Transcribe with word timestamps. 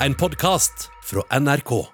en 0.00 0.14
podkast 0.14 0.90
fra 1.04 1.40
NRK. 1.40 1.86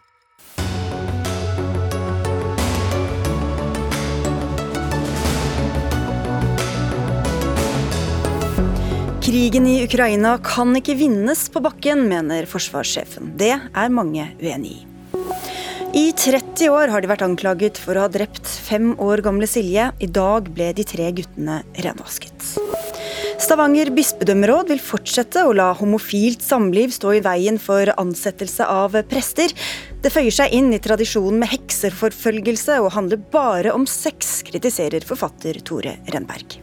Krigen 9.22 9.66
i 9.66 9.84
Ukraina 9.84 10.38
kan 10.44 10.74
ikke 10.76 10.96
vinnes 10.98 11.46
på 11.52 11.62
bakken, 11.62 12.08
mener 12.10 12.48
forsvarssjefen. 12.50 13.37
Det 13.38 13.54
er 13.54 13.94
mange 13.94 14.26
uenig 14.42 14.80
i. 14.80 14.80
I 15.92 16.07
30 16.16 16.73
år 16.73 16.89
har 16.89 17.05
de 17.05 17.11
vært 17.11 17.25
anklaget 17.27 17.79
for 17.79 17.96
å 17.96 18.07
ha 18.07 18.11
drept 18.11 18.48
fem 18.48 18.95
år 18.98 19.23
gamle 19.23 19.46
Silje. 19.46 19.91
I 20.00 20.09
dag 20.09 20.48
ble 20.50 20.73
de 20.75 20.87
tre 20.89 21.11
guttene 21.14 21.61
renvasket. 21.84 22.32
Stavanger 23.53 23.91
bispedømmeråd 23.93 24.71
vil 24.73 24.79
fortsette 24.80 25.43
å 25.45 25.50
la 25.53 25.66
homofilt 25.77 26.41
samliv 26.41 26.95
stå 26.95 27.11
i 27.18 27.21
veien 27.21 27.59
for 27.61 27.91
ansettelse 28.00 28.64
av 28.64 28.96
prester. 29.11 29.53
Det 30.00 30.08
føyer 30.08 30.32
seg 30.32 30.54
inn 30.57 30.71
i 30.72 30.79
tradisjonen 30.81 31.43
med 31.43 31.53
hekseforfølgelse 31.53 32.78
og 32.80 32.94
handler 32.94 33.20
bare 33.34 33.74
om 33.77 33.84
sex, 33.84 34.38
kritiserer 34.48 35.04
forfatter 35.04 35.60
Tore 35.68 35.98
Renberg. 36.14 36.56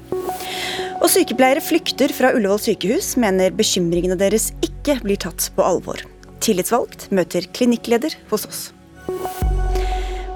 Og 0.98 1.06
sykepleiere 1.14 1.62
flykter 1.62 2.10
fra 2.10 2.34
Ullevål 2.34 2.64
sykehus, 2.66 3.12
mener 3.22 3.54
bekymringene 3.54 4.18
deres 4.18 4.50
ikke 4.66 4.98
blir 5.06 5.22
tatt 5.22 5.52
på 5.54 5.70
alvor. 5.70 6.02
Tillitsvalgt 6.42 7.12
møter 7.14 7.46
klinikkleder 7.54 8.18
hos 8.34 8.50
oss. 8.50 8.66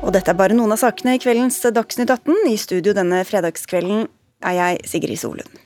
Og 0.06 0.14
dette 0.14 0.30
er 0.30 0.38
bare 0.38 0.54
noen 0.54 0.78
av 0.78 0.86
sakene 0.86 1.18
i 1.18 1.26
kveldens 1.26 1.64
Dagsnytt 1.66 2.14
18. 2.14 2.46
I 2.54 2.58
studio 2.62 2.94
denne 2.94 3.26
fredagskvelden 3.26 4.06
er 4.46 4.60
jeg 4.62 4.90
Sigrid 4.94 5.26
Solund. 5.26 5.64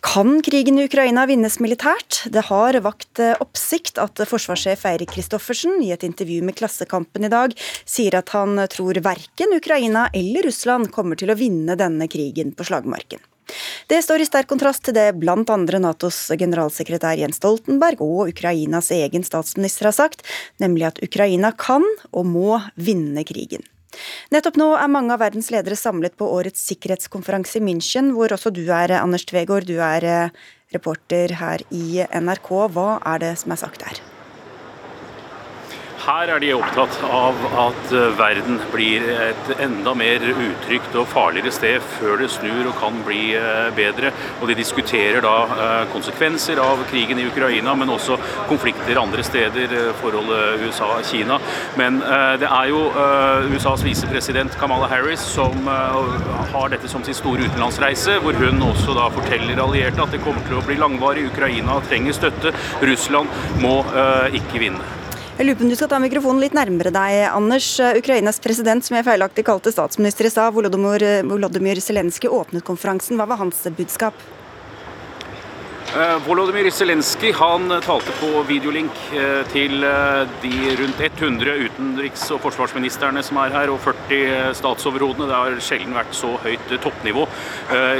Kan 0.00 0.42
krigen 0.42 0.78
i 0.78 0.86
Ukraina 0.86 1.26
vinnes 1.26 1.58
militært? 1.60 2.22
Det 2.32 2.46
har 2.48 2.78
vakt 2.84 3.20
oppsikt 3.42 3.98
at 4.02 4.22
forsvarssjef 4.30 4.84
Eirik 4.88 5.12
Kristoffersen 5.16 5.80
i 5.84 5.90
et 5.94 6.04
intervju 6.06 6.44
med 6.46 6.56
Klassekampen 6.58 7.26
i 7.26 7.32
dag 7.32 7.56
sier 7.84 8.18
at 8.20 8.30
han 8.36 8.60
tror 8.72 9.00
verken 9.02 9.56
Ukraina 9.56 10.06
eller 10.14 10.46
Russland 10.46 10.92
kommer 10.94 11.18
til 11.18 11.32
å 11.32 11.38
vinne 11.38 11.76
denne 11.76 12.08
krigen 12.12 12.54
på 12.56 12.68
slagmarken. 12.68 13.20
Det 13.86 14.00
står 14.02 14.22
i 14.22 14.26
sterk 14.26 14.48
kontrast 14.50 14.82
til 14.86 14.96
det 14.96 15.12
bl.a. 15.20 15.36
Natos 15.36 16.18
generalsekretær 16.34 17.18
Jens 17.20 17.38
Stoltenberg 17.38 18.02
og 18.02 18.32
Ukrainas 18.32 18.90
egen 18.94 19.26
statsminister 19.26 19.90
har 19.90 19.96
sagt, 19.96 20.26
nemlig 20.62 20.88
at 20.90 21.02
Ukraina 21.04 21.52
kan 21.54 21.86
og 22.10 22.26
må 22.26 22.60
vinne 22.74 23.22
krigen. 23.28 23.62
Nettopp 24.34 24.58
nå 24.60 24.72
er 24.76 24.90
mange 24.92 25.14
av 25.14 25.22
verdens 25.22 25.52
ledere 25.54 25.78
samlet 25.78 26.16
på 26.18 26.28
årets 26.38 26.64
sikkerhetskonferanse 26.70 27.60
i 27.60 27.64
München, 27.64 28.12
hvor 28.16 28.34
også 28.34 28.52
du 28.54 28.64
er, 28.66 28.96
Anders 28.98 29.26
Tvegård. 29.28 29.68
Du 29.68 29.78
er 29.78 30.06
eh, 30.10 30.44
reporter 30.74 31.38
her 31.40 31.64
i 31.70 32.02
NRK. 32.10 32.52
Hva 32.74 32.90
er 33.14 33.24
det 33.24 33.32
som 33.42 33.54
er 33.54 33.62
sagt 33.62 33.86
der? 33.86 34.15
Her 36.06 36.30
er 36.30 36.38
de 36.38 36.52
opptatt 36.54 37.00
av 37.02 37.40
at 37.58 37.88
eh, 37.90 38.12
verden 38.14 38.60
blir 38.70 39.02
et 39.10 39.48
enda 39.58 39.90
mer 39.98 40.22
utrygt 40.30 40.94
og 40.94 41.08
farligere 41.10 41.50
sted 41.50 41.82
før 41.96 42.20
det 42.20 42.28
snur 42.30 42.68
og 42.70 42.76
kan 42.78 43.00
bli 43.02 43.32
eh, 43.34 43.72
bedre. 43.74 44.12
Og 44.38 44.46
De 44.46 44.54
diskuterer 44.54 45.18
da 45.24 45.32
eh, 45.50 45.88
konsekvenser 45.90 46.60
av 46.62 46.84
krigen 46.92 47.18
i 47.18 47.24
Ukraina, 47.26 47.74
men 47.74 47.90
også 47.90 48.20
konflikter 48.46 49.00
andre 49.00 49.24
steder, 49.26 49.74
forholdet 49.98 50.62
USA-Kina. 50.68 51.40
Men 51.78 51.98
det 52.40 52.46
er 52.46 52.68
jo 52.70 52.84
USAs 53.56 53.82
visepresident 53.84 54.54
Kamala 54.60 54.86
Harris 54.90 55.24
som 55.26 55.66
har 55.66 56.70
dette 56.72 56.90
som 56.90 57.02
sin 57.04 57.16
store 57.16 57.48
utenlandsreise, 57.48 58.18
hvor 58.22 58.38
hun 58.38 58.62
også 58.68 58.94
da 58.96 59.08
forteller 59.16 59.62
allierte 59.62 60.04
at 60.04 60.14
det 60.14 60.22
kommer 60.24 60.44
til 60.46 60.60
å 60.60 60.64
bli 60.68 60.78
langvarig. 60.78 61.26
Ukraina 61.32 61.80
trenger 61.90 62.16
støtte. 62.20 62.54
Russland 62.84 63.34
må 63.64 63.80
ikke 64.36 64.62
vinne. 64.62 65.05
Jeg 65.36 65.44
lurer 65.44 65.56
på 65.60 65.66
om 65.66 65.68
du 65.68 65.76
skal 65.76 65.88
ta 65.92 65.98
mikrofonen 66.00 66.38
litt 66.40 66.54
nærmere 66.56 66.88
deg, 66.88 67.26
Anders. 67.28 67.66
Ukrainas 67.98 68.38
president, 68.40 68.86
som 68.86 68.96
jeg 68.96 69.04
feilaktig 69.04 69.42
kalte 69.44 69.68
statsminister 69.68 70.24
i 70.24 70.30
stad, 70.32 70.54
Volodymyr 70.56 71.80
Zelenskyj, 71.84 72.30
åpnet 72.32 72.64
konferansen. 72.64 73.20
Hva 73.20 73.26
var 73.28 73.42
hans 73.42 73.60
budskap? 73.76 74.16
Eh, 75.94 76.16
Volodymyr 76.26 76.66
Zelenskyj 76.74 77.30
talte 77.86 78.12
på 78.18 78.28
videolink 78.48 78.96
eh, 79.14 79.44
til 79.52 79.84
eh, 79.86 80.24
de 80.42 80.72
rundt 80.80 81.02
100 81.06 81.54
utenriks- 81.62 82.26
og 82.34 82.40
forsvarsministrene 82.42 83.22
som 83.24 83.38
er 83.38 83.54
her, 83.54 83.70
og 83.70 83.78
40 83.84 84.50
statsoverhodene. 84.58 85.28
Det 85.30 85.36
har 85.38 85.60
sjelden 85.62 85.94
vært 85.94 86.16
så 86.16 86.32
høyt 86.42 86.74
toppnivå 86.82 87.26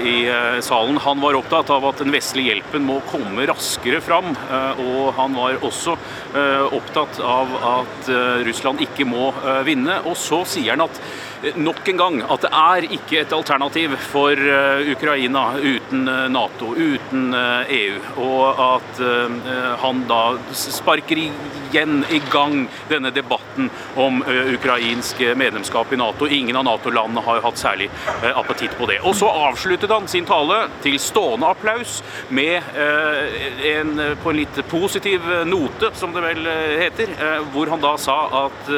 i 0.07 0.17
salen. 0.65 0.99
Han 1.03 1.23
var 1.23 1.37
opptatt 1.39 1.71
av 1.73 1.85
at 1.89 2.01
den 2.03 2.13
vestlige 2.15 2.53
hjelpen 2.55 2.85
må 2.87 2.99
komme 3.11 3.47
raskere 3.49 4.01
fram, 4.05 4.33
og 4.83 5.13
han 5.17 5.35
var 5.37 5.59
også 5.67 5.97
opptatt 6.77 7.21
av 7.25 7.55
at 7.71 8.11
Russland 8.47 8.83
ikke 8.85 9.07
må 9.09 9.31
vinne. 9.67 10.01
Og 10.07 10.17
så 10.21 10.43
sier 10.49 10.75
han 10.75 10.87
at 10.87 11.01
nok 11.55 11.89
en 11.89 11.97
gang 11.97 12.19
at 12.27 12.45
det 12.45 12.51
er 12.53 12.87
ikke 12.97 13.21
et 13.23 13.35
alternativ 13.35 13.95
for 14.11 14.33
eh, 14.33 14.91
Ukraina 14.93 15.45
uten 15.61 16.09
eh, 16.09 16.27
Nato, 16.33 16.73
uten 16.75 17.33
EU. 17.33 17.37
Eh, 17.37 17.75
e 17.77 17.85
og 18.17 18.61
at 18.63 18.99
han 19.81 20.01
da 20.09 20.21
sparker 20.57 21.19
igjen 21.19 21.99
i 22.13 22.19
gang 22.33 22.65
denne 22.89 23.11
debatten 23.15 23.69
om 24.01 24.23
ukrainsk 24.25 25.21
medlemskap 25.39 25.93
i 25.93 25.99
Nato. 26.01 26.27
Ingen 26.27 26.57
av 26.57 26.65
Nato-landene 26.67 27.23
har 27.27 27.43
hatt 27.45 27.61
særlig 27.61 27.89
appetitt 28.33 28.77
på 28.79 28.89
det. 28.91 28.99
Og 29.07 29.17
så 29.19 29.29
avsluttet 29.29 29.93
han 29.93 30.09
sin 30.11 30.27
tale 30.29 30.63
til 30.85 30.97
stående 31.03 31.51
applaus 31.53 31.99
med 32.29 32.65
en, 32.77 33.93
på 34.23 34.33
en 34.33 34.41
litt 34.41 34.61
positiv 34.71 35.29
note, 35.49 35.93
som 35.99 36.15
det 36.17 36.25
vel 36.25 36.51
heter, 36.83 37.13
hvor 37.55 37.73
han 37.73 37.85
da 37.85 37.95
sa 38.01 38.19
at 38.47 38.73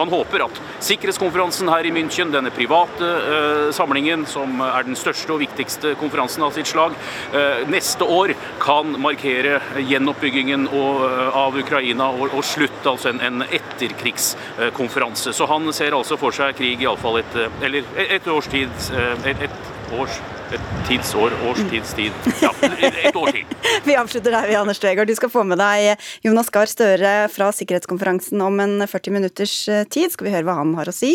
han 0.00 0.14
håper 0.14 0.46
at 0.46 0.62
sikkerhetskonferansen 0.90 1.70
her 1.70 1.86
i 1.86 1.94
München, 1.94 1.99
denne 2.08 2.50
private 2.50 3.04
uh, 3.04 3.72
samlingen, 3.72 4.26
som 4.26 4.60
er 4.64 4.86
den 4.86 4.96
største 4.96 5.32
og 5.34 5.40
viktigste 5.42 5.94
konferansen 6.00 6.42
av 6.46 6.54
sitt 6.56 6.66
slag, 6.70 6.94
uh, 7.34 7.66
neste 7.70 8.04
år 8.04 8.34
kan 8.60 8.96
markere 9.00 9.60
gjenoppbyggingen 9.78 10.68
av 10.70 11.56
Ukraina 11.56 12.10
og, 12.10 12.38
slutt, 12.44 12.84
altså 12.86 13.12
en, 13.12 13.42
etterkrigskonferanse. 13.42 15.32
Så 15.36 15.46
han 15.50 15.72
ser 15.76 15.96
altså 15.96 16.16
for 16.20 16.34
seg 16.34 16.56
krig 16.58 16.82
iallfall 16.84 17.20
et, 17.20 17.36
eller 17.62 17.84
et 18.06 18.26
års 18.30 18.48
tid, 18.50 18.70
et, 19.24 19.46
et 19.48 19.79
års 19.96 20.20
et 20.50 20.70
tidsår, 20.88 21.34
årstidstid. 21.46 22.14
Ja, 22.42 22.50
et 22.60 23.16
år 23.16 23.30
til. 23.34 23.44
vi 23.86 23.94
avslutter 23.98 24.34
der, 24.34 24.48
vi, 24.50 24.56
Anders 24.58 24.80
Tvegård. 24.82 25.10
Du 25.10 25.14
skal 25.14 25.30
få 25.30 25.44
med 25.46 25.60
deg 25.60 26.00
Jonas 26.26 26.50
Gahr 26.50 26.70
Støre 26.70 27.12
fra 27.30 27.50
sikkerhetskonferansen 27.54 28.42
om 28.42 28.58
en 28.62 28.82
40 28.82 29.14
minutters 29.14 29.54
eh, 29.70 29.84
tid. 29.86 30.10
Skal 30.10 30.26
vi 30.26 30.34
høre 30.34 30.46
hva 30.48 30.58
han 30.58 30.74
har 30.78 30.90
å 30.90 30.94
si. 30.94 31.12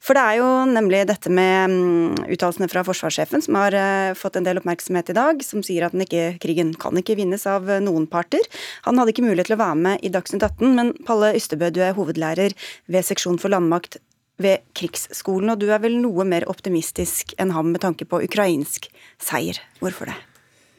For 0.00 0.16
det 0.16 0.24
er 0.24 0.40
jo 0.40 0.48
nemlig 0.70 1.02
dette 1.10 1.32
med 1.32 1.74
mm, 1.74 2.26
uttalelsene 2.32 2.70
fra 2.72 2.84
forsvarssjefen 2.88 3.44
som 3.44 3.60
har 3.60 3.76
eh, 3.76 4.16
fått 4.18 4.40
en 4.40 4.48
del 4.48 4.62
oppmerksomhet 4.62 5.12
i 5.12 5.18
dag, 5.20 5.44
som 5.44 5.64
sier 5.66 5.88
at 5.88 5.96
ikke, 5.96 6.38
krigen 6.40 6.72
kan 6.80 6.96
ikke 6.96 7.18
vinnes 7.20 7.44
av 7.50 7.68
noen 7.84 8.08
parter. 8.10 8.44
Han 8.88 9.00
hadde 9.00 9.12
ikke 9.14 9.26
mulighet 9.28 9.52
til 9.52 9.58
å 9.58 9.64
være 9.64 9.80
med 9.84 10.06
i 10.06 10.12
Dagsnytt 10.12 10.46
18, 10.46 10.76
men 10.78 10.94
Palle 11.04 11.34
Ystebø, 11.36 11.68
du 11.74 11.82
er 11.84 11.96
hovedlærer 11.98 12.56
ved 12.90 13.12
seksjon 13.12 13.40
for 13.40 13.52
landmakt 13.52 14.00
ved 14.40 14.64
krigsskolen, 14.76 15.52
og 15.52 15.60
du 15.60 15.68
er 15.70 15.82
vel 15.82 15.98
noe 16.00 16.24
mer 16.28 16.46
optimistisk 16.50 17.34
enn 17.40 17.52
ham 17.54 17.72
med 17.74 17.82
tanke 17.84 18.06
på 18.08 18.22
ukrainsk 18.24 18.88
seier. 19.20 19.60
Hvorfor 19.80 20.10
det? 20.10 20.16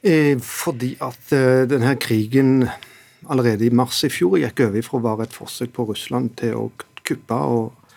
Eh, 0.01 0.38
fordi 0.41 0.95
at 1.03 1.33
eh, 1.35 1.63
denne 1.69 1.94
krigen 2.01 2.66
allerede 3.29 3.67
i 3.67 3.73
mars 3.73 4.01
i 4.03 4.09
fjor 4.09 4.39
gikk 4.41 4.63
over 4.66 4.85
fra 4.85 4.97
å 4.97 5.05
være 5.05 5.27
et 5.27 5.35
forsøk 5.38 5.75
på 5.75 5.85
Russland 5.91 6.33
til 6.41 6.57
å 6.57 6.63
kuppe 7.05 7.38
og, 7.38 7.91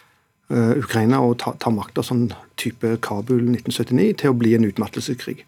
uh, 0.52 0.74
Ukraina 0.76 1.20
og 1.24 1.38
ta, 1.40 1.54
ta 1.60 1.72
makta, 1.72 2.04
sånn 2.04 2.26
type 2.60 2.96
Kabul 3.04 3.40
1979, 3.48 4.18
til 4.20 4.32
å 4.32 4.36
bli 4.36 4.52
en 4.56 4.66
utmattelseskrig. 4.68 5.44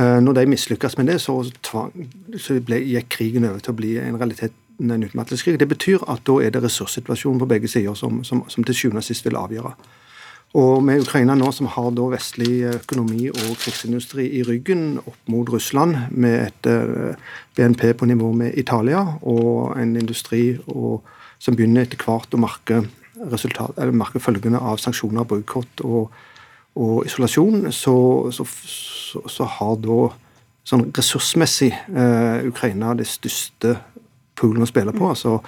Når 0.00 0.36
de 0.36 0.44
mislykkes 0.48 0.94
med 0.96 1.10
det, 1.10 1.16
så, 1.20 1.34
tvang, 1.66 1.90
så 2.40 2.54
ble, 2.64 2.78
gikk 2.88 3.08
krigen 3.12 3.44
over 3.44 3.60
til 3.60 3.74
å 3.74 3.76
bli 3.76 3.90
en 4.00 4.16
realitet 4.20 4.54
en 4.80 5.04
utmattelseskrig. 5.04 5.58
Det 5.60 5.68
betyr 5.68 6.04
at 6.08 6.24
da 6.24 6.38
er 6.40 6.54
det 6.54 6.62
ressurssituasjonen 6.64 7.40
på 7.42 7.48
begge 7.50 7.68
sider 7.68 7.94
som, 7.98 8.22
som, 8.24 8.44
som 8.48 8.64
til 8.64 8.76
sjuende 8.76 9.04
og 9.04 9.06
sist 9.06 9.26
vil 9.28 9.38
avgjøre. 9.40 9.74
Og 10.58 10.80
med 10.82 11.04
Ukraina 11.04 11.36
nå, 11.38 11.52
som 11.54 11.68
har 11.70 11.92
da 11.94 12.08
vestlig 12.10 12.64
økonomi 12.72 13.28
og 13.30 13.52
krigsindustri 13.60 14.24
i 14.40 14.42
ryggen 14.42 14.96
opp 14.98 15.18
mot 15.30 15.50
Russland, 15.52 15.94
med 16.10 16.48
et 16.48 16.66
eh, 16.66 17.12
BNP 17.54 17.92
på 18.00 18.08
nivå 18.10 18.32
med 18.34 18.58
Italia, 18.58 19.04
og 19.22 19.78
en 19.78 19.94
industri 20.00 20.56
og, 20.66 21.06
som 21.38 21.54
begynner 21.54 21.86
etter 21.86 22.02
hvert 22.02 22.34
å 22.34 22.40
merke, 22.42 22.82
merke 23.94 24.22
følgene 24.22 24.58
av 24.58 24.82
sanksjoner, 24.82 25.28
boikott 25.30 25.84
og, 25.86 26.10
og, 26.74 26.96
isolasjon, 27.06 27.68
så, 27.70 27.94
så, 28.34 28.48
så, 28.50 29.22
så, 29.30 29.46
har 29.54 29.78
da 29.86 30.00
sånn 30.66 30.88
ressursmessig 30.96 31.70
eh, 31.70 32.42
Ukraina 32.50 32.96
det 32.98 33.06
største 33.06 33.76
poolen 34.40 34.64
å 34.64 34.70
spille 34.70 34.96
på. 34.96 35.12
altså 35.12 35.38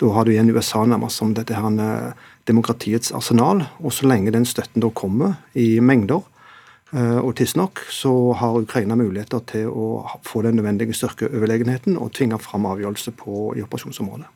da 0.00 0.08
har 0.16 0.24
du 0.24 0.32
igjen 0.32 0.50
USA 0.54 0.80
nærmest 0.88 1.20
som 1.20 1.34
dette 1.36 1.56
her 1.56 1.80
eh, 1.84 2.12
demokratiets 2.48 3.12
arsenal. 3.16 3.64
Og 3.84 3.92
så 3.92 4.08
lenge 4.08 4.32
den 4.32 4.46
støtten 4.48 4.80
da 4.80 4.88
kommer 4.96 5.36
i 5.52 5.74
mengder, 5.84 6.22
eh, 6.94 7.18
og 7.20 7.34
tidsnok, 7.36 7.82
så 7.92 8.12
har 8.40 8.62
Ukraina 8.62 8.96
muligheter 8.96 9.44
til 9.50 9.68
å 9.68 10.06
få 10.26 10.44
den 10.46 10.56
nødvendige 10.56 10.96
styrkeoverlegenheten 10.96 11.98
og 12.00 12.14
tvinge 12.16 12.40
fram 12.40 12.68
avgjørelse 12.70 13.12
på, 13.18 13.50
i 13.58 13.64
operasjonsområdet. 13.66 14.30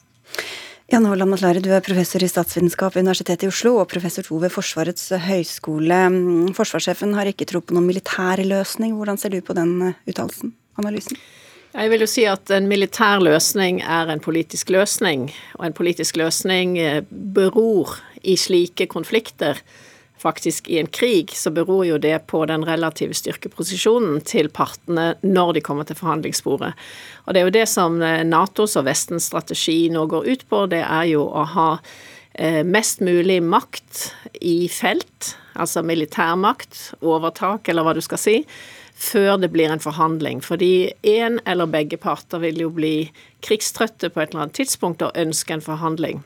Jan 0.92 1.06
Holland 1.08 1.32
Matlare, 1.32 1.62
du 1.64 1.70
er 1.72 1.80
professor 1.80 2.20
i 2.20 2.28
statsvitenskap 2.28 2.92
ved 2.92 3.06
Universitetet 3.06 3.46
i 3.46 3.48
Oslo 3.48 3.78
og 3.80 3.88
professor 3.88 4.26
to 4.26 4.36
ved 4.42 4.52
Forsvarets 4.52 5.14
høgskole. 5.16 6.02
Forsvarssjefen 6.58 7.16
har 7.16 7.30
ikke 7.30 7.48
tro 7.48 7.62
på 7.64 7.72
noen 7.72 7.88
militær 7.88 8.42
løsning. 8.44 8.92
Hvordan 8.98 9.16
ser 9.16 9.32
du 9.32 9.40
på 9.40 9.56
den 9.56 9.94
uttalelsen, 10.04 10.52
analysen? 10.76 11.16
Jeg 11.74 11.90
vil 11.90 12.04
jo 12.04 12.06
si 12.06 12.22
at 12.30 12.50
en 12.54 12.68
militær 12.70 13.18
løsning 13.18 13.80
er 13.82 14.06
en 14.12 14.20
politisk 14.22 14.68
løsning, 14.70 15.26
og 15.58 15.64
en 15.66 15.74
politisk 15.74 16.14
løsning 16.20 16.76
eh, 16.78 17.00
beror 17.10 17.96
i 18.22 18.36
slike 18.38 18.86
konflikter 18.92 19.58
faktisk 20.22 20.68
i 20.70 20.78
en 20.78 20.86
krig, 20.86 21.34
så 21.34 21.50
beror 21.50 21.82
jo 21.88 21.98
det 21.98 22.14
på 22.30 22.44
den 22.46 22.62
relative 22.64 23.16
styrkeposisjonen 23.18 24.22
til 24.22 24.52
partene 24.54 25.16
når 25.26 25.56
de 25.56 25.64
kommer 25.66 25.88
til 25.88 25.98
forhandlingsbordet. 25.98 26.70
Og 27.26 27.34
det 27.34 27.42
er 27.42 27.48
jo 27.48 27.56
det 27.58 27.66
som 27.72 27.98
eh, 27.98 28.22
Natos 28.22 28.78
og 28.78 28.86
Vestens 28.86 29.26
strategi 29.32 29.88
nå 29.90 30.06
går 30.14 30.30
ut 30.30 30.46
på, 30.46 30.64
det 30.70 30.84
er 30.86 31.10
jo 31.10 31.26
å 31.26 31.42
ha 31.56 31.68
eh, 32.38 32.62
mest 32.62 33.02
mulig 33.02 33.40
makt 33.42 34.06
i 34.46 34.70
felt, 34.70 35.34
altså 35.58 35.82
militærmakt, 35.82 36.94
overtak, 37.02 37.66
eller 37.66 37.82
hva 37.82 37.98
du 37.98 38.02
skal 38.04 38.22
si, 38.22 38.38
før 38.94 39.36
det 39.42 39.50
blir 39.54 39.72
en 39.72 39.82
forhandling. 39.82 40.40
Fordi 40.44 40.92
én 41.02 41.40
eller 41.46 41.66
begge 41.70 41.98
parter 42.00 42.42
vil 42.42 42.60
jo 42.62 42.70
bli 42.70 43.10
krigstrøtte 43.44 44.10
på 44.10 44.22
et 44.22 44.30
eller 44.32 44.46
annet 44.46 44.58
tidspunkt 44.60 45.02
og 45.02 45.16
ønske 45.18 45.56
en 45.56 45.64
forhandling. 45.64 46.22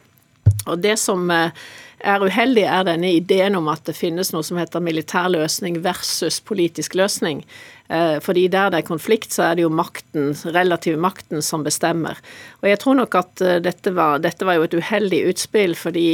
Og 0.69 0.81
det 0.83 0.97
som 1.01 1.31
eh, 1.33 1.55
er 1.99 2.25
uheldig, 2.25 2.65
er 2.69 2.85
denne 2.87 3.13
ideen 3.17 3.57
om 3.59 3.71
at 3.73 3.87
det 3.89 3.97
finnes 3.97 4.33
noe 4.35 4.45
som 4.47 4.61
heter 4.61 4.85
militær 4.85 5.31
løsning 5.33 5.81
versus 5.85 6.41
politisk 6.45 6.97
løsning. 6.99 7.43
Eh, 7.89 8.19
fordi 8.25 8.47
der 8.53 8.73
det 8.73 8.83
er 8.83 8.91
konflikt, 8.91 9.33
så 9.33 9.49
er 9.49 9.57
det 9.57 9.65
jo 9.65 9.73
makten, 9.73 10.35
relativ 10.53 10.99
makten 11.01 11.43
som 11.45 11.65
bestemmer. 11.67 12.21
Og 12.61 12.69
jeg 12.71 12.83
tror 12.85 13.01
nok 13.01 13.17
at 13.23 13.45
eh, 13.45 13.63
dette 13.65 13.95
var, 13.97 14.21
dette 14.25 14.49
var 14.49 14.59
jo 14.59 14.69
et 14.69 14.77
uheldig 14.77 15.25
utspill, 15.33 15.77
fordi 15.79 16.11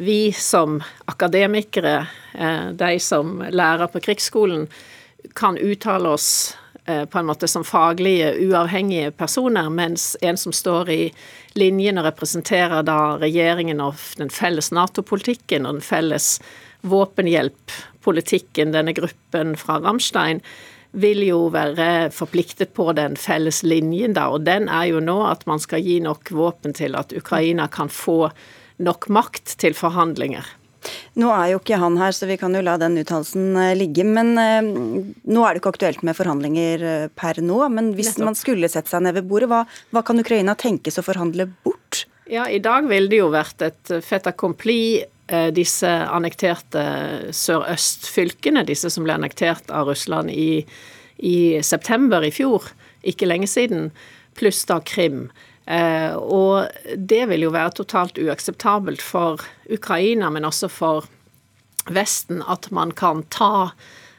vi 0.00 0.30
som 0.32 0.78
akademikere, 1.10 2.06
de 2.72 2.94
som 3.04 3.42
lærer 3.52 3.90
på 3.92 4.00
krigsskolen, 4.00 4.62
kan 5.34 5.58
uttale 5.58 6.08
oss 6.08 6.56
Eh, 6.90 7.04
på 7.04 7.18
en 7.18 7.26
måte 7.26 7.48
som 7.48 7.64
faglige, 7.64 8.34
uavhengige 8.34 9.10
personer, 9.10 9.70
mens 9.70 10.16
en 10.20 10.36
som 10.36 10.52
står 10.52 10.90
i 10.90 11.12
linjen 11.54 12.00
og 12.00 12.06
representerer 12.08 12.82
da 12.86 13.18
regjeringen 13.20 13.82
og 13.84 14.00
den 14.18 14.32
felles 14.32 14.72
Nato-politikken 14.74 15.68
og 15.68 15.78
den 15.78 15.84
felles 15.86 16.38
våpenhjelppolitikken, 16.80 18.72
denne 18.72 18.94
gruppen 18.96 19.54
fra 19.60 19.78
Ramstein, 19.84 20.40
vil 20.90 21.22
jo 21.22 21.44
være 21.54 22.08
forpliktet 22.10 22.72
på 22.74 22.88
den 22.98 23.14
felles 23.20 23.62
linjen, 23.62 24.16
da. 24.16 24.26
Og 24.32 24.48
den 24.48 24.66
er 24.66 24.88
jo 24.90 25.04
nå 25.04 25.20
at 25.28 25.44
man 25.46 25.62
skal 25.62 25.84
gi 25.84 26.00
nok 26.02 26.32
våpen 26.34 26.74
til 26.74 26.96
at 26.98 27.12
Ukraina 27.14 27.68
kan 27.70 27.92
få 27.92 28.32
nok 28.82 29.10
makt 29.12 29.58
til 29.60 29.76
forhandlinger. 29.76 30.48
Nå 31.20 31.30
er 31.34 31.52
jo 31.52 31.60
ikke 31.60 31.78
han 31.80 31.98
her, 32.00 32.14
så 32.16 32.28
vi 32.30 32.38
kan 32.40 32.54
jo 32.56 32.62
la 32.64 32.76
den 32.80 32.98
uttalelsen 33.00 33.56
eh, 33.58 33.74
ligge. 33.78 34.04
Men 34.06 34.32
eh, 34.40 34.60
nå 34.64 35.44
er 35.44 35.54
det 35.54 35.62
ikke 35.62 35.74
aktuelt 35.74 36.04
med 36.06 36.18
forhandlinger 36.18 36.84
eh, 36.86 37.06
per 37.16 37.42
nå. 37.44 37.58
Men 37.74 37.92
hvis 37.98 38.16
man 38.22 38.38
skulle 38.38 38.70
sette 38.70 38.92
seg 38.92 39.04
ned 39.04 39.18
ved 39.18 39.28
bordet, 39.30 39.50
hva, 39.50 39.64
hva 39.94 40.04
kan 40.06 40.22
Ukraina 40.22 40.56
tenkes 40.58 41.00
å 41.00 41.06
forhandle 41.06 41.50
bort? 41.66 42.04
Ja, 42.30 42.46
i 42.46 42.62
dag 42.62 42.86
ville 42.90 43.10
det 43.10 43.18
jo 43.18 43.32
vært 43.32 43.62
et 43.66 43.96
fait 44.06 44.28
accompli 44.30 45.02
disse 45.54 45.86
annekterte 45.86 46.80
sørøstfylkene, 47.38 48.64
disse 48.66 48.90
som 48.90 49.04
ble 49.06 49.14
annektert 49.14 49.68
av 49.70 49.86
Russland 49.86 50.32
i, 50.34 50.64
i 51.22 51.36
september 51.62 52.26
i 52.26 52.32
fjor, 52.34 52.66
ikke 53.06 53.28
lenge 53.30 53.46
siden, 53.46 53.92
pluss 54.34 54.64
da 54.66 54.80
Krim. 54.82 55.28
Eh, 55.70 56.14
og 56.16 56.66
det 56.96 57.24
vil 57.30 57.46
jo 57.46 57.54
være 57.54 57.76
totalt 57.78 58.18
uakseptabelt 58.18 59.02
for 59.02 59.42
Ukraina, 59.70 60.30
men 60.34 60.48
også 60.48 60.70
for 60.72 61.06
Vesten, 61.90 62.42
at 62.42 62.70
man 62.74 62.90
kan 62.92 63.22
ta 63.30 63.70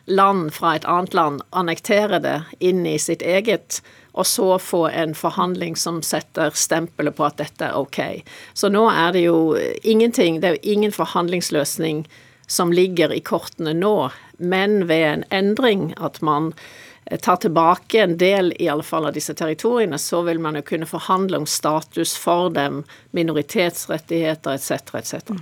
land 0.06 0.54
fra 0.56 0.76
et 0.76 0.88
annet 0.88 1.14
land, 1.14 1.42
annektere 1.52 2.20
det 2.24 2.38
inn 2.60 2.86
i 2.88 2.98
sitt 3.00 3.22
eget, 3.22 3.82
og 4.12 4.26
så 4.28 4.58
få 4.60 4.86
en 4.90 5.14
forhandling 5.16 5.76
som 5.80 6.02
setter 6.04 6.56
stempelet 6.56 7.16
på 7.20 7.28
at 7.28 7.38
dette 7.40 7.68
er 7.68 7.78
ok. 7.78 8.24
Så 8.54 8.72
nå 8.72 8.88
er 8.90 9.14
det 9.16 9.26
jo 9.28 9.58
ingenting, 9.84 10.40
det 10.42 10.50
er 10.50 10.58
jo 10.58 10.76
ingen 10.78 10.96
forhandlingsløsning 10.96 12.06
som 12.48 12.74
ligger 12.76 13.14
i 13.14 13.22
kortene 13.24 13.76
nå, 13.78 14.10
men 14.40 14.88
ved 14.88 15.06
en 15.08 15.28
endring, 15.32 15.92
at 16.00 16.20
man 16.24 16.52
tar 17.22 17.36
tilbake 17.36 18.02
en 18.04 18.18
del 18.18 18.54
i 18.60 18.70
alle 18.70 18.86
fall 18.86 19.08
av 19.10 19.16
disse 19.16 19.34
territoriene, 19.38 19.98
så 20.00 20.22
vil 20.28 20.40
man 20.40 20.56
jo 20.60 20.64
kunne 20.68 20.88
forhandle 20.90 21.42
om 21.42 21.48
status 21.50 22.14
for 22.20 22.52
dem, 22.54 22.84
minoritetsrettigheter 23.18 24.56
etc. 24.56 24.96
etc. 25.02 25.34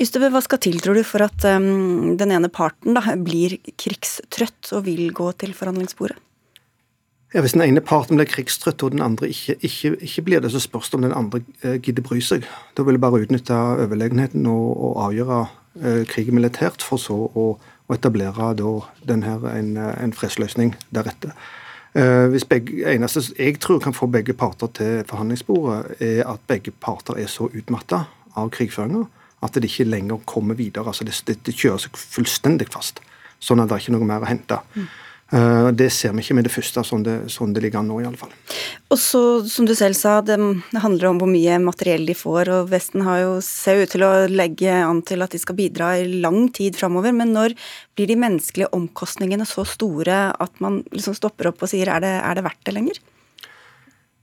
Ystøve, 0.00 0.30
hva 0.32 0.42
skal 0.44 0.62
til, 0.62 0.78
tror 0.82 0.96
du, 0.98 1.04
for 1.06 1.26
at 1.26 1.46
um, 1.50 2.14
den 2.20 2.34
ene 2.34 2.50
parten 2.52 2.96
da, 2.96 3.16
blir 3.18 3.58
krigstrøtt 3.80 4.72
og 4.76 4.86
vil 4.88 5.10
gå 5.16 5.32
til 5.42 5.56
forhandlingsbordet? 5.58 6.20
Ja, 7.32 7.40
Hvis 7.40 7.54
den 7.56 7.64
ene 7.64 7.80
parten 7.80 8.18
blir 8.20 8.28
krigstrøtt 8.28 8.82
og 8.84 8.92
den 8.92 9.00
andre 9.00 9.30
ikke, 9.32 9.56
ikke, 9.64 9.94
ikke 10.04 10.24
blir 10.26 10.42
det, 10.44 10.50
så 10.52 10.60
spørs 10.60 10.90
det 10.92 10.98
om 10.98 11.06
den 11.06 11.16
andre 11.16 11.40
eh, 11.64 11.78
gidder 11.80 12.04
bry 12.04 12.20
seg. 12.20 12.44
Da 12.76 12.84
vil 12.84 12.98
det 12.98 13.04
bare 13.04 13.22
utnytte 13.24 13.56
overlegenheten 13.56 14.44
og, 14.52 14.66
og 14.76 14.98
avgjøre 15.06 15.38
eh, 15.80 16.02
krigen 16.12 16.36
militært, 16.36 16.84
for 16.84 17.00
så 17.00 17.16
å 17.32 17.46
og 17.92 17.98
etablere 17.98 18.52
da 18.56 18.70
denne, 19.08 19.36
en, 19.52 19.74
en 19.76 20.14
fredsløsning 20.16 20.72
deretter. 20.94 21.36
Eh, 21.92 22.26
hvis 22.32 22.46
begge, 22.48 22.86
eneste 22.88 23.20
jeg 23.36 23.58
tror 23.60 23.82
kan 23.84 23.92
få 23.92 24.08
begge 24.08 24.32
parter 24.32 24.70
til 24.72 25.02
forhandlingsbordet, 25.08 25.98
er 26.00 26.24
at 26.24 26.40
begge 26.48 26.72
parter 26.80 27.20
er 27.20 27.28
så 27.28 27.50
utmatta 27.52 28.06
av 28.36 28.48
krigføringa 28.54 29.04
at 29.42 29.56
det 29.58 29.68
ikke 29.68 29.88
lenger 29.90 30.22
kommer 30.26 30.54
videre. 30.54 30.86
altså 30.86 31.04
Det, 31.04 31.22
det, 31.26 31.38
det 31.46 31.54
kjører 31.58 31.82
seg 31.84 31.98
fullstendig 31.98 32.68
fast, 32.72 33.02
sånn 33.42 33.60
at 33.60 33.68
det 33.68 33.76
er 33.76 33.84
ikke 33.84 33.94
noe 33.96 34.08
mer 34.08 34.24
å 34.24 34.30
hente. 34.30 34.60
Mm. 34.74 34.88
Eh, 35.32 35.68
det 35.72 35.88
ser 35.94 36.12
vi 36.12 36.20
ikke 36.20 36.34
med 36.36 36.44
det 36.44 36.52
første, 36.52 36.82
sånn 36.84 37.04
det, 37.06 37.14
sånn 37.32 37.54
det 37.56 37.62
ligger 37.64 37.80
an 37.80 37.88
nå, 37.88 38.02
i 38.02 38.06
alle 38.08 38.20
fall. 38.20 38.32
Og 38.92 38.98
så, 39.00 39.20
som 39.48 39.64
du 39.68 39.72
selv 39.78 39.96
sa, 39.96 40.18
det 40.20 40.36
handler 40.82 41.08
om 41.08 41.22
hvor 41.22 41.30
mye 41.30 41.56
materiell 41.62 42.04
de 42.08 42.16
får, 42.16 42.50
og 42.52 42.72
Vesten 42.72 43.06
har 43.06 43.22
jo, 43.22 43.30
ser 43.44 43.80
ut 43.80 43.94
til 43.94 44.04
å 44.04 44.10
legge 44.28 44.74
an 44.84 45.00
til 45.08 45.24
at 45.24 45.32
de 45.32 45.40
skal 45.40 45.56
bidra 45.56 45.94
i 46.02 46.20
lang 46.20 46.50
tid 46.52 46.76
framover. 46.76 47.16
Men 47.16 47.32
når 47.32 47.56
blir 47.96 48.10
de 48.10 48.18
menneskelige 48.20 48.68
omkostningene 48.76 49.46
så 49.48 49.64
store 49.68 50.18
at 50.36 50.60
man 50.64 50.82
liksom 50.92 51.16
stopper 51.16 51.48
opp 51.48 51.64
og 51.64 51.72
sier 51.72 51.88
er 51.88 52.04
det, 52.04 52.12
er 52.20 52.36
det 52.36 52.44
verdt 52.50 52.68
det 52.68 52.76
lenger? 52.76 53.00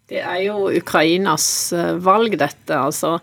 Det 0.10 0.22
er 0.22 0.44
jo 0.46 0.70
Ukrainas 0.74 1.48
eh, 1.74 1.96
valg, 2.06 2.38
dette. 2.38 2.78
Altså, 2.78 3.16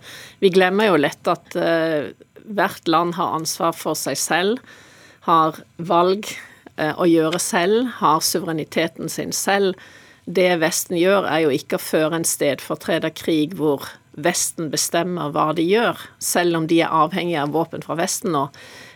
vi 0.42 0.50
glemmer 0.54 0.90
jo 0.90 0.98
lett 0.98 1.30
at 1.30 1.54
uh, 1.58 2.10
hvert 2.46 2.90
land 2.90 3.14
har 3.18 3.38
ansvar 3.38 3.74
for 3.74 3.98
seg 3.98 4.18
selv, 4.18 4.76
har 5.26 5.58
valg 5.82 6.30
å 6.76 7.06
gjøre 7.08 7.40
selv, 7.40 7.86
har 8.00 8.24
suvereniteten 8.24 9.08
sin 9.12 9.32
selv. 9.32 9.78
Det 10.26 10.56
Vesten 10.60 10.98
gjør, 10.98 11.28
er 11.30 11.44
jo 11.44 11.54
ikke 11.54 11.78
å 11.78 11.82
føre 11.82 12.18
en 12.18 12.26
stedfortrederkrig 12.26 13.54
hvor 13.56 13.86
Vesten 14.16 14.70
bestemmer 14.72 15.32
hva 15.32 15.50
de 15.56 15.64
gjør, 15.68 16.00
selv 16.18 16.56
om 16.60 16.68
de 16.68 16.80
er 16.82 16.92
avhengige 16.92 17.42
av 17.44 17.52
våpen 17.52 17.84
fra 17.84 17.98
Vesten 17.98 18.32
nå. 18.32 18.46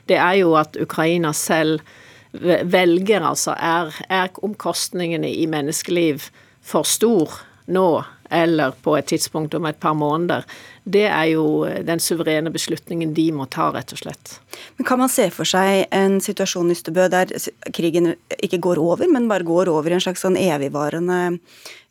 Det 0.08 0.16
er 0.16 0.40
jo 0.40 0.54
at 0.58 0.78
Ukraina 0.80 1.32
selv 1.37 1.84
velger, 2.32 3.25
altså 3.26 3.54
er, 3.58 3.92
er 4.08 4.30
omkostningene 4.42 5.28
i 5.28 5.46
menneskeliv 5.50 6.30
for 6.64 6.88
stor 6.88 7.40
nå 7.70 8.02
eller 8.30 8.75
på 8.82 8.94
et 8.99 9.08
tidspunkt 9.10 9.54
om 9.58 9.66
et 9.68 9.80
par 9.80 9.96
måneder, 9.99 10.46
det 10.84 11.06
er 11.08 11.32
jo 11.32 11.66
den 11.87 12.00
suverene 12.02 12.52
beslutningen 12.54 13.12
de 13.14 13.26
må 13.34 13.46
ta, 13.50 13.70
rett 13.75 13.92
og 13.94 14.00
slett. 14.02 14.38
Men 14.78 14.88
Kan 14.88 15.02
man 15.02 15.12
se 15.12 15.28
for 15.34 15.49
seg 15.49 15.87
en 15.94 16.20
situasjon 16.22 16.70
i 16.70 16.76
Ystebø 16.78 17.08
der 17.12 17.34
krigen 17.75 18.14
ikke 18.40 18.62
går 18.62 18.80
over, 18.82 19.10
men 19.10 19.28
bare 19.30 19.46
går 19.46 19.70
over 19.72 19.90
i 19.90 19.99
en 19.99 20.04
slags 20.04 20.25
sånn 20.25 20.38
evigvarende 20.40 21.20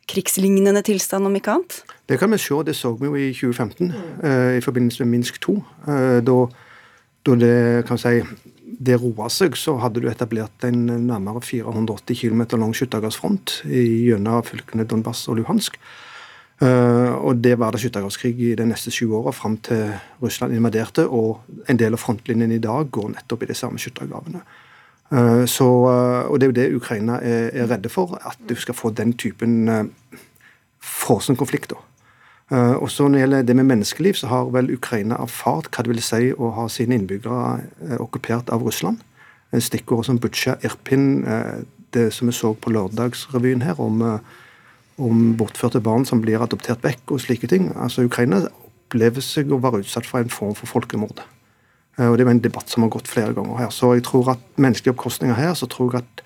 krigslignende 0.09 0.81
tilstand, 0.85 1.27
om 1.27 1.35
ikke 1.37 1.53
annet? 1.53 1.81
Det 2.09 2.17
kan 2.19 2.31
vi 2.33 2.39
se, 2.41 2.57
det 2.65 2.75
så 2.77 2.95
vi 2.97 3.09
jo 3.09 3.17
i 3.19 3.29
2015 3.35 3.91
eh, 4.23 4.57
i 4.57 4.63
forbindelse 4.65 5.05
med 5.05 5.11
Minsk 5.17 5.37
2. 5.45 5.57
Eh, 5.85 6.17
da, 6.25 6.37
da 7.27 7.35
det 7.43 7.57
kan 7.89 8.01
si 8.01 8.17
det 8.79 8.99
roa 9.01 9.27
seg, 9.33 9.57
så 9.59 9.75
hadde 9.81 10.01
du 10.03 10.09
etablert 10.09 10.65
en 10.67 10.85
nærmere 11.07 11.41
480 11.43 12.15
km 12.21 12.45
lang 12.61 12.73
skyttergassfront 12.75 13.59
gjennom 13.67 14.45
fylkene 14.47 14.87
Donbass 14.87 15.27
og 15.29 15.39
Luhansk. 15.41 15.75
Uh, 16.59 17.15
og 17.23 17.39
det 17.39 17.53
var 17.55 17.71
det 17.71 17.79
skyttergravskrig 17.79 18.33
i 18.43 18.55
de 18.59 18.65
neste 18.67 18.91
sju 18.91 19.13
åra, 19.15 19.31
fram 19.31 19.55
til 19.63 19.93
Russland 20.19 20.55
invaderte. 20.55 21.05
Og 21.07 21.39
en 21.71 21.79
del 21.79 21.95
av 21.95 22.01
frontlinjen 22.03 22.51
i 22.51 22.59
dag 22.59 22.89
går 22.91 23.13
nettopp 23.13 23.45
i 23.45 23.51
de 23.51 23.55
samme 23.55 23.79
skyttergravene. 23.79 24.41
Uh, 25.09 25.45
så, 25.47 25.67
uh, 25.87 26.27
og 26.27 26.39
det 26.39 26.47
er 26.47 26.51
jo 26.51 26.57
det 26.57 26.81
Ukraina 26.81 27.21
er, 27.23 27.47
er, 27.53 27.69
redde 27.71 27.91
for, 27.91 28.17
at 28.27 28.41
du 28.49 28.57
skal 28.59 28.75
få 28.75 28.91
den 28.91 29.13
typen 29.13 29.67
frosen 29.69 29.93
frossen-konflikter. 30.79 31.77
og 32.51 32.91
så 32.91 33.07
Når 33.07 33.11
det 33.11 33.19
gjelder 33.19 33.41
det 33.41 33.55
med 33.55 33.63
menneskeliv, 33.63 34.13
så 34.13 34.27
har 34.27 34.49
vel 34.49 34.73
Ukraina 34.73 35.15
erfart 35.15 35.67
hva 35.69 35.83
det 35.83 35.89
vil 35.89 36.01
si 36.01 36.31
å 36.33 36.49
ha 36.55 36.67
sine 36.67 36.95
innbyggere 36.95 37.99
okkupert 37.99 38.49
av 38.49 38.63
Russland. 38.63 38.97
Stikkord 39.59 40.05
som 40.05 40.19
Butsja, 40.19 40.55
Irpin, 40.63 41.25
det 41.93 42.13
som 42.13 42.27
vi 42.27 42.33
så 42.33 42.53
på 42.53 42.69
lørdagsrevyen 42.69 43.61
her, 43.61 43.79
om 43.79 44.01
om 44.99 45.33
bortførte 45.39 45.81
barn 45.83 46.05
som 46.07 46.21
blir 46.23 46.41
adoptert 46.43 46.83
vekk 46.85 47.15
og 47.15 47.23
slike 47.23 47.49
ting. 47.51 47.71
Altså 47.79 48.05
Ukraina 48.07 48.43
opplever 48.45 49.23
seg 49.23 49.51
å 49.51 49.61
være 49.61 49.83
utsatt 49.83 50.07
for 50.09 50.21
en 50.21 50.33
form 50.33 50.55
for 50.57 50.69
folkemord. 50.69 51.23
Og 51.99 52.17
Det 52.17 52.25
er 52.25 52.31
en 52.31 52.39
debatt 52.39 52.69
som 52.71 52.85
har 52.85 52.93
gått 52.93 53.11
flere 53.11 53.33
ganger 53.35 53.57
her. 53.59 53.71
Så 53.75 53.93
jeg 53.95 54.05
tror 54.07 54.31
at 54.31 54.43
menneskelige 54.55 54.95
oppkostninger 54.95 55.35
her, 55.35 55.53
så 55.53 55.67
tror 55.67 55.93
jeg 55.93 56.05
at 56.05 56.23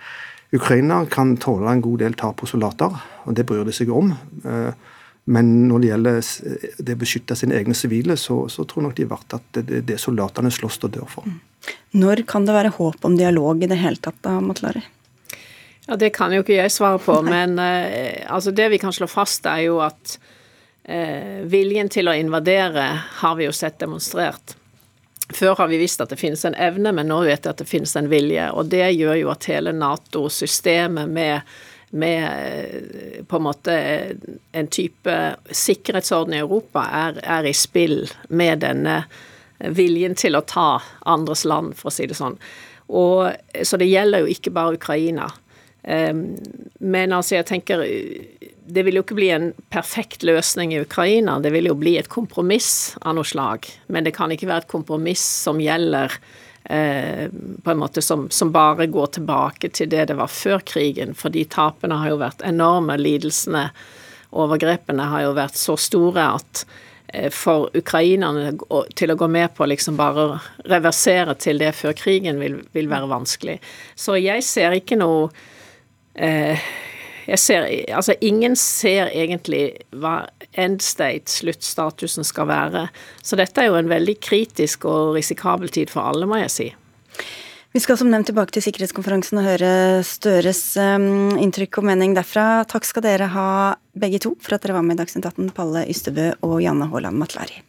Ukraina 0.53 1.05
kan 1.09 1.37
tåle 1.41 1.71
en 1.71 1.81
god 1.81 2.03
del 2.03 2.13
tap 2.13 2.37
på 2.37 2.45
soldater, 2.45 2.93
og 3.25 3.33
det 3.33 3.45
bryr 3.49 3.65
de 3.65 3.73
seg 3.73 3.89
om. 3.89 4.11
Men 5.25 5.51
når 5.69 5.81
det 5.81 5.89
gjelder 5.89 6.19
det 6.83 6.93
å 6.93 6.99
beskytte 6.99 7.37
sine 7.39 7.55
egne 7.57 7.73
sivile, 7.77 8.17
så, 8.19 8.43
så, 8.51 8.67
tror 8.67 8.83
jeg 8.83 8.87
nok 8.89 8.97
de 8.97 9.05
er 9.05 9.13
verdt 9.13 9.37
at 9.39 9.47
det 9.55 9.79
er 9.79 9.85
det 9.87 9.99
soldatene 10.03 10.51
slåss 10.53 10.81
og 10.83 10.93
dør 10.93 11.07
for. 11.09 11.29
Når 11.95 12.25
kan 12.29 12.45
det 12.45 12.53
være 12.53 12.75
håp 12.75 13.07
om 13.07 13.15
dialog 13.17 13.63
i 13.63 13.71
det 13.71 13.79
hele 13.81 14.01
tatt, 14.03 14.19
da, 14.25 14.35
Matlari? 14.43 14.83
Ja, 15.87 15.95
Det 15.95 16.13
kan 16.15 16.33
jo 16.33 16.43
ikke 16.43 16.55
jeg 16.55 16.71
svare 16.71 16.99
på, 17.03 17.17
men 17.27 17.57
eh, 17.59 18.23
altså 18.31 18.51
det 18.55 18.69
vi 18.71 18.79
kan 18.79 18.93
slå 18.95 19.07
fast, 19.11 19.45
er 19.45 19.65
jo 19.65 19.81
at 19.83 20.17
eh, 20.83 21.43
viljen 21.43 21.91
til 21.91 22.07
å 22.07 22.15
invadere 22.15 22.85
har 23.19 23.35
vi 23.39 23.49
jo 23.49 23.55
sett 23.55 23.81
demonstrert. 23.83 24.55
Før 25.33 25.57
har 25.59 25.67
vi 25.71 25.81
visst 25.81 26.01
at 26.03 26.11
det 26.13 26.19
finnes 26.21 26.45
en 26.45 26.55
evne, 26.55 26.93
men 26.95 27.09
nå 27.09 27.19
vet 27.25 27.43
vi 27.43 27.51
at 27.51 27.59
det 27.59 27.67
finnes 27.67 27.95
en 27.99 28.09
vilje. 28.11 28.47
Og 28.55 28.71
det 28.71 28.85
gjør 28.93 29.19
jo 29.19 29.31
at 29.33 29.47
hele 29.51 29.75
Nato-systemet 29.75 31.09
med 31.09 31.53
med 31.93 32.23
eh, 32.25 33.23
på 33.25 33.37
en 33.37 33.43
måte 33.45 33.73
en 34.51 34.67
type 34.67 35.17
sikkerhetsorden 35.51 36.33
i 36.33 36.39
Europa 36.41 36.87
er, 36.89 37.19
er, 37.21 37.45
i 37.45 37.53
spill 37.53 38.07
med 38.33 38.63
denne 38.65 39.03
viljen 39.61 40.17
til 40.17 40.33
å 40.33 40.41
ta 40.41 40.81
andres 41.05 41.45
land, 41.45 41.75
for 41.77 41.91
å 41.91 41.93
si 41.93 42.07
det 42.09 42.17
sånn. 42.17 42.39
Og, 42.89 43.29
så 43.61 43.77
det 43.77 43.91
gjelder 43.91 44.25
jo 44.25 44.33
ikke 44.33 44.55
bare 44.57 44.79
Ukraina. 44.79 45.29
Men 45.83 47.11
altså, 47.11 47.35
jeg 47.35 47.45
tenker 47.49 47.81
Det 47.83 48.83
vil 48.87 48.95
jo 48.95 49.01
ikke 49.03 49.17
bli 49.17 49.27
en 49.35 49.49
perfekt 49.73 50.23
løsning 50.23 50.71
i 50.71 50.79
Ukraina. 50.79 51.35
Det 51.43 51.51
vil 51.51 51.67
jo 51.67 51.75
bli 51.75 51.97
et 51.99 52.07
kompromiss 52.07 52.93
av 53.01 53.17
noe 53.17 53.27
slag. 53.27 53.67
Men 53.91 54.07
det 54.07 54.15
kan 54.15 54.31
ikke 54.31 54.47
være 54.47 54.63
et 54.63 54.71
kompromiss 54.71 55.25
som 55.43 55.59
gjelder 55.59 56.15
Eh, 56.65 57.29
på 57.63 57.71
en 57.71 57.77
måte 57.77 58.01
som, 58.01 58.29
som, 58.29 58.51
bare 58.51 58.87
går 58.87 59.07
tilbake 59.07 59.69
til 59.69 59.89
det 59.89 60.05
det 60.05 60.15
var 60.15 60.31
før 60.31 60.63
krigen. 60.63 61.11
For 61.15 61.33
de 61.33 61.43
tapene 61.45 61.99
har 61.99 62.13
jo 62.13 62.21
vært 62.21 62.43
enorme. 62.47 62.95
Lidelsene, 62.97 63.67
overgrepene, 64.31 65.09
har 65.11 65.25
jo 65.25 65.35
vært 65.35 65.59
så 65.59 65.75
store 65.75 66.27
at 66.37 66.63
eh, 67.07 67.27
for 67.35 67.67
ukrainerne 67.75 68.55
til 68.95 69.11
å 69.11 69.17
gå 69.19 69.27
med 69.27 69.51
på 69.57 69.67
liksom 69.67 69.99
bare 69.99 70.39
reversere 70.71 71.35
til 71.35 71.59
det 71.59 71.73
før 71.75 71.97
krigen 71.99 72.39
vil, 72.39 72.61
vil 72.71 72.91
være 72.91 73.11
vanskelig. 73.11 73.59
Så 73.95 74.15
jeg 74.21 74.47
ser 74.47 74.79
ikke 74.79 74.99
noe 75.03 75.33
jeg 76.13 77.39
ser, 77.39 77.65
altså 77.95 78.15
Ingen 78.21 78.55
ser 78.59 79.09
egentlig 79.09 79.63
hva 79.95 80.27
end 80.53 80.83
state, 80.83 81.31
sluttstatusen, 81.31 82.25
skal 82.27 82.49
være. 82.51 82.87
Så 83.23 83.39
dette 83.39 83.63
er 83.63 83.71
jo 83.71 83.79
en 83.79 83.89
veldig 83.89 84.19
kritisk 84.21 84.85
og 84.89 85.15
risikabel 85.17 85.71
tid 85.73 85.89
for 85.93 86.05
alle, 86.05 86.27
må 86.29 86.41
jeg 86.43 86.53
si. 86.53 86.69
Vi 87.73 87.81
skal 87.81 87.97
som 87.97 88.11
nevnt 88.11 88.27
tilbake 88.29 88.53
til 88.53 88.61
sikkerhetskonferansen 88.67 89.39
og 89.41 89.47
høre 89.47 89.73
Støres 90.05 90.61
um, 90.77 91.33
inntrykk 91.41 91.79
og 91.81 91.87
mening 91.89 92.13
derfra. 92.13 92.67
Takk 92.69 92.85
skal 92.85 93.07
dere 93.07 93.31
ha 93.33 93.49
begge 93.97 94.21
to 94.21 94.35
for 94.37 94.53
at 94.53 94.61
dere 94.61 94.77
var 94.77 94.85
med 94.85 94.99
i 94.99 95.01
Dagsnytt 95.01 95.25
18, 95.25 95.49
Palle 95.57 95.87
Ystebø 95.89 96.29
og 96.45 96.59
Janne 96.61 96.85
Haaland 96.91 97.17
Matlari. 97.17 97.63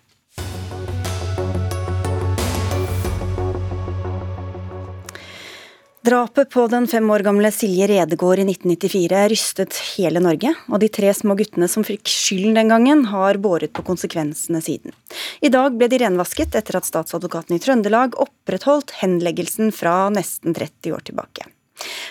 Drapet 6.05 6.51
på 6.53 6.67
den 6.69 6.85
fem 6.85 7.07
år 7.09 7.23
gamle 7.25 7.49
Silje 7.49 7.87
Redegård 7.89 8.43
i 8.43 8.45
1994 8.45 9.21
rystet 9.33 9.77
hele 9.95 10.21
Norge, 10.21 10.51
og 10.69 10.83
de 10.83 10.89
tre 10.93 11.09
små 11.17 11.33
guttene 11.39 11.65
som 11.71 11.87
fikk 11.87 12.11
skylden 12.13 12.59
den 12.59 12.69
gangen, 12.69 13.07
har 13.09 13.39
båret 13.41 13.73
på 13.73 13.81
konsekvensene 13.87 14.61
siden. 14.61 14.93
I 15.41 15.49
dag 15.49 15.79
ble 15.81 15.89
de 15.89 16.03
renvasket 16.03 16.59
etter 16.61 16.77
at 16.77 16.85
statsadvokaten 16.85 17.57
i 17.57 17.63
Trøndelag 17.65 18.19
opprettholdt 18.21 18.93
henleggelsen 18.99 19.73
fra 19.73 20.11
nesten 20.13 20.53
30 20.53 20.93
år 20.93 21.07
tilbake. 21.09 21.49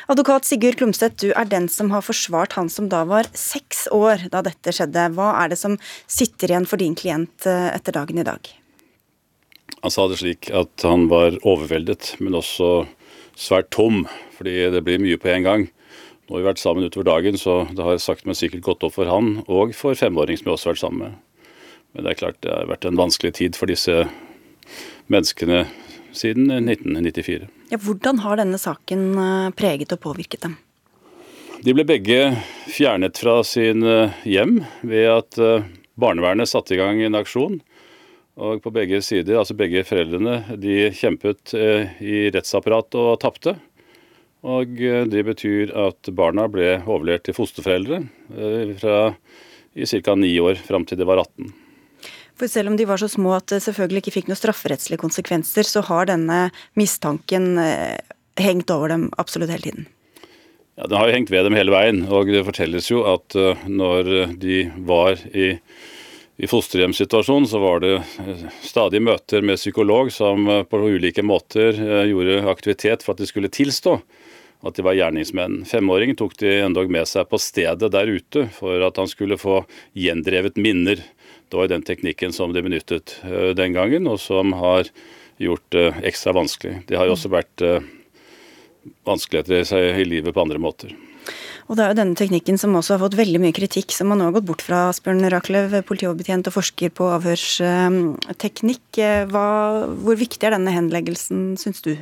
Advokat 0.09 0.49
Sigurd 0.49 0.79
Klumseth, 0.81 1.21
du 1.21 1.29
er 1.29 1.45
den 1.53 1.69
som 1.69 1.93
har 1.93 2.01
forsvart 2.01 2.57
han 2.57 2.73
som 2.73 2.89
da 2.89 3.03
var 3.05 3.29
seks 3.37 3.85
år 3.93 4.25
da 4.33 4.41
dette 4.49 4.73
skjedde. 4.73 5.05
Hva 5.13 5.35
er 5.43 5.53
det 5.53 5.61
som 5.61 5.77
sitter 6.09 6.49
igjen 6.49 6.65
for 6.65 6.81
din 6.81 6.97
klient 6.97 7.45
eh, 7.45 7.69
etter 7.75 7.93
dagen 7.93 8.17
i 8.17 8.25
dag? 8.25 8.49
Han 9.85 9.93
sa 9.93 10.09
det 10.09 10.17
slik 10.23 10.49
at 10.49 10.81
han 10.81 11.05
var 11.13 11.37
overveldet, 11.45 12.15
men 12.23 12.41
også 12.41 12.87
svært 13.39 13.71
tom, 13.73 14.03
fordi 14.37 14.69
det 14.73 14.83
blir 14.85 15.01
mye 15.01 15.19
på 15.21 15.31
en 15.33 15.45
gang. 15.47 15.67
Nå 16.23 16.35
har 16.35 16.43
vi 16.43 16.47
vært 16.47 16.61
sammen 16.61 16.87
utover 16.87 17.09
dagen, 17.09 17.37
så 17.37 17.63
det 17.75 17.83
har 17.83 17.99
sagt 18.01 18.27
meg 18.29 18.37
sikkert 18.39 18.63
gått 18.65 18.83
opp 18.87 18.95
for 18.95 19.09
han 19.11 19.41
og 19.45 19.73
for 19.75 19.97
femåring 19.97 20.39
som 20.39 20.47
vi 20.47 20.53
også 20.53 20.69
har 20.69 20.75
vært 20.75 20.83
sammen 20.85 21.03
med. 21.03 21.47
Men 21.93 22.05
det 22.05 22.13
er 22.13 22.21
klart 22.21 22.39
det 22.45 22.53
har 22.53 22.69
vært 22.71 22.87
en 22.89 22.99
vanskelig 22.99 23.33
tid 23.37 23.57
for 23.59 23.69
disse 23.69 24.05
menneskene 25.11 25.65
siden 26.15 26.47
1994. 26.53 27.49
Ja, 27.73 27.79
hvordan 27.81 28.21
har 28.23 28.39
denne 28.39 28.59
saken 28.61 29.05
eh, 29.17 29.49
preget 29.57 29.93
og 29.95 30.01
påvirket 30.05 30.45
dem? 30.45 30.57
De 31.63 31.73
ble 31.75 31.85
begge 31.87 32.33
fjernet 32.71 33.19
fra 33.19 33.39
sin 33.47 33.85
eh, 33.87 34.15
hjem 34.27 34.61
ved 34.81 35.09
at 35.11 35.39
eh, 35.41 35.69
barnevernet 35.99 36.49
satte 36.49 36.75
i 36.75 36.79
gang 36.81 37.01
en 37.01 37.19
aksjon 37.19 37.59
og 38.33 38.63
på 38.63 38.71
begge 38.73 39.01
sider, 39.05 39.37
altså 39.37 39.55
begge 39.57 39.83
foreldrene, 39.85 40.39
de 40.57 40.89
kjempet 40.97 41.53
eh, 41.57 41.93
i 42.01 42.15
rettsapparatet 42.33 42.97
og 42.97 43.19
tapte. 43.21 43.55
Og 44.43 44.79
eh, 44.81 45.03
det 45.09 45.21
betyr 45.27 45.73
at 45.77 46.09
barna 46.17 46.47
ble 46.51 46.79
overlevert 46.81 47.27
til 47.27 47.37
fosterforeldre 47.37 48.01
eh, 48.33 48.73
fra 48.81 48.97
i 49.73 49.85
ca. 49.89 50.15
ni 50.17 50.33
år 50.41 50.57
fram 50.65 50.85
til 50.85 50.97
de 50.97 51.07
var 51.09 51.21
18. 51.21 51.53
For 52.37 52.49
selv 52.49 52.71
om 52.71 52.77
de 52.77 52.89
var 52.89 52.97
så 52.97 53.09
små 53.09 53.35
at 53.37 53.53
det 53.53 53.61
selvfølgelig 53.65 54.03
ikke 54.03 54.17
fikk 54.17 54.29
noen 54.29 54.41
strafferettslige 54.41 55.01
konsekvenser, 55.01 55.69
så 55.69 55.85
har 55.85 56.09
denne 56.09 56.47
mistanken 56.77 57.53
hengt 58.41 58.73
over 58.73 58.89
dem 58.89 59.07
absolutt 59.21 59.53
hele 59.53 59.67
tiden? 59.67 59.85
Ja, 60.73 60.87
Den 60.89 60.97
har 60.97 61.09
jo 61.09 61.15
hengt 61.19 61.29
ved 61.29 61.45
dem 61.45 61.57
hele 61.57 61.73
veien. 61.73 62.01
Og 62.09 62.29
det 62.33 62.41
fortelles 62.49 62.89
jo 62.89 63.03
at 63.05 63.37
når 63.69 64.33
de 64.41 64.63
var 64.89 65.21
i 65.29 65.53
i 66.37 66.47
fosterhjemssituasjonen 66.47 67.47
så 67.47 67.59
var 67.59 67.79
det 67.79 67.93
eh, 67.95 68.45
stadig 68.61 69.01
møter 69.01 69.41
med 69.45 69.59
psykolog 69.61 70.11
som 70.13 70.47
eh, 70.49 70.63
på 70.65 70.79
ulike 70.81 71.21
måter 71.25 71.77
eh, 71.77 72.05
gjorde 72.09 72.41
aktivitet 72.49 73.05
for 73.05 73.13
at 73.13 73.21
de 73.21 73.29
skulle 73.29 73.51
tilstå 73.53 73.99
at 74.63 74.77
de 74.79 74.85
var 74.85 74.95
gjerningsmenn. 74.97 75.61
Femåringen 75.67 76.17
tok 76.17 76.37
de 76.39 76.55
endog 76.63 76.89
med 76.91 77.05
seg 77.09 77.27
på 77.29 77.37
stedet 77.41 77.91
der 77.93 78.09
ute 78.09 78.47
for 78.55 78.81
at 78.87 78.97
han 78.97 79.11
skulle 79.11 79.37
få 79.37 79.61
gjendrevet 79.93 80.57
minner. 80.57 81.03
Det 81.51 81.59
var 81.59 81.69
den 81.69 81.83
teknikken 81.85 82.33
som 82.33 82.55
de 82.55 82.63
benyttet 82.63 83.17
den 83.59 83.75
gangen, 83.75 84.07
og 84.07 84.21
som 84.23 84.55
har 84.55 84.87
gjort 85.43 85.67
det 85.75 85.89
ekstra 86.07 86.31
vanskelig. 86.39 86.77
Det 86.87 86.95
har 86.95 87.11
jo 87.11 87.17
også 87.17 87.33
vært 87.35 87.65
vanskeligheter 89.03 89.99
i 89.99 90.07
livet 90.07 90.31
på 90.31 90.47
andre 90.47 90.63
måter. 90.63 90.95
Og 91.67 91.77
det 91.77 91.83
er 91.83 91.93
jo 91.93 91.99
denne 92.01 92.19
teknikken 92.19 92.59
som 92.59 92.75
også 92.75 92.97
har 92.97 93.03
fått 93.05 93.17
veldig 93.19 93.41
mye 93.43 93.55
kritikk, 93.55 93.93
som 93.95 94.11
man 94.11 94.19
nå 94.19 94.29
har 94.29 94.37
gått 94.37 94.49
bort 94.49 94.63
fra, 94.65 94.87
Asbjørn 94.91 95.29
Rachlew, 95.31 95.77
politioverbetjent 95.87 96.49
og 96.49 96.57
forsker 96.57 96.93
på 96.93 97.11
avhørsteknikk. 97.17 99.01
hvor 99.33 100.17
viktig 100.19 100.47
er 100.47 100.57
denne 100.57 100.75
henleggelsen, 100.75 101.53
syns 101.57 101.81
du? 101.85 101.95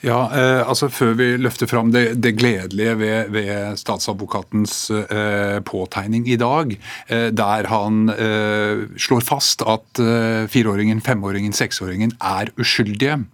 Ja, 0.00 0.20
eh, 0.32 0.62
altså 0.68 0.88
Før 0.88 1.12
vi 1.18 1.28
løfter 1.36 1.68
fram 1.68 1.90
det, 1.92 2.22
det 2.24 2.32
gledelige 2.38 2.94
ved, 2.98 3.30
ved 3.34 3.76
statsadvokatens 3.76 4.90
eh, 4.90 5.60
påtegning 5.60 6.24
i 6.28 6.38
dag, 6.40 6.72
eh, 7.08 7.28
der 7.28 7.68
han 7.68 8.08
eh, 8.08 8.86
slår 8.96 9.26
fast 9.28 9.62
at 9.68 10.00
eh, 10.00 10.48
fireåringen, 10.48 11.04
femåringen, 11.04 11.52
seksåringen 11.52 12.16
er 12.20 12.52
uskyldige, 12.58 13.24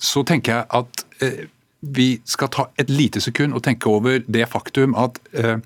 så 0.00 0.22
tenker 0.24 0.54
jeg 0.54 0.64
at 0.72 1.02
vi 1.84 2.20
skal 2.24 2.50
ta 2.52 2.68
et 2.80 2.90
lite 2.90 3.20
sekund 3.20 3.54
og 3.54 3.64
tenke 3.66 3.90
over 3.90 4.22
det 4.26 4.46
faktum 4.52 4.96
at 4.98 5.18
eh, 5.32 5.58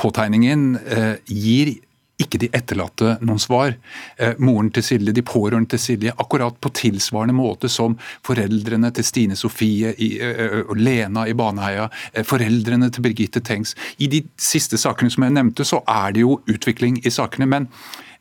påtegningen 0.00 0.76
eh, 0.82 1.16
gir 1.26 1.74
ikke 2.22 2.40
de 2.42 2.50
etterlatte 2.54 3.16
noen 3.24 3.40
svar. 3.42 3.74
Eh, 4.16 4.38
moren 4.42 4.70
til 4.74 4.84
Silje, 4.86 5.14
de 5.14 5.24
pårørende 5.26 5.74
til 5.74 5.82
Silje, 5.82 6.14
akkurat 6.22 6.58
på 6.62 6.70
tilsvarende 6.76 7.34
måte 7.36 7.70
som 7.72 7.96
foreldrene 8.26 8.92
til 8.94 9.06
Stine 9.06 9.38
Sofie 9.38 9.94
i, 9.96 10.12
eh, 10.22 10.60
og 10.62 10.76
Lena 10.78 11.26
i 11.26 11.34
Baneheia, 11.34 11.88
eh, 12.12 12.24
foreldrene 12.24 12.90
til 12.92 13.02
Birgitte 13.02 13.40
Tengs. 13.40 13.74
I 13.98 14.06
de 14.06 14.22
siste 14.38 14.78
sakene 14.78 15.10
som 15.10 15.24
jeg 15.24 15.36
nevnte, 15.38 15.66
så 15.66 15.82
er 15.88 16.12
det 16.12 16.20
jo 16.24 16.40
utvikling 16.46 17.00
i 17.04 17.10
sakene. 17.10 17.48
Men, 17.48 17.68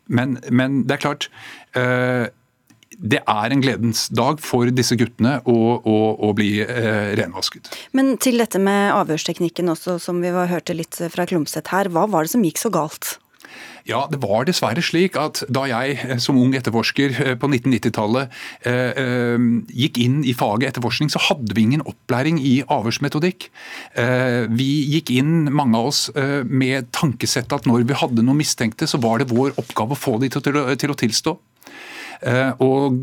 men, 0.07 0.39
men 0.49 0.83
det 0.87 0.97
er 0.97 1.05
klart 1.05 1.29
eh, 1.75 2.27
det 2.97 3.21
er 3.23 3.53
en 3.53 3.63
gledens 3.63 4.07
dag 4.13 4.41
for 4.43 4.69
disse 4.75 4.97
guttene 4.99 5.37
å, 5.47 5.57
å, 5.79 5.97
å 6.27 6.31
bli 6.37 6.59
eh, 6.63 7.13
renvasket. 7.19 7.71
Men 7.97 8.15
til 8.21 8.41
dette 8.41 8.61
med 8.61 8.91
avhørsteknikken 8.95 9.71
også, 9.71 9.97
som 10.03 10.21
vi 10.23 10.31
hørte 10.31 10.75
litt 10.77 10.99
fra 11.13 11.27
Klumset 11.29 11.71
her. 11.71 11.91
Hva 11.93 12.07
var 12.11 12.27
det 12.27 12.35
som 12.35 12.45
gikk 12.45 12.61
så 12.61 12.73
galt? 12.73 13.15
Ja, 13.87 14.03
det 14.11 14.19
var 14.21 14.45
dessverre 14.45 14.81
slik 14.85 15.15
at 15.19 15.41
da 15.51 15.63
jeg 15.69 15.97
eh, 16.05 16.19
som 16.21 16.37
ung 16.39 16.53
etterforsker 16.57 17.15
eh, 17.23 17.33
på 17.39 17.49
1990-tallet 17.49 18.35
eh, 18.69 19.01
eh, 19.03 19.47
gikk 19.83 19.97
inn 20.03 20.19
i 20.27 20.35
faget 20.37 20.71
etterforskning, 20.71 21.11
så 21.13 21.21
hadde 21.29 21.55
vi 21.57 21.65
ingen 21.65 21.85
opplæring 21.89 22.39
i 22.45 22.59
avhørsmetodikk. 22.71 23.49
Eh, 23.97 24.45
vi 24.53 24.69
gikk 24.95 25.13
inn, 25.17 25.49
mange 25.49 25.79
av 25.79 25.91
oss, 25.91 26.03
eh, 26.13 26.41
med 26.45 26.91
tankesettet 26.95 27.57
at 27.57 27.69
når 27.69 27.87
vi 27.89 27.97
hadde 28.03 28.25
noen 28.25 28.41
mistenkte, 28.43 28.89
så 28.89 29.01
var 29.01 29.21
det 29.21 29.31
vår 29.33 29.55
oppgave 29.61 29.97
å 29.97 30.03
få 30.03 30.19
de 30.21 30.29
til, 30.31 30.45
til, 30.45 30.61
til 30.77 30.93
å 30.93 30.99
tilstå. 31.05 31.39
Og 32.59 33.01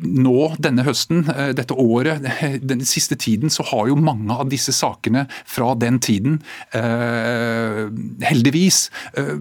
nå 0.00 0.54
denne 0.62 0.84
høsten, 0.86 1.24
eh, 1.30 1.52
dette 1.56 1.76
året, 1.76 2.24
den 2.70 2.84
siste 2.88 3.16
tiden, 3.20 3.52
så 3.52 3.66
har 3.70 3.88
jo 3.90 3.98
mange 4.00 4.34
av 4.34 4.50
disse 4.52 4.74
sakene 4.74 5.26
fra 5.44 5.74
den 5.78 6.00
tiden 6.02 6.40
eh, 6.76 7.86
heldigvis 8.24 8.88
eh, 9.18 9.36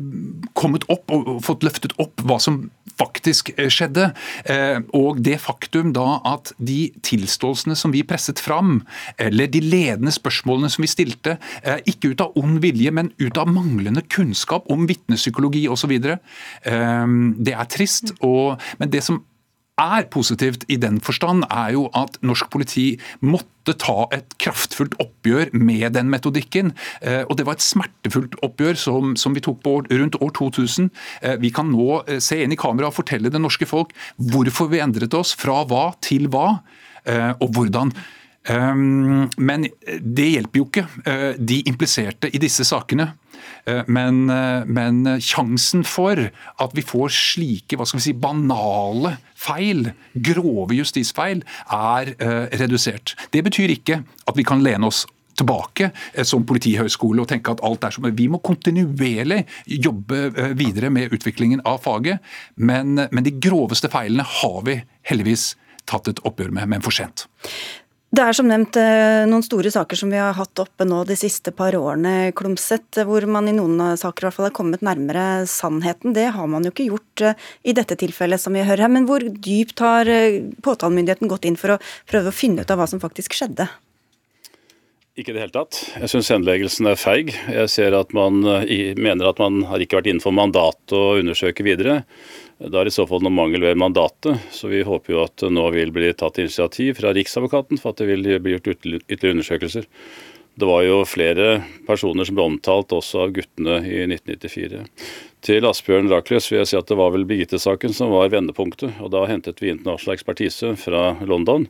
kommet 0.57 0.87
opp 0.93 1.11
og 1.13 1.35
fått 1.45 1.65
løftet 1.65 1.95
opp 2.01 2.23
hva 2.27 2.39
som 2.43 2.65
faktisk 2.99 3.53
eh, 3.57 3.69
skjedde. 3.71 4.09
Eh, 4.49 4.79
og 4.95 5.21
det 5.25 5.39
faktum 5.43 5.93
da 5.95 6.19
at 6.33 6.53
de 6.57 6.91
tilståelsene 7.05 7.77
som 7.79 7.93
vi 7.95 8.03
presset 8.07 8.41
fram, 8.41 8.81
eller 9.21 9.49
de 9.51 9.61
ledende 9.63 10.13
spørsmålene 10.13 10.71
som 10.73 10.85
vi 10.85 10.91
stilte, 10.91 11.37
eh, 11.63 11.81
ikke 11.89 12.13
ut 12.13 12.25
av 12.25 12.37
ond 12.39 12.59
vilje, 12.63 12.93
men 12.93 13.11
ut 13.21 13.39
av 13.39 13.51
manglende 13.51 14.05
kunnskap 14.13 14.69
om 14.73 14.87
vitnepsykologi 14.89 15.65
osv., 15.71 15.91
det 16.03 17.53
er 17.53 17.67
trist. 17.69 18.13
Og, 18.25 18.59
men 18.79 18.91
det 18.91 19.03
som 19.05 19.21
er 19.79 20.05
positivt 20.13 20.65
i 20.69 20.77
den 20.77 20.99
forstand, 21.01 21.45
er 21.49 21.73
jo 21.73 21.87
at 21.97 22.19
norsk 22.21 22.49
politi 22.53 22.99
måtte 23.25 23.73
ta 23.79 24.05
et 24.13 24.35
kraftfullt 24.41 24.95
oppgjør 25.01 25.53
med 25.57 25.95
den 25.95 26.11
metodikken. 26.13 26.73
Eh, 27.01 27.23
og 27.29 27.37
Det 27.37 27.45
var 27.45 27.57
et 27.57 27.65
smertefullt 27.65 28.35
oppgjør 28.43 28.77
som, 28.77 29.15
som 29.15 29.33
vi 29.33 29.41
tok 29.41 29.63
på 29.63 29.81
rundt 29.89 30.19
år 30.21 30.31
2000. 30.37 30.91
Eh, 31.21 31.37
vi 31.41 31.49
kan 31.49 31.71
nå 31.71 32.03
eh, 32.07 32.19
se 32.19 32.43
inn 32.43 32.53
i 32.53 32.59
kamera 32.59 32.91
og 32.91 32.97
fortelle 32.99 33.31
det 33.33 33.41
norske 33.41 33.65
folk 33.65 33.93
hvorfor 34.17 34.69
vi 34.69 34.83
endret 34.83 35.13
oss 35.17 35.33
fra 35.33 35.63
hva 35.65 35.93
til 36.01 36.29
hva, 36.29 36.61
og 37.03 37.49
hvordan. 37.51 37.89
Men 38.43 39.67
det 40.01 40.25
hjelper 40.33 40.59
jo 40.59 40.65
ikke 40.67 41.37
de 41.39 41.61
impliserte 41.69 42.27
i 42.27 42.41
disse 42.43 42.65
sakene. 42.67 43.13
Eh, 43.65 43.83
men, 43.87 44.29
eh, 44.29 44.65
men, 44.65 45.03
sjansen 45.21 45.83
for 45.87 46.19
at 46.19 46.75
vi 46.75 46.83
får 46.83 47.13
slike 47.15 47.79
hva 47.79 47.87
skal 47.87 48.01
vi 48.01 48.05
si, 48.09 48.15
banale 48.17 49.15
feil, 49.39 49.89
grove 50.13 50.75
justisfeil, 50.77 51.43
er 51.71 52.13
redusert. 52.59 53.15
Det 53.31 53.43
betyr 53.43 53.73
ikke 53.73 54.03
at 54.03 54.39
vi 54.39 54.45
kan 54.47 54.63
lene 54.63 54.87
oss 54.87 55.03
tilbake 55.33 55.89
som 56.27 56.45
politihøgskole 56.45 57.23
og 57.23 57.27
tenke 57.31 57.51
at 57.51 57.63
alt 57.65 57.83
er 57.83 57.95
som 57.95 58.05
Vi 58.05 58.27
må 58.29 58.37
kontinuerlig 58.45 59.41
jobbe 59.65 60.53
videre 60.53 60.91
med 60.93 61.11
utviklingen 61.11 61.63
av 61.65 61.81
faget, 61.83 62.21
men, 62.55 62.95
men 63.09 63.25
de 63.25 63.33
groveste 63.41 63.89
feilene 63.91 64.23
har 64.23 64.59
vi 64.67 64.77
heldigvis 65.09 65.55
tatt 65.89 66.07
et 66.07 66.21
oppgjør 66.23 66.53
med, 66.53 66.69
men 66.69 66.85
for 66.85 66.95
sent. 66.95 67.25
Det 68.13 68.21
er 68.21 68.35
som 68.37 68.45
nevnt 68.45 68.77
eh, 68.77 69.23
noen 69.25 69.41
store 69.41 69.71
saker 69.73 69.97
som 69.97 70.11
vi 70.13 70.19
har 70.21 70.35
hatt 70.37 70.59
oppe 70.61 70.85
nå 70.85 70.99
de 71.09 71.15
siste 71.17 71.49
par 71.57 71.73
årene, 71.73 72.29
Klumset, 72.37 72.99
hvor 73.09 73.25
man 73.25 73.49
i 73.49 73.55
noen 73.57 73.97
saker 73.97 74.21
i 74.21 74.27
hvert 74.27 74.35
fall 74.35 74.47
har 74.51 74.53
kommet 74.53 74.83
nærmere 74.85 75.47
sannheten. 75.49 76.13
Det 76.13 76.27
har 76.35 76.51
man 76.51 76.61
jo 76.61 76.69
ikke 76.69 76.85
gjort 76.91 77.23
eh, 77.25 77.47
i 77.65 77.73
dette 77.73 77.97
tilfellet 77.97 78.43
som 78.43 78.53
vi 78.53 78.61
hører 78.61 78.85
her. 78.85 78.93
Men 78.93 79.07
hvor 79.09 79.25
dypt 79.25 79.81
har 79.81 80.05
eh, 80.13 80.43
påtalemyndigheten 80.61 81.31
gått 81.31 81.49
inn 81.49 81.57
for 81.57 81.73
å 81.73 81.79
prøve 82.11 82.29
å 82.29 82.37
finne 82.37 82.61
ut 82.61 82.75
av 82.75 82.83
hva 82.83 82.87
som 82.91 83.01
faktisk 83.01 83.33
skjedde? 83.33 83.65
Ikke 85.13 85.29
i 85.29 85.35
det 85.35 85.43
hele 85.43 85.53
tatt. 85.53 85.77
Jeg 86.01 86.09
syns 86.09 86.31
henleggelsen 86.33 86.87
er 86.89 86.97
feig. 86.97 87.27
Jeg 87.53 87.69
ser 87.69 87.93
at 87.93 88.15
man 88.17 88.39
mener 88.41 89.27
at 89.29 89.37
man 89.37 89.59
har 89.69 89.83
ikke 89.83 89.99
vært 89.99 90.07
innenfor 90.09 90.33
mandatet 90.33 90.95
å 90.97 91.19
undersøke 91.19 91.65
videre. 91.67 91.99
Da 92.57 92.79
er 92.81 92.87
det 92.87 92.95
i 92.95 92.95
så 92.95 93.05
fall 93.05 93.21
noe 93.21 93.35
mangel 93.35 93.61
ved 93.61 93.77
mandatet, 93.77 94.41
så 94.49 94.71
vi 94.71 94.81
håper 94.87 95.13
jo 95.13 95.21
at 95.21 95.45
nå 95.53 95.67
vil 95.75 95.93
bli 95.93 96.09
tatt 96.17 96.41
initiativ 96.41 96.97
fra 96.97 97.13
Riksadvokaten 97.13 97.77
for 97.77 97.93
at 97.93 98.01
det 98.01 98.09
vil 98.09 98.25
bli 98.41 98.55
gjort 98.55 98.71
ytterligere 98.73 99.35
undersøkelser. 99.35 99.85
Det 100.55 100.67
var 100.69 100.83
jo 100.85 100.99
flere 101.09 101.63
personer 101.87 102.27
som 102.27 102.37
ble 102.37 102.45
omtalt 102.45 102.93
også 102.93 103.23
av 103.23 103.31
guttene 103.33 103.79
i 103.89 104.03
1994. 104.05 104.83
Til 105.43 105.65
Asbjørn 105.65 106.11
Rakløs 106.11 106.45
vil 106.51 106.61
jeg 106.61 106.69
si 106.69 106.77
at 106.77 106.91
det 106.91 106.97
var 106.99 107.09
vel 107.15 107.25
Birgitte-saken 107.27 107.95
som 107.97 108.13
var 108.13 108.29
vendepunktet. 108.31 108.93
og 109.01 109.09
Da 109.15 109.25
hentet 109.27 109.59
vi 109.63 109.73
internasjonal 109.73 110.15
ekspertise 110.15 110.75
fra 110.79 111.17
London. 111.25 111.65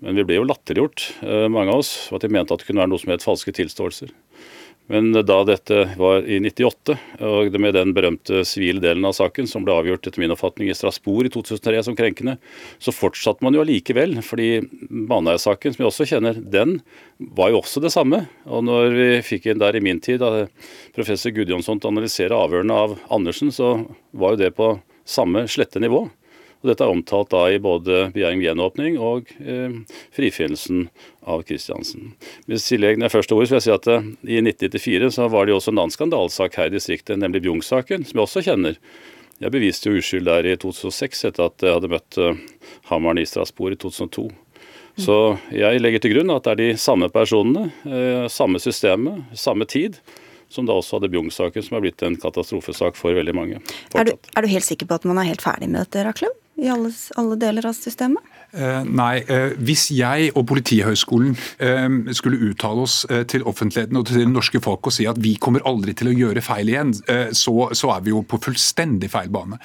Men 0.00 0.16
vi 0.16 0.24
ble 0.28 0.38
jo 0.38 0.46
latterliggjort, 0.46 1.08
eh, 1.26 1.48
mange 1.50 1.74
av 1.74 1.82
oss, 1.82 1.90
for 2.06 2.16
at 2.16 2.24
de 2.24 2.32
mente 2.32 2.54
at 2.54 2.62
det 2.62 2.70
kunne 2.70 2.80
være 2.80 2.92
noe 2.94 3.02
som 3.02 3.12
het 3.12 3.26
falske 3.26 3.52
tilståelser. 3.58 4.14
Men 4.88 5.12
da 5.12 5.38
dette 5.44 5.82
var 6.00 6.24
i 6.24 6.38
98, 6.40 6.94
og 7.28 7.56
med 7.60 7.74
den 7.76 7.92
berømte 7.96 8.40
sivile 8.48 8.80
delen 8.80 9.04
av 9.04 9.12
saken 9.18 9.48
som 9.50 9.66
ble 9.66 9.74
avgjort 9.76 10.08
etter 10.08 10.22
min 10.22 10.32
oppfatning 10.32 10.70
i 10.72 10.76
Strasbourg 10.76 11.28
i 11.28 11.32
2003 11.34 11.82
som 11.84 11.96
krenkende, 11.98 12.38
så 12.80 12.94
fortsatte 12.96 13.44
man 13.44 13.56
jo 13.56 13.60
allikevel. 13.64 14.16
Fordi 14.24 14.62
Baneheia-saken, 14.88 15.76
som 15.76 15.84
jeg 15.84 15.90
også 15.90 16.08
kjenner, 16.08 16.40
den 16.40 16.78
var 17.36 17.52
jo 17.52 17.60
også 17.60 17.84
det 17.84 17.92
samme. 17.92 18.24
Og 18.48 18.64
når 18.64 18.96
vi 18.96 19.08
fikk 19.28 19.50
inn 19.52 19.60
der 19.60 19.76
i 19.76 19.84
min 19.84 20.00
tid 20.00 20.24
professor 20.96 21.36
Gudjonsson 21.36 21.82
til 21.82 21.90
å 21.90 21.92
analysere 21.92 22.40
avhørene 22.40 22.80
av 22.86 22.96
Andersen, 23.12 23.52
så 23.52 23.74
var 24.16 24.34
jo 24.34 24.42
det 24.46 24.54
på 24.56 24.72
samme 25.08 25.44
slette 25.52 25.84
nivå. 25.84 26.06
Og 26.58 26.70
Dette 26.72 26.82
er 26.82 26.90
omtalt 26.90 27.30
da 27.30 27.44
i 27.52 27.60
både 27.62 28.08
begjæring 28.14 28.40
om 28.40 28.46
gjenåpning 28.46 28.96
og 28.98 29.28
eh, 29.38 29.76
frifinnelsen 30.16 30.88
av 31.22 31.44
Kristiansen. 31.46 32.16
Hvis 32.50 32.66
tillegg 32.66 32.98
er 32.98 33.12
først 33.12 33.34
ord, 33.34 33.46
så 33.46 33.54
vil 33.54 33.60
jeg 33.60 33.66
si 33.68 33.74
at 33.76 33.86
eh, 33.92 34.08
I 34.26 34.40
1994 34.42 35.12
så 35.20 35.28
var 35.30 35.46
det 35.46 35.54
jo 35.54 35.60
også 35.60 35.74
en 35.74 35.84
annen 35.84 35.94
skandalesak 35.94 36.58
her 36.58 36.72
i 36.72 36.74
distriktet, 36.74 37.20
nemlig 37.22 37.44
Bjugn-saken, 37.46 38.08
som 38.08 38.18
jeg 38.18 38.26
også 38.26 38.44
kjenner. 38.48 38.80
Jeg 39.38 39.54
beviste 39.54 39.90
jo 39.90 40.02
uskyld 40.02 40.26
der 40.26 40.50
i 40.50 40.56
2006 40.58 41.28
etter 41.30 41.46
at 41.46 41.62
jeg 41.62 41.78
hadde 41.78 41.92
møtt 41.94 42.18
eh, 42.18 42.44
hammeren 42.90 43.22
i 43.22 43.26
Strasbourg 43.28 43.78
i 43.78 43.82
2002. 43.86 44.26
Så 44.98 45.14
jeg 45.54 45.78
legger 45.78 46.02
til 46.02 46.16
grunn 46.16 46.32
at 46.34 46.42
det 46.48 46.56
er 46.56 46.58
de 46.58 46.80
samme 46.82 47.06
personene, 47.14 47.68
eh, 47.86 48.24
samme 48.34 48.58
systemet, 48.58 49.28
samme 49.38 49.68
tid 49.70 50.00
som 50.50 50.66
da 50.66 50.74
også 50.74 50.96
hadde 50.96 51.12
Bjugn-saken, 51.12 51.62
som 51.62 51.78
er 51.78 51.84
blitt 51.84 52.02
en 52.02 52.16
katastrofesak 52.18 52.96
for 52.98 53.14
veldig 53.14 53.34
mange. 53.36 53.62
Er 53.94 54.08
du, 54.08 54.14
er 54.16 54.44
du, 54.44 54.50
helt 54.50 54.66
sikker 54.66 54.88
på 54.88 54.96
at 54.96 55.06
man 55.08 55.20
er 55.20 55.28
helt 55.28 55.44
ferdig 55.44 55.68
med 55.70 55.84
dette, 55.84 56.06
Rakløv? 56.08 56.34
I 56.58 56.68
alle, 56.68 56.92
alle 57.16 57.38
deler 57.40 57.66
av 57.70 57.76
systemet? 57.78 58.22
Uh, 58.48 58.80
nei, 58.80 59.20
uh, 59.28 59.52
hvis 59.60 59.90
jeg 59.92 60.30
og 60.32 60.46
Politihøgskolen 60.48 61.34
uh, 61.36 62.12
skulle 62.16 62.40
uttale 62.48 62.86
oss 62.86 63.02
til 63.28 63.44
offentligheten 63.44 63.98
og 64.00 64.06
til 64.08 64.22
det 64.22 64.30
norske 64.30 64.60
folk 64.64 64.88
og 64.88 64.94
si 64.94 65.04
at 65.08 65.20
vi 65.20 65.34
kommer 65.36 65.64
aldri 65.68 65.92
til 65.96 66.08
å 66.08 66.16
gjøre 66.16 66.44
feil 66.44 66.70
igjen, 66.72 66.94
så, 67.36 67.54
er 67.92 68.04
vi 68.04 68.12
jo 68.12 68.22
på 68.26 68.40
fullstendig 68.42 69.10
feil 69.12 69.28
bane. 69.32 69.58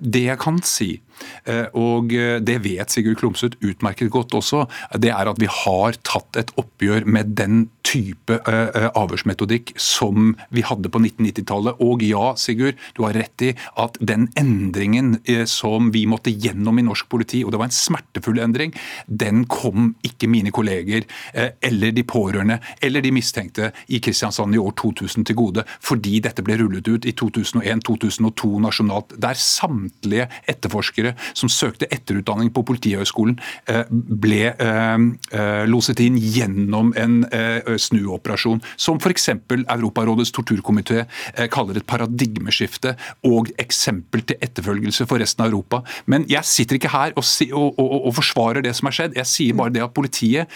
det 0.00 0.24
jeg 0.26 0.40
kan 0.40 0.58
si, 0.66 0.90
og 1.76 2.12
det 2.44 2.56
vet 2.64 2.92
Sigurd 2.92 3.18
Klumsut 3.20 3.56
utmerket 3.64 4.10
godt 4.12 4.34
også, 4.38 4.64
det 5.00 5.10
er 5.14 5.30
at 5.30 5.40
vi 5.40 5.48
har 5.50 5.98
tatt 6.06 6.38
et 6.40 6.52
oppgjør 6.60 7.06
med 7.08 7.34
den 7.38 7.66
type 7.86 8.38
avhørsmetodikk 8.48 9.74
som 9.80 10.34
vi 10.54 10.64
hadde 10.66 10.90
på 10.92 11.00
1990-tallet. 11.02 11.80
Og 11.84 12.04
ja, 12.06 12.32
Sigurd, 12.40 12.80
du 12.96 13.04
har 13.06 13.16
rett 13.18 13.46
i 13.46 13.52
at 13.80 13.98
den 14.00 14.28
endringen 14.38 15.16
som 15.50 15.92
vi 15.94 16.06
måtte 16.10 16.34
gjennom 16.34 16.80
i 16.80 16.86
norsk 16.86 17.08
politi, 17.10 17.44
og 17.44 17.54
det 17.54 17.62
var 17.62 17.70
en 17.70 17.78
smertefull 18.18 18.40
endring, 18.42 18.74
den 19.06 19.44
kom 19.46 19.94
ikke 20.04 20.28
mine 20.28 20.50
kolleger 20.50 21.04
eh, 21.34 21.50
eller 21.62 21.92
de 21.92 22.04
pårørende 22.04 22.58
eller 22.82 23.02
de 23.02 23.12
mistenkte 23.12 23.72
i 23.88 24.00
Kristiansand 24.00 24.54
i 24.54 24.58
år 24.58 24.74
2000 24.76 25.26
til 25.26 25.36
gode, 25.36 25.64
fordi 25.80 26.20
dette 26.20 26.42
ble 26.42 26.58
rullet 26.58 26.88
ut 26.88 27.06
i 27.06 27.12
2001-2002 27.12 28.60
nasjonalt, 28.62 29.14
der 29.18 29.38
samtlige 29.38 30.28
etterforskere 30.48 31.14
som 31.32 31.48
søkte 31.48 31.88
etterutdanning 31.92 32.50
på 32.52 32.64
Politihøgskolen, 32.68 33.38
eh, 33.68 33.84
ble 33.88 34.52
eh, 34.52 35.64
loset 35.68 36.00
inn 36.00 36.18
gjennom 36.18 36.92
en 36.98 37.20
snuoperasjon, 37.78 38.60
som 38.76 38.98
f.eks. 39.00 39.28
Europarådets 39.28 40.32
torturkomité 40.34 41.04
kaller 41.52 41.78
et 41.78 41.86
paradigmeskifte 41.88 42.94
og 43.28 43.50
eksempel 43.60 44.24
til 44.28 44.38
etterfølgelse 44.44 45.06
for 45.08 45.20
resten 45.22 45.44
av 45.44 45.52
Europa. 45.52 45.82
Men 46.06 46.26
jeg 46.30 46.46
sitter 46.48 46.78
ikke 46.78 46.92
her 46.92 47.14
og, 47.18 47.24
og, 47.52 47.78
og, 47.78 48.07
og, 48.08 48.16
forsvarer 48.18 48.64
det 48.64 48.74
som 48.76 48.88
har 48.88 48.96
skjedd. 48.96 49.18
Jeg 49.18 49.30
sier 49.30 49.58
bare 49.58 49.74
det 49.74 49.84
at 49.84 49.94
politiet 49.96 50.50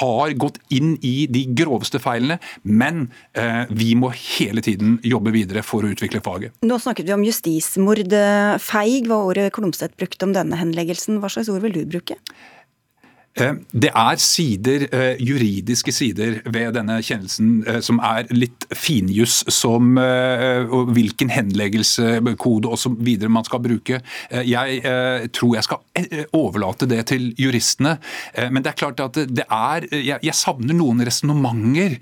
har 0.00 0.34
gått 0.38 0.58
inn 0.74 0.96
i 1.06 1.14
de 1.30 1.46
groveste 1.56 2.00
feilene, 2.02 2.38
men 2.62 3.06
eh, 3.38 3.64
vi 3.70 3.94
må 3.98 4.12
hele 4.14 4.64
tiden 4.64 4.98
jobbe 5.06 5.32
videre 5.34 5.64
for 5.66 5.86
å 5.86 5.92
utvikle 5.94 6.22
faget. 6.24 6.56
Nå 6.66 6.80
snakket 6.82 7.08
vi 7.08 7.16
om 7.16 7.24
justismord. 7.26 8.12
Feig 8.62 9.08
var 9.10 9.30
ordet 9.30 9.48
Klomsæt 9.56 9.96
brukte 9.96 10.28
om 10.28 10.34
denne 10.36 10.58
henleggelsen. 10.60 11.20
Hva 11.22 11.32
slags 11.32 11.50
ord 11.52 11.64
vil 11.64 11.78
du 11.78 11.82
bruke? 11.96 12.18
Eh, 13.36 13.52
det 13.72 13.90
er 13.92 14.16
sider, 14.16 14.86
eh, 14.96 15.18
juridiske 15.20 15.92
sider 15.92 16.38
ved 16.48 16.72
denne 16.72 16.96
kjennelsen 17.04 17.66
eh, 17.68 17.80
som 17.84 18.00
er 18.00 18.24
litt 18.32 18.64
finjuss, 18.72 19.42
som 19.52 19.98
hvilken 20.96 21.30
henleggelseskode 21.30 22.70
osv. 22.72 23.10
man 23.28 23.44
skal 23.44 23.60
bruke. 23.62 23.98
Jeg 24.30 25.30
tror 25.36 25.54
jeg 25.56 25.64
skal 25.66 26.26
overlate 26.36 26.88
det 26.88 27.02
til 27.10 27.28
juristene. 27.38 27.96
Men 28.50 28.64
det 28.64 28.72
er 28.72 28.78
klart 28.78 29.00
at 29.00 29.18
det 29.28 29.44
er 29.44 29.86
Jeg 29.90 30.34
savner 30.36 30.74
noen 30.76 31.00
resonnementer 31.06 31.98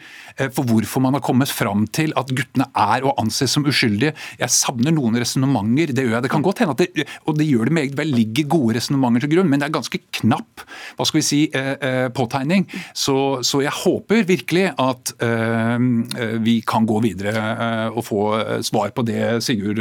for 0.54 0.64
hvorfor 0.68 1.02
man 1.04 1.16
har 1.16 1.24
kommet 1.24 1.52
fram 1.52 1.86
til 1.86 2.14
at 2.16 2.32
guttene 2.34 2.66
er 2.74 3.04
å 3.04 3.14
anse 3.20 3.48
som 3.50 3.66
uskyldige. 3.66 4.14
Jeg 4.40 4.54
savner 4.54 4.94
noen 4.94 5.18
resonnementer. 5.20 5.94
Det 5.94 6.06
gjør 6.06 6.18
jeg. 6.18 6.26
Det 6.26 6.32
kan 6.34 6.46
godt 6.46 6.64
hende 6.64 6.76
at 6.76 6.84
det, 6.84 7.06
og 7.26 7.38
det 7.38 7.48
gjør 7.48 7.70
det 7.70 7.78
meget 7.80 7.98
vel, 7.98 8.14
ligger 8.14 8.50
gode 8.56 8.78
resonnementer 8.78 9.26
til 9.26 9.36
grunn, 9.36 9.50
men 9.50 9.62
det 9.62 9.68
er 9.68 9.78
ganske 9.78 10.02
knapp 10.20 10.66
hva 10.96 11.06
skal 11.08 11.20
vi 11.20 11.23
si, 11.24 11.42
vi 11.50 11.64
si, 11.74 12.08
påtegning. 12.14 12.66
Så, 12.92 13.42
så, 13.42 13.62
jeg 13.64 13.74
håper 13.74 14.24
virkelig 14.28 14.70
at 14.80 15.14
eh, 15.24 16.38
vi 16.44 16.58
kan 16.66 16.86
gå 16.88 17.00
videre 17.04 17.90
og 17.92 18.02
få 18.06 18.24
svar 18.64 18.94
på 18.94 19.04
det 19.06 19.40
Sigurd 19.44 19.80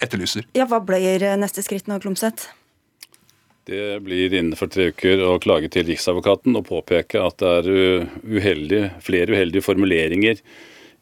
etterlyser. 0.00 0.46
Ja, 0.56 0.68
Hva 0.70 0.80
blir 0.84 1.22
neste 1.40 1.64
skritt 1.64 1.90
nå, 1.90 1.98
Klumseth? 2.02 2.50
Det 3.64 4.02
blir 4.04 4.34
innenfor 4.34 4.68
tre 4.68 4.90
uker 4.92 5.22
å 5.24 5.38
klage 5.40 5.70
til 5.72 5.86
Riksadvokaten 5.88 6.56
og 6.58 6.66
påpeke 6.68 7.22
at 7.24 7.40
det 7.40 7.52
er 7.62 8.08
uheldige, 8.28 8.90
flere 9.04 9.32
uheldige 9.32 9.64
formuleringer 9.64 10.42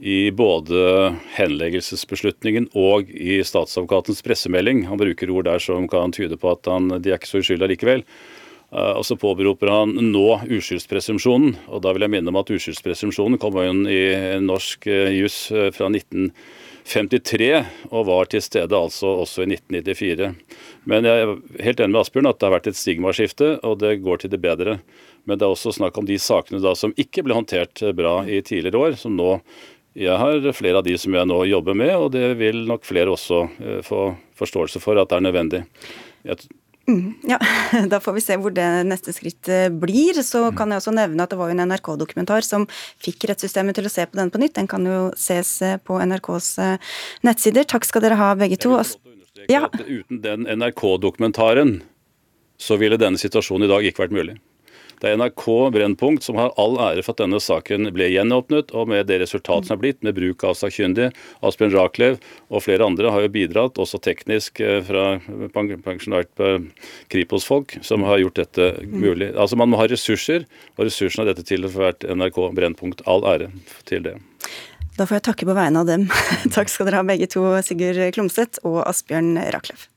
i 0.03 0.31
både 0.35 1.15
henleggelsesbeslutningen 1.37 2.69
og 2.75 3.11
i 3.11 3.39
statsadvokatens 3.47 4.23
pressemelding. 4.27 4.85
Han 4.91 4.99
bruker 4.99 5.31
ord 5.31 5.47
der 5.47 5.63
som 5.63 5.87
kan 5.91 6.15
tyde 6.15 6.39
på 6.39 6.51
at 6.51 6.67
han, 6.71 6.91
de 6.99 7.13
er 7.13 7.21
ikke 7.21 7.31
så 7.31 7.43
uskyldige 7.43 7.71
likevel. 7.71 8.03
Eh, 8.73 8.93
og 8.97 9.05
så 9.07 9.17
påberoper 9.21 9.69
han 9.69 9.95
nå 10.13 10.27
uskyldspresumpsjonen. 10.49 11.57
Og 11.69 11.83
da 11.85 11.93
vil 11.93 12.07
jeg 12.07 12.15
minne 12.15 12.33
om 12.33 12.41
at 12.41 12.53
uskyldspresumpsjonen 12.55 13.41
kom 13.43 13.59
inn 13.63 13.85
i 13.91 14.03
norsk 14.43 14.89
eh, 14.89 15.13
juss 15.19 15.45
eh, 15.53 15.69
fra 15.77 15.91
1953 15.93 17.51
og 17.91 18.07
var 18.09 18.31
til 18.33 18.45
stede 18.45 18.79
altså 18.79 19.13
også 19.27 19.45
i 19.45 19.51
1994. 19.53 20.33
Men 20.89 21.09
jeg 21.09 21.27
er 21.27 21.35
helt 21.69 21.85
enig 21.85 21.97
med 21.97 22.01
Asbjørn 22.05 22.31
at 22.33 22.41
det 22.41 22.49
har 22.49 22.57
vært 22.57 22.71
et 22.73 22.81
stigmaskifte, 22.81 23.53
og 23.61 23.83
det 23.85 23.99
går 24.07 24.25
til 24.25 24.33
det 24.33 24.41
bedre. 24.43 24.79
Men 25.29 25.39
det 25.39 25.47
er 25.47 25.53
også 25.55 25.77
snakk 25.77 26.01
om 26.01 26.09
de 26.09 26.17
sakene 26.19 26.63
da 26.65 26.73
som 26.79 26.97
ikke 26.99 27.27
ble 27.27 27.37
håndtert 27.37 27.85
bra 27.95 28.23
i 28.25 28.41
tidligere 28.43 28.89
år, 28.89 28.99
som 28.99 29.15
nå 29.19 29.37
jeg 29.93 30.17
har 30.17 30.47
flere 30.57 30.81
av 30.81 30.87
de 30.87 30.95
som 30.97 31.13
jeg 31.13 31.29
nå 31.29 31.37
jobber 31.45 31.77
med, 31.77 31.91
og 31.93 32.15
det 32.15 32.31
vil 32.41 32.63
nok 32.65 32.87
flere 32.89 33.13
også 33.13 33.43
få 33.85 34.07
forståelse 34.41 34.81
for 34.81 34.97
at 34.97 35.11
det 35.11 35.19
er 35.19 35.27
nødvendig. 35.27 35.61
Jeg 36.25 36.39
ja, 37.23 37.39
Da 37.91 38.01
får 38.01 38.17
vi 38.17 38.25
se 38.25 38.37
hvor 38.41 38.55
det 38.55 38.67
neste 38.89 39.15
skritt 39.15 39.49
eh, 39.49 39.69
blir. 39.71 40.19
Så 40.23 40.49
mm. 40.49 40.57
kan 40.59 40.73
jeg 40.73 40.83
også 40.83 40.95
nevne 40.97 41.25
at 41.25 41.33
det 41.33 41.39
var 41.41 41.51
jo 41.51 41.57
en 41.57 41.65
NRK-dokumentar 41.71 42.47
som 42.47 42.67
fikk 43.03 43.29
rettssystemet 43.31 43.79
til 43.79 43.89
å 43.89 43.93
se 43.93 44.07
på 44.09 44.19
den 44.19 44.33
på 44.33 44.43
nytt. 44.43 44.57
Den 44.59 44.71
kan 44.71 44.87
jo 44.87 45.05
ses 45.19 45.55
eh, 45.63 45.79
på 45.79 46.01
NRKs 46.03 46.53
eh, 46.63 46.93
nettsider. 47.27 47.69
Takk 47.69 47.87
skal 47.89 48.05
dere 48.07 48.19
ha, 48.21 48.33
begge 48.39 48.59
to. 48.63 48.77
Ja. 49.51 49.67
Uten 49.73 50.23
den 50.23 50.49
NRK-dokumentaren 50.51 51.81
så 52.63 52.79
ville 52.79 52.99
denne 53.01 53.19
situasjonen 53.19 53.67
i 53.67 53.73
dag 53.73 53.87
ikke 53.87 54.05
vært 54.05 54.19
mulig. 54.19 54.37
Det 55.03 55.11
er 55.11 55.19
NRK 55.19 55.47
Brennpunkt 55.75 56.23
som 56.23 56.37
har 56.39 56.53
all 56.63 56.77
ære 56.79 57.03
for 57.03 57.17
at 57.17 57.25
denne 57.25 57.41
saken 57.43 57.89
ble 57.95 58.07
gjenåpnet, 58.13 58.71
og 58.71 58.87
med 58.93 59.09
det 59.11 59.19
resultatet 59.25 59.67
som 59.67 59.75
er 59.75 59.81
blitt, 59.83 59.99
med 60.07 60.15
bruk 60.15 60.45
av 60.47 60.55
sakkyndig. 60.61 61.09
Asbjørn 61.43 61.75
Rachlew 61.75 62.21
og 62.53 62.63
flere 62.63 62.87
andre 62.87 63.11
har 63.11 63.27
jo 63.27 63.33
bidratt, 63.35 63.81
også 63.83 63.99
teknisk 64.03 64.63
eh, 64.63 64.79
fra 64.87 65.19
pensjonert 65.57 66.45
eh, 66.47 66.63
Kripos-folk, 67.11 67.81
som 67.83 68.07
har 68.07 68.23
gjort 68.23 68.39
dette 68.45 68.71
mulig. 68.87 69.33
Altså 69.35 69.59
Man 69.59 69.73
må 69.73 69.83
ha 69.83 69.89
ressurser, 69.91 70.47
og 70.77 70.87
ressursene 70.87 71.27
av 71.27 71.33
dette 71.33 71.49
til 71.51 71.67
for 71.67 71.89
hvert 71.89 72.07
NRK 72.07 72.39
Brennpunkt. 72.55 73.03
All 73.11 73.27
ære 73.27 73.51
til 73.91 74.07
det. 74.07 74.21
Da 74.95 75.09
får 75.09 75.19
jeg 75.19 75.27
takke 75.33 75.49
på 75.49 75.57
vegne 75.57 75.83
av 75.83 75.91
dem. 75.91 76.07
Takk 76.55 76.71
skal 76.71 76.87
dere 76.87 77.03
ha 77.03 77.09
begge 77.11 77.27
to, 77.33 77.49
Sigurd 77.67 78.05
Klomsæt 78.15 78.63
og 78.63 78.85
Asbjørn 78.87 79.35
Rachlew. 79.51 79.89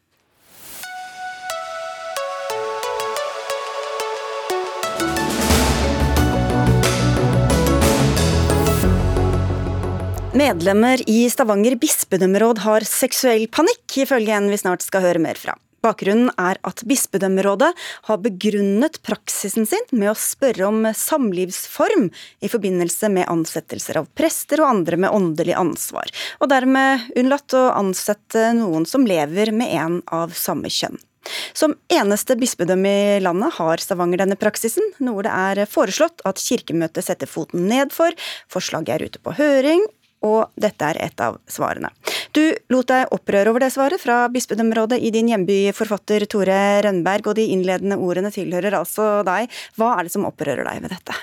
Medlemmer 10.36 11.00
i 11.08 11.30
Stavanger 11.32 11.78
bispedømmeråd 11.80 12.60
har 12.66 12.84
seksuell 12.84 13.46
panikk, 13.48 13.86
ifølge 14.04 14.36
en 14.36 14.50
vi 14.52 14.58
snart 14.60 14.84
skal 14.84 15.06
høre 15.06 15.22
mer 15.24 15.40
fra. 15.40 15.54
Bakgrunnen 15.80 16.28
er 16.36 16.60
at 16.68 16.84
bispedømmerådet 16.84 17.70
har 18.10 18.20
begrunnet 18.20 19.00
praksisen 19.08 19.64
sin 19.70 19.88
med 19.96 20.12
å 20.12 20.18
spørre 20.20 20.68
om 20.68 20.90
samlivsform 20.92 22.10
i 22.44 22.52
forbindelse 22.52 23.14
med 23.16 23.32
ansettelser 23.32 24.02
av 24.02 24.12
prester 24.12 24.60
og 24.60 24.74
andre 24.74 25.00
med 25.06 25.16
åndelig 25.16 25.56
ansvar, 25.56 26.12
og 26.44 26.52
dermed 26.52 27.08
unnlatt 27.16 27.56
å 27.56 27.70
ansette 27.80 28.50
noen 28.60 28.84
som 28.84 29.08
lever 29.08 29.56
med 29.56 29.72
en 29.80 30.00
av 30.12 30.36
samme 30.36 30.68
kjønn. 30.68 31.00
Som 31.56 31.80
eneste 31.88 32.36
bispedømme 32.36 32.98
i 33.16 33.20
landet 33.24 33.56
har 33.56 33.80
Stavanger 33.80 34.26
denne 34.26 34.36
praksisen, 34.36 34.92
noe 35.00 35.24
det 35.24 35.32
er 35.32 35.64
foreslått 35.64 36.28
at 36.28 36.44
Kirkemøtet 36.44 37.08
setter 37.08 37.30
foten 37.30 37.70
ned 37.72 37.96
for. 37.96 38.12
Forslaget 38.52 38.98
er 38.98 39.08
ute 39.08 39.24
på 39.24 39.40
høring, 39.40 39.88
og 40.26 40.56
dette 40.60 40.92
er 40.92 41.02
et 41.06 41.22
av 41.24 41.38
svarene. 41.52 41.92
Du 42.36 42.44
lot 42.74 42.90
deg 42.90 43.14
opprøre 43.16 43.54
over 43.54 43.64
det 43.64 43.72
svaret 43.76 44.02
fra 44.02 44.26
bispedømmerådet 44.34 45.00
i 45.00 45.14
din 45.16 45.30
hjemby, 45.32 45.60
forfatter 45.78 46.26
Tore 46.32 46.82
Rønberg, 46.84 47.30
og 47.32 47.38
de 47.40 47.48
innledende 47.54 48.00
ordene 48.02 48.34
tilhører 48.34 48.82
altså 48.82 49.22
deg. 49.28 49.48
Hva 49.80 49.96
er 49.96 50.08
det 50.08 50.16
som 50.18 50.28
opprører 50.28 50.68
deg 50.68 50.84
ved 50.84 50.94
dette? 50.98 51.16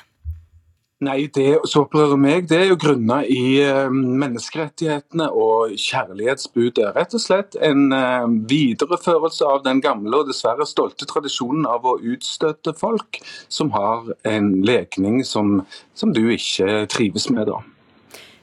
Nei, 1.02 1.26
Det 1.34 1.58
som 1.66 1.82
opprører 1.82 2.18
meg, 2.20 2.44
det 2.46 2.58
er 2.60 2.68
jo 2.70 2.76
grunna 2.78 3.22
i 3.26 3.58
eh, 3.64 3.90
menneskerettighetene 3.90 5.26
og 5.34 5.74
kjærlighetsbudet. 5.74 6.92
Rett 6.94 7.16
og 7.18 7.22
slett 7.24 7.58
en 7.58 7.90
eh, 7.96 8.28
videreførelse 8.52 9.48
av 9.48 9.64
den 9.66 9.82
gamle 9.82 10.20
og 10.22 10.30
dessverre 10.30 10.66
stolte 10.68 11.08
tradisjonen 11.10 11.66
av 11.66 11.88
å 11.90 11.96
utstøte 11.98 12.76
folk 12.78 13.18
som 13.50 13.74
har 13.74 14.12
en 14.30 14.54
lekning 14.62 15.24
som, 15.26 15.64
som 15.98 16.14
du 16.14 16.22
ikke 16.36 16.84
trives 16.94 17.26
med. 17.34 17.50
da. 17.50 17.58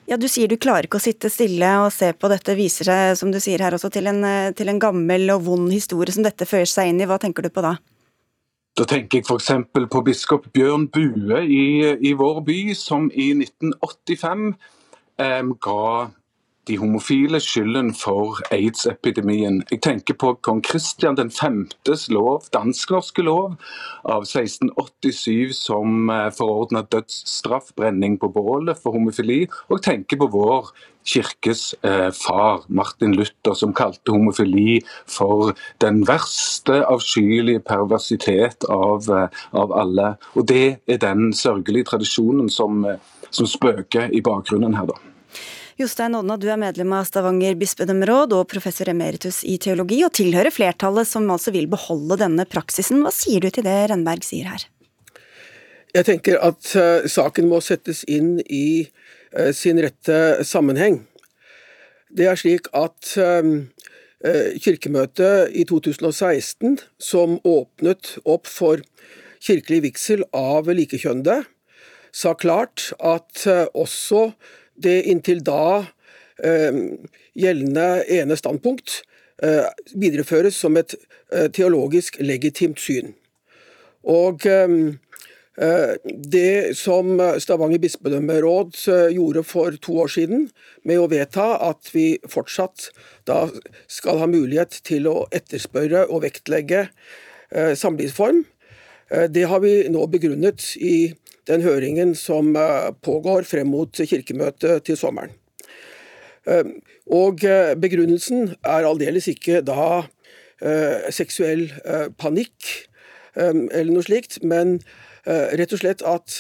Ja, 0.10 0.17
Du 0.17 0.26
sier 0.26 0.50
du 0.50 0.58
klarer 0.58 0.88
ikke 0.88 0.98
å 0.98 1.04
sitte 1.04 1.30
stille 1.30 1.67
og 1.84 1.91
se 1.93 2.10
på 2.17 2.30
dette. 2.32 2.56
Viser 2.58 2.88
seg, 2.88 3.17
som 3.19 3.30
du 3.30 3.38
sier 3.38 3.62
her 3.62 3.76
også, 3.78 3.91
til 3.93 4.10
en, 4.10 4.24
eh, 4.26 4.52
til 4.58 4.69
en 4.72 4.80
gammel 4.82 5.30
og 5.30 5.43
vond 5.45 5.69
historie 5.72 6.12
som 6.12 6.24
dette 6.26 6.48
fører 6.50 6.65
seg 6.65 6.89
inn 6.89 7.02
i. 7.02 7.06
Hva 7.06 7.19
tenker 7.22 7.45
du 7.45 7.50
på 7.54 7.62
da? 7.62 7.76
Da 8.76 8.86
tenker 8.89 9.19
jeg 9.19 9.28
f.eks. 9.28 9.52
på 9.91 10.02
biskop 10.08 10.48
Bjørn 10.52 10.88
Bue 10.89 11.43
i, 11.45 11.93
i, 12.10 12.13
vår 12.17 12.41
by, 12.41 12.74
som 12.74 13.12
i 13.13 13.34
1985 13.38 14.56
eh, 15.19 15.43
ga 15.62 16.10
de 16.67 16.78
homofile 16.78 17.39
skylden 17.41 17.93
for 17.98 18.41
aids-epidemien. 18.52 19.63
Jeg 19.72 19.82
tenker 19.86 20.17
på 20.19 20.36
kong 20.45 20.62
Kristian 20.65 21.17
5.s 21.17 22.10
lov, 22.13 22.50
dansk-norske 22.54 23.26
lov 23.26 23.56
av 24.04 24.28
1687 24.28 25.56
som 25.58 26.12
forordna 26.36 26.84
dødsstraff, 26.86 27.50
dødsstraffbrenning 27.50 28.19
på 28.19 28.30
bålet 28.30 28.78
for 28.78 28.91
homofili. 28.91 29.48
Og 29.69 29.78
jeg 29.78 29.84
tenker 29.84 30.17
på 30.17 30.30
vår 30.32 30.72
kirkes 31.06 31.76
eh, 31.84 32.12
far, 32.12 32.63
Martin 32.67 33.15
Luther, 33.15 33.54
som 33.54 33.74
kalte 33.74 34.12
homofili 34.12 34.82
for 35.08 35.54
den 35.82 36.04
verste 36.08 36.84
avskyelige 36.86 37.60
perversitet 37.60 38.65
av, 38.69 39.10
eh, 39.10 39.30
av, 39.54 39.72
alle. 39.72 40.17
Og 40.36 40.45
Det 40.45 40.80
er 40.88 40.98
den 40.98 41.34
sørgelige 41.34 41.86
tradisjonen 41.86 42.50
som, 42.50 42.86
eh, 42.86 42.98
som 43.32 43.45
spøker 43.45 44.12
i 44.13 44.22
bakgrunnen 44.22 44.76
her. 44.76 44.86
da. 44.86 44.93
Jostein 45.80 46.12
Odna, 46.18 46.36
du 46.36 46.50
er 46.52 46.58
medlem 46.60 46.92
av 46.92 47.06
Stavanger 47.08 47.54
bispedømmeråd 47.56 48.34
og 48.36 48.50
professor 48.52 48.89
emeritus 48.92 49.46
i 49.48 49.54
teologi, 49.63 50.02
og 50.04 50.12
tilhører 50.18 50.52
flertallet 50.52 51.08
som 51.08 51.30
altså 51.32 51.54
vil 51.56 51.70
beholde 51.72 52.18
denne 52.20 52.44
praksisen. 52.52 53.00
Hva 53.06 53.13
sier 53.15 53.39
du 53.39 53.48
til 53.48 53.63
det 53.63 53.76
Rennberg 53.88 54.28
sier 54.28 54.50
her? 54.52 54.65
Jeg 55.96 56.08
tenker 56.10 56.36
at 56.44 56.74
uh, 56.76 57.08
saken 57.08 57.48
må 57.48 57.62
settes 57.63 58.04
inn 58.12 58.42
i 58.44 58.89
uh, 58.89 59.54
sin 59.56 59.80
rette 59.80 60.44
sammenheng. 60.44 61.00
Det 62.12 62.28
er 62.28 62.44
slik 62.44 62.68
at 62.76 63.15
uh, 63.15 63.63
Kirkemøtet 64.60 65.56
i 65.56 65.63
2016, 65.63 66.76
som 67.00 67.39
åpnet 67.48 68.18
opp 68.28 68.52
for 68.52 68.84
kirkelig 69.39 69.86
vigsel 69.88 70.28
av 70.36 70.68
likekjønnede, 70.68 71.46
sa 72.12 72.36
klart 72.36 72.89
at 73.00 73.46
også 73.48 74.34
det 74.84 75.04
inntil 75.12 75.44
da 75.46 75.86
eh, 76.44 76.80
gjeldende 77.38 77.88
ene 78.12 78.38
standpunkt 78.39 79.02
eh, 79.44 79.68
videreføres 79.96 80.58
som 80.60 80.78
et 80.80 80.96
eh, 81.34 81.50
teologisk 81.56 82.20
legitimt 82.24 82.82
syn. 82.82 83.15
Og 84.10 84.46
det 86.32 86.78
som 86.80 87.20
Stavanger 87.44 87.82
bispedømmeråd 87.84 88.78
gjorde 89.12 89.42
for 89.44 89.76
to 89.84 89.98
år 90.06 90.13
siden, 90.13 90.46
med 90.88 91.02
å 91.02 91.10
vedta 91.12 91.50
at 91.68 91.89
vi 91.92 92.13
fortsatt 92.32 92.86
da 93.28 93.42
skal 93.92 94.22
ha 94.22 94.30
mulighet 94.32 94.80
til 94.88 95.10
å 95.12 95.26
etterspørre 95.36 96.06
og 96.08 96.24
vektlegge 96.24 96.86
samlivsform, 97.52 98.46
Det 99.10 99.44
har 99.52 99.60
vi 99.60 99.89
nå 99.92 100.08
begrunnet 100.08 100.63
i 100.80 101.12
den 101.50 101.66
høringen 101.66 102.14
som 102.18 102.54
pågår 103.06 103.48
frem 103.50 103.72
mot 103.74 103.92
kirkemøtet 103.98 104.86
til 104.88 104.98
sommeren. 105.00 105.34
Og 107.10 107.44
begrunnelsen 107.82 108.54
er 108.64 108.88
aldeles 108.88 109.28
ikke 109.30 109.60
da 109.66 110.06
seksuell 111.14 111.68
panikk 112.22 112.70
eller 113.36 113.92
noe 113.94 114.06
slikt, 114.06 114.40
men 114.46 114.80
rett 115.26 115.74
og 115.76 115.82
slett 115.82 116.06
at 116.06 116.38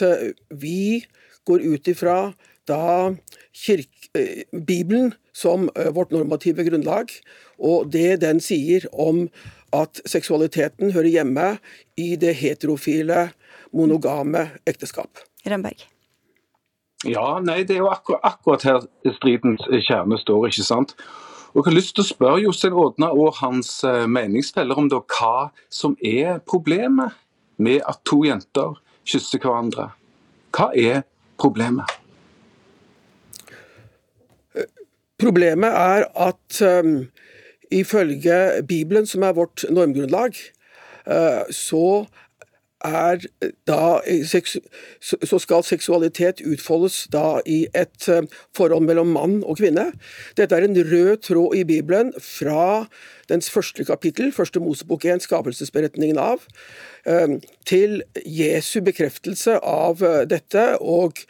vi 0.49 1.05
går 1.49 1.65
ut 1.65 1.89
ifra 1.91 2.17
da 2.69 3.15
Bibelen 4.53 5.13
som 5.33 5.69
vårt 5.95 6.11
normative 6.13 6.65
grunnlag, 6.67 7.11
og 7.57 7.89
det 7.93 8.21
den 8.23 8.41
sier 8.43 8.85
om 8.93 9.27
at 9.75 10.01
seksualiteten 10.09 10.93
hører 10.95 11.11
hjemme 11.13 11.47
i 11.99 12.15
det 12.19 12.33
heterofile, 12.41 13.29
monogame 13.75 14.49
ekteskap. 14.69 15.21
Rønberg. 15.45 15.85
Ja, 17.07 17.39
nei, 17.39 17.61
det 17.63 17.77
er 17.77 17.85
jo 17.85 17.91
akkurat, 17.93 18.23
akkurat 18.27 18.65
her 18.67 18.83
stridens 19.15 19.63
kjerne 19.87 20.19
står, 20.19 20.49
ikke 20.49 20.65
sant. 20.67 20.95
Og 21.53 21.63
Jeg 21.63 21.69
har 21.71 21.77
lyst 21.77 21.95
til 21.95 22.03
å 22.03 22.09
spørre 22.09 22.41
Jostein 22.43 22.75
Ådna 22.77 23.09
og 23.15 23.39
hans 23.39 23.79
meningsfeller 23.85 24.77
om 24.77 24.89
da, 24.91 24.99
hva 25.01 25.49
som 25.73 25.95
er 26.05 26.43
problemet 26.45 27.15
med 27.57 27.81
at 27.87 28.03
to 28.05 28.21
jenter 28.27 28.77
kysser 29.07 29.41
hverandre. 29.41 29.89
Hva 30.55 30.69
er 30.75 31.01
problemet? 31.39 31.89
Problemet 35.19 35.75
er 35.75 36.05
at 36.15 36.61
um, 36.63 37.09
ifølge 37.71 38.63
Bibelen, 38.67 39.07
som 39.07 39.23
er 39.27 39.35
vårt 39.35 39.65
normgrunnlag, 39.69 40.37
uh, 41.07 41.43
så 41.51 42.05
er 42.85 43.23
da 43.67 43.99
så 45.01 45.39
skal 45.39 45.63
seksualitet 45.67 46.41
utfoldes 46.47 47.07
da 47.11 47.39
i 47.45 47.67
et 47.75 48.07
forhold 48.55 48.85
mellom 48.87 49.13
mann 49.15 49.39
og 49.43 49.59
kvinne. 49.59 49.91
Dette 50.37 50.55
er 50.55 50.67
en 50.67 50.77
rød 50.77 51.17
tråd 51.27 51.55
i 51.59 51.63
Bibelen 51.67 52.13
fra 52.19 52.87
dens 53.29 53.49
første 53.49 53.85
kapittel, 53.85 54.31
første 54.33 54.59
Mosebok 54.59 55.05
1, 55.05 55.21
skapelsesberetningen 55.27 56.17
av, 56.17 56.45
til 57.69 58.01
Jesu 58.25 58.79
bekreftelse 58.85 59.59
av 59.59 60.01
dette 60.29 60.65
og 60.81 61.21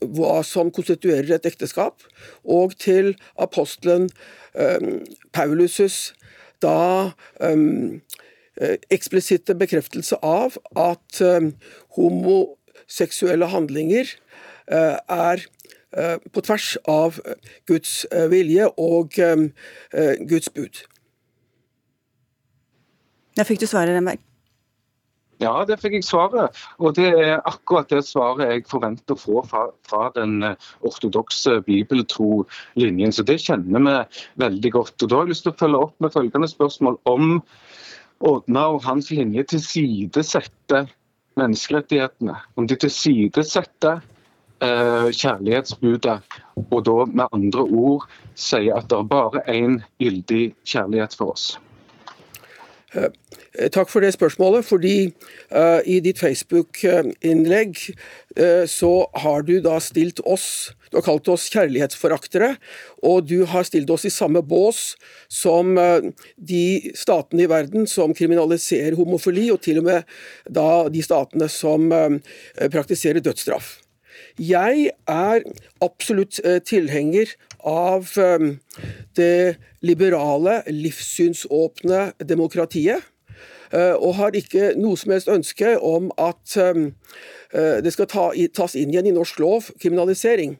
hva 0.00 0.40
som 0.46 0.72
konstituerer 0.74 1.38
et 1.38 1.48
ekteskap, 1.48 2.04
og 2.44 2.76
til 2.78 3.14
apostelen 3.38 4.10
Paulusus 5.32 6.10
da 6.60 7.12
Eh, 7.40 7.56
eksplisitte 8.92 9.56
bekreftelse 9.58 10.18
av 10.26 10.58
at 10.76 11.22
eh, 11.24 11.50
homoseksuelle 11.96 13.50
handlinger 13.52 14.12
eh, 14.70 14.98
er 15.08 15.46
på 16.30 16.38
tvers 16.46 16.76
av 16.86 17.16
Guds 17.66 18.04
vilje 18.30 18.68
og 18.78 19.16
Guds 20.30 20.52
bud. 20.54 20.84
Da 23.34 23.42
fikk 23.48 23.58
du 23.58 23.66
svaret, 23.66 23.96
Renberg. 23.98 24.22
Ja, 25.40 25.54
det 25.64 25.78
fikk 25.80 25.94
jeg 25.96 26.04
svaret. 26.04 26.56
Og 26.84 26.94
det 26.98 27.08
er 27.16 27.38
akkurat 27.48 27.88
det 27.88 28.02
svaret 28.04 28.50
jeg 28.50 28.66
forventer 28.68 29.16
å 29.16 29.20
få 29.20 29.42
fra, 29.48 29.62
fra 29.88 30.10
den 30.16 30.44
ortodokse 30.84 31.62
bibeltro 31.64 32.44
linjen. 32.80 33.14
Så 33.14 33.24
det 33.24 33.38
kjenner 33.46 33.86
vi 33.86 33.94
veldig 34.44 34.72
godt. 34.76 34.96
Og 35.00 35.08
Da 35.08 35.16
har 35.16 35.24
jeg 35.24 35.32
lyst 35.32 35.46
til 35.48 35.54
å 35.54 35.60
følge 35.62 35.84
opp 35.86 35.94
med 36.04 36.12
følgende 36.12 36.50
spørsmål 36.50 37.00
om 37.08 37.40
Ådna 38.20 38.66
og 38.74 38.82
hans 38.84 39.10
linje 39.10 39.42
tilsidesetter 39.54 40.90
menneskerettighetene. 41.40 42.36
Om 42.56 42.66
de 42.68 42.76
tilsidesetter 42.76 44.02
eh, 44.60 45.08
kjærlighetsbudet, 45.08 46.18
og 46.70 46.84
da 46.84 46.96
med 47.08 47.32
andre 47.32 47.64
ord 47.64 48.06
sier 48.36 48.76
at 48.76 48.90
det 48.92 48.98
er 48.98 49.08
bare 49.08 49.44
én 49.48 49.80
gyldig 50.02 50.50
kjærlighet 50.68 51.16
for 51.16 51.32
oss. 51.32 51.54
Eh, 52.90 53.68
takk 53.70 53.90
for 53.90 54.02
det 54.02 54.14
spørsmålet. 54.16 54.64
fordi 54.64 55.12
uh, 55.54 55.80
I 55.86 56.00
ditt 56.00 56.18
Facebook-innlegg 56.18 57.76
uh, 58.40 58.66
så 58.66 59.06
har 59.14 59.42
du 59.46 59.60
da 59.62 59.78
stilt 59.80 60.20
oss 60.26 60.74
Du 60.90 60.96
har 60.98 61.04
kalt 61.06 61.28
oss 61.30 61.46
kjærlighetsforaktere, 61.54 62.56
og 63.06 63.28
du 63.30 63.44
har 63.46 63.62
stilt 63.62 63.90
oss 63.94 64.04
i 64.04 64.10
samme 64.10 64.42
bås 64.42 64.96
som 65.30 65.78
uh, 65.78 66.02
de 66.34 66.90
statene 66.98 67.44
i 67.44 67.50
verden 67.50 67.86
som 67.86 68.14
kriminaliserer 68.14 68.98
homofili, 68.98 69.52
og 69.54 69.62
til 69.62 69.78
og 69.78 69.86
med 69.86 70.02
da 70.50 70.88
de 70.90 71.02
statene 71.02 71.46
som 71.46 71.86
praktiserer 72.74 73.22
dødsstraff. 73.22 73.76
Jeg 74.34 74.90
er 75.06 75.46
absolutt 75.84 76.40
tilhenger 76.66 77.30
av 77.66 78.08
det 79.16 79.56
liberale, 79.84 80.60
livssynsåpne 80.68 82.12
demokratiet. 82.24 83.04
Eh, 83.70 83.94
og 83.94 84.16
har 84.18 84.34
ikke 84.34 84.72
noe 84.80 84.98
som 84.98 85.12
helst 85.14 85.30
ønske 85.30 85.76
om 85.78 86.08
at 86.18 86.56
eh, 86.58 86.88
det 87.84 87.92
skal 87.94 88.08
tas 88.10 88.74
inn 88.78 88.90
igjen 88.90 89.10
i 89.10 89.14
norsk 89.14 89.38
lov, 89.42 89.68
kriminalisering. 89.82 90.56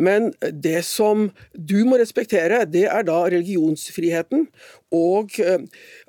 Men 0.00 0.30
det 0.40 0.80
som 0.86 1.28
du 1.54 1.84
må 1.86 2.00
respektere, 2.00 2.64
det 2.66 2.86
er 2.90 3.06
da 3.06 3.20
religionsfriheten. 3.30 4.48
Og 4.94 5.38
eh, 5.38 5.62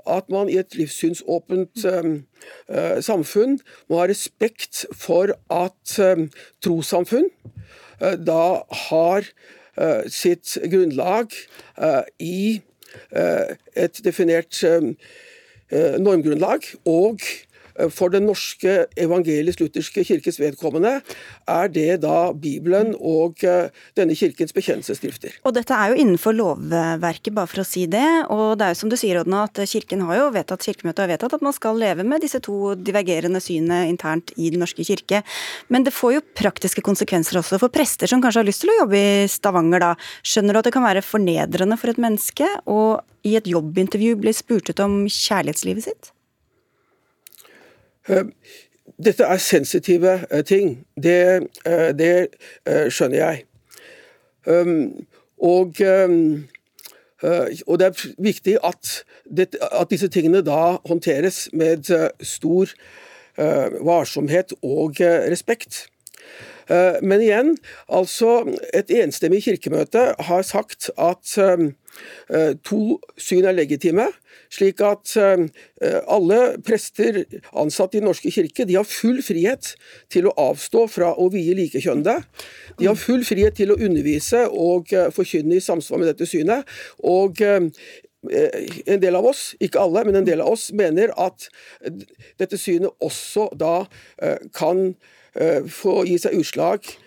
at 0.10 0.34
man 0.34 0.50
i 0.50 0.58
et 0.58 0.74
livssynsåpent 0.74 1.84
samfunn 3.06 3.60
må 3.86 4.00
ha 4.00 4.08
respekt 4.10 4.88
for 4.98 5.30
at 5.54 5.92
trossamfunn 6.66 7.28
da 8.26 8.46
har 8.88 9.28
sitt 10.08 10.58
grunnlag 10.72 11.32
eh, 11.78 12.04
i 12.20 12.62
eh, 13.12 13.56
et 13.76 14.02
definert 14.04 14.64
normgrunnlag, 15.72 16.66
og 16.86 17.22
for 17.94 18.14
den 18.14 18.28
norske 18.30 18.86
evangelisk-lutherske 19.00 20.06
kirkes 20.08 20.40
vedkommende 20.42 20.98
er 21.50 21.72
det 21.72 22.02
da 22.04 22.32
Bibelen 22.34 22.94
og 22.98 23.42
denne 23.98 24.16
kirkens 24.18 24.54
bekjennelsesskrifter. 24.56 25.38
Og 25.48 25.56
dette 25.56 25.76
er 25.76 25.92
jo 25.92 26.02
innenfor 26.04 26.36
lovverket, 26.38 27.34
bare 27.36 27.50
for 27.50 27.64
å 27.64 27.68
si 27.68 27.86
det. 27.92 28.06
Og 28.34 28.58
det 28.60 28.68
er 28.68 28.74
jo 28.74 28.80
som 28.82 28.92
du 28.92 28.98
sier, 29.00 29.22
Odna, 29.22 29.46
at 29.48 29.62
kirken 29.70 30.04
har 30.08 30.20
jo 30.20 30.30
vedtatt, 30.36 30.66
kirkemøtet 30.66 31.04
har 31.06 31.12
vedtatt 31.14 31.36
at 31.38 31.46
man 31.46 31.56
skal 31.56 31.80
leve 31.80 32.06
med 32.08 32.24
disse 32.24 32.42
to 32.44 32.76
divergerende 32.80 33.42
synene 33.44 33.84
internt 33.92 34.34
i 34.38 34.52
Den 34.52 34.64
norske 34.64 34.86
kirke. 34.88 35.24
Men 35.72 35.86
det 35.88 35.96
får 35.96 36.18
jo 36.18 36.26
praktiske 36.38 36.84
konsekvenser 36.86 37.40
også 37.42 37.60
for 37.62 37.74
prester 37.74 38.10
som 38.10 38.24
kanskje 38.24 38.44
har 38.44 38.50
lyst 38.50 38.66
til 38.66 38.74
å 38.74 38.80
jobbe 38.84 39.02
i 39.02 39.28
Stavanger 39.32 39.84
da. 39.84 39.92
Skjønner 40.26 40.54
du 40.56 40.62
at 40.62 40.70
det 40.70 40.76
kan 40.76 40.86
være 40.86 41.06
fornedrende 41.06 41.80
for 41.80 41.94
et 41.94 42.02
menneske 42.02 42.48
å 42.70 42.82
i 43.28 43.36
et 43.38 43.50
jobbintervju 43.50 44.18
bli 44.18 44.34
spurt 44.34 44.72
ut 44.72 44.82
om 44.84 45.04
kjærlighetslivet 45.06 45.86
sitt? 45.86 46.12
Eh, 48.12 48.24
dette 49.04 49.24
er 49.24 49.38
sensitive 49.38 50.26
eh, 50.32 50.44
ting. 50.44 50.88
Det, 51.04 51.48
eh, 51.66 51.92
det 51.98 52.28
skjønner 52.92 53.18
jeg. 53.18 53.44
Um, 54.46 55.06
og, 55.38 55.78
um, 55.86 56.48
og, 57.68 57.76
det 57.80 57.88
er 57.88 58.06
viktig 58.18 58.56
at, 58.66 59.04
det, 59.38 59.48
at, 59.62 59.90
disse 59.90 60.08
tingene 60.10 60.42
da 60.42 60.80
håndteres 60.90 61.50
med 61.54 61.86
stor 62.26 62.74
varsomhet 63.86 64.54
og 64.62 64.98
respekt. 65.00 65.86
Men 67.02 67.22
igjen, 67.22 67.54
altså 67.90 68.58
et 68.74 68.90
enstemmig 69.04 69.44
kirkemøte 69.46 70.08
har 70.20 70.42
sagt 70.42 70.90
at 70.98 71.38
um, 71.38 71.76
to 72.68 73.00
syn 73.20 73.48
er 73.50 73.56
legitime. 73.58 74.08
Slik 74.52 74.82
at 74.84 75.14
eh, 75.16 75.46
alle 76.12 76.40
prester 76.66 77.22
ansatt 77.56 77.96
i 77.96 78.02
Den 78.02 78.10
norske 78.10 78.32
kirke 78.34 78.66
de 78.68 78.76
har 78.76 78.88
full 78.88 79.22
frihet 79.24 79.74
til 80.12 80.28
å 80.28 80.36
avstå 80.50 80.86
fra 80.92 81.14
å 81.16 81.30
vie 81.32 81.56
likekjønnede. 81.56 82.18
De 82.80 82.90
har 82.90 83.00
full 83.00 83.24
frihet 83.28 83.56
til 83.60 83.72
å 83.72 83.80
undervise 83.80 84.44
og 84.50 84.92
eh, 84.96 85.12
forkynne 85.16 85.56
i 85.56 85.64
samsvar 85.64 86.02
med 86.02 86.12
dette 86.12 86.28
synet. 86.28 86.68
Og 87.08 87.40
eh, 87.46 87.70
en 88.86 89.02
del 89.02 89.18
av 89.18 89.32
oss, 89.32 89.54
ikke 89.64 89.82
alle, 89.82 90.04
men 90.06 90.20
en 90.20 90.28
del 90.28 90.44
av 90.44 90.52
oss 90.52 90.68
mener 90.78 91.14
at 91.18 91.48
dette 92.38 92.60
synet 92.62 92.94
også 93.02 93.48
da 93.58 93.88
kan 94.54 94.92
få 95.74 96.04
gi 96.06 96.20
seg 96.22 96.36
utslag 96.38 96.86
Eh, 96.92 97.01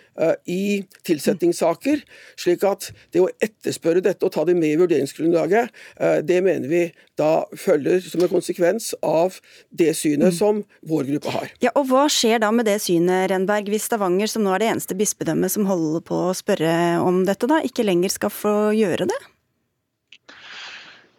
i 0.47 0.83
tilsettingssaker. 1.05 2.01
Slik 2.39 2.63
at 2.67 2.89
det 3.13 3.23
å 3.23 3.29
etterspørre 3.43 4.03
dette 4.05 4.25
og 4.25 4.33
ta 4.35 4.45
det 4.47 4.55
med 4.57 4.71
i 4.73 4.79
vurderingsgrunnlaget, 4.79 5.73
eh, 5.99 6.17
det 6.25 6.41
mener 6.45 6.71
vi 6.71 6.83
da 7.19 7.45
følger 7.59 8.01
som 8.03 8.23
en 8.23 8.31
konsekvens 8.31 8.93
av 9.03 9.39
det 9.69 9.91
synet 9.97 10.31
mm. 10.31 10.37
som 10.37 10.63
vår 10.87 11.11
gruppe 11.11 11.35
har. 11.35 11.51
Ja, 11.63 11.73
og 11.75 11.89
Hva 11.91 12.07
skjer 12.11 12.41
da 12.43 12.51
med 12.55 12.67
det 12.69 12.79
synet, 12.83 13.29
Renberg, 13.31 13.69
hvis 13.71 13.87
Stavanger, 13.89 14.31
som 14.31 14.45
nå 14.45 14.55
er 14.55 14.63
det 14.63 14.71
eneste 14.73 14.97
bispedømmet 14.97 15.53
som 15.53 15.67
holder 15.69 16.03
på 16.05 16.25
å 16.29 16.35
spørre 16.35 16.73
om 17.03 17.23
dette, 17.27 17.49
da 17.51 17.61
ikke 17.65 17.87
lenger 17.87 18.13
skal 18.13 18.33
få 18.33 18.55
gjøre 18.75 19.09
det? 19.11 19.21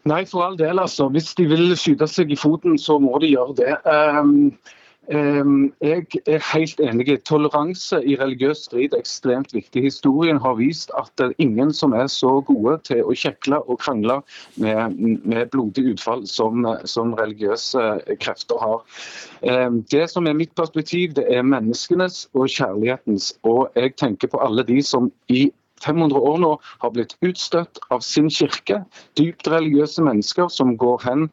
Nei, 0.07 0.23
for 0.31 0.45
all 0.45 0.55
del, 0.59 0.79
altså. 0.79 1.09
Hvis 1.11 1.33
de 1.35 1.49
vil 1.51 1.73
skyte 1.75 2.07
seg 2.07 2.31
i 2.31 2.39
foten, 2.39 2.77
så 2.79 3.01
må 3.03 3.17
de 3.19 3.33
gjøre 3.33 3.57
det. 3.59 3.73
Um, 3.83 4.37
Ehm, 4.47 4.53
jeg 5.09 6.07
er 6.27 6.43
helt 6.53 6.81
enig. 6.81 7.07
Toleranse 7.25 8.01
i 8.03 8.17
religiøs 8.19 8.65
strid 8.67 8.95
er 8.95 9.03
ekstremt 9.03 9.55
viktig. 9.55 9.83
Historien 9.83 10.41
har 10.43 10.57
vist 10.59 10.91
at 10.99 11.13
det 11.19 11.27
er 11.27 11.35
ingen 11.39 11.73
som 11.73 11.93
er 11.93 12.07
så 12.11 12.41
gode 12.47 12.79
til 12.89 13.05
å 13.05 13.15
kjekle 13.15 13.61
og 13.67 13.79
krangle 13.85 14.21
med, 14.57 14.99
med 15.25 15.53
blodig 15.55 15.93
utfall 15.93 16.27
som, 16.27 16.67
som, 16.85 17.15
religiøse 17.17 17.85
krefter 18.21 18.59
har. 18.61 18.83
Ehm, 19.43 19.85
det 19.93 20.09
som 20.11 20.27
er 20.27 20.35
mitt 20.35 20.55
perspektiv, 20.59 21.15
det 21.15 21.27
er 21.31 21.47
menneskenes 21.47 22.27
og 22.35 22.51
kjærlighetens. 22.51 23.33
Og 23.47 23.71
jeg 23.77 23.95
tenker 23.97 24.33
på 24.33 24.43
alle 24.43 24.67
de 24.67 24.83
som 24.83 25.13
i 25.31 25.47
500 25.85 26.19
år 26.19 26.39
nå 26.41 26.53
har 26.83 26.93
blitt 26.95 27.17
utstøtt 27.27 27.79
av 27.93 28.03
sin 28.05 28.31
kirke. 28.33 28.83
Dypt 29.19 29.49
religiøse 29.49 30.03
mennesker 30.03 30.49
som 30.53 30.75
går 30.81 31.03
hen 31.05 31.29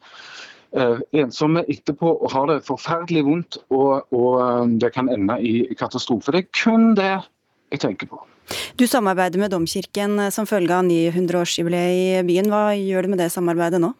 ensomme 0.74 1.64
etterpå 1.70 2.12
og 2.18 2.30
har 2.32 2.50
det 2.50 2.62
forferdelig 2.66 3.24
vondt, 3.26 3.58
og, 3.70 4.06
og 4.14 4.38
eh, 4.42 4.76
det 4.82 4.92
kan 4.94 5.10
ende 5.12 5.38
i 5.42 5.66
katastrofe. 5.78 6.34
Det 6.34 6.44
er 6.44 6.62
kun 6.62 6.94
det 6.98 7.10
jeg 7.74 7.82
tenker 7.84 8.10
på. 8.10 8.22
Du 8.76 8.84
samarbeider 8.90 9.40
med 9.40 9.54
Domkirken 9.54 10.18
eh, 10.26 10.32
som 10.34 10.48
følge 10.50 10.74
av 10.74 10.86
ny 10.86 11.04
100-årsjubileet 11.12 12.00
i 12.00 12.24
byen. 12.26 12.50
Hva 12.52 12.72
gjør 12.76 13.06
du 13.06 13.14
med 13.14 13.22
det 13.22 13.30
samarbeidet 13.34 13.82
nå? 13.84 13.94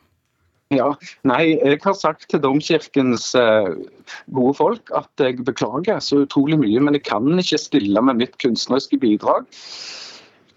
Ja, 0.74 0.88
nei, 1.28 1.60
Jeg 1.60 1.78
har 1.84 1.94
sagt 1.94 2.24
til 2.32 2.40
Domkirkens 2.42 3.28
gode 3.37 4.54
folk 4.58 4.90
at 4.96 5.22
jeg 5.22 5.44
beklager 5.46 6.00
så 6.02 6.24
utrolig 6.24 6.56
mye, 6.58 6.80
men 6.82 6.96
jeg 6.96 7.04
kan 7.06 7.28
ikke 7.38 7.60
stille 7.60 8.02
med 8.02 8.18
mitt 8.18 8.34
kunstneriske 8.42 8.98
bidrag 8.98 9.44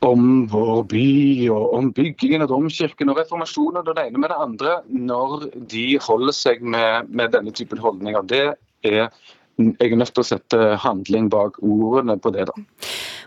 om 0.06 0.46
vår 0.52 0.84
by 0.92 1.08
og 1.54 1.74
om 1.78 1.90
byggingen 1.96 2.46
av 2.46 2.52
domkirken 2.52 3.10
og 3.12 3.18
reformasjonen 3.22 3.82
og 3.82 3.96
det 3.98 4.06
ene 4.08 4.22
med 4.22 4.32
det 4.34 4.38
andre, 4.44 4.76
når 4.88 5.50
de 5.72 5.88
holder 6.04 6.36
seg 6.36 6.62
med, 6.62 7.10
med 7.10 7.34
denne 7.34 7.54
typen 7.56 7.82
holdninger. 7.82 8.28
Det 8.30 8.46
er 8.86 9.10
jeg 9.58 9.90
er 9.90 9.98
nødt 9.98 10.14
til 10.14 10.22
å 10.22 10.28
sette 10.28 10.58
handling 10.84 11.32
bak 11.34 11.56
ordene 11.66 12.14
på 12.22 12.30
det. 12.36 12.46
da. 12.46 12.54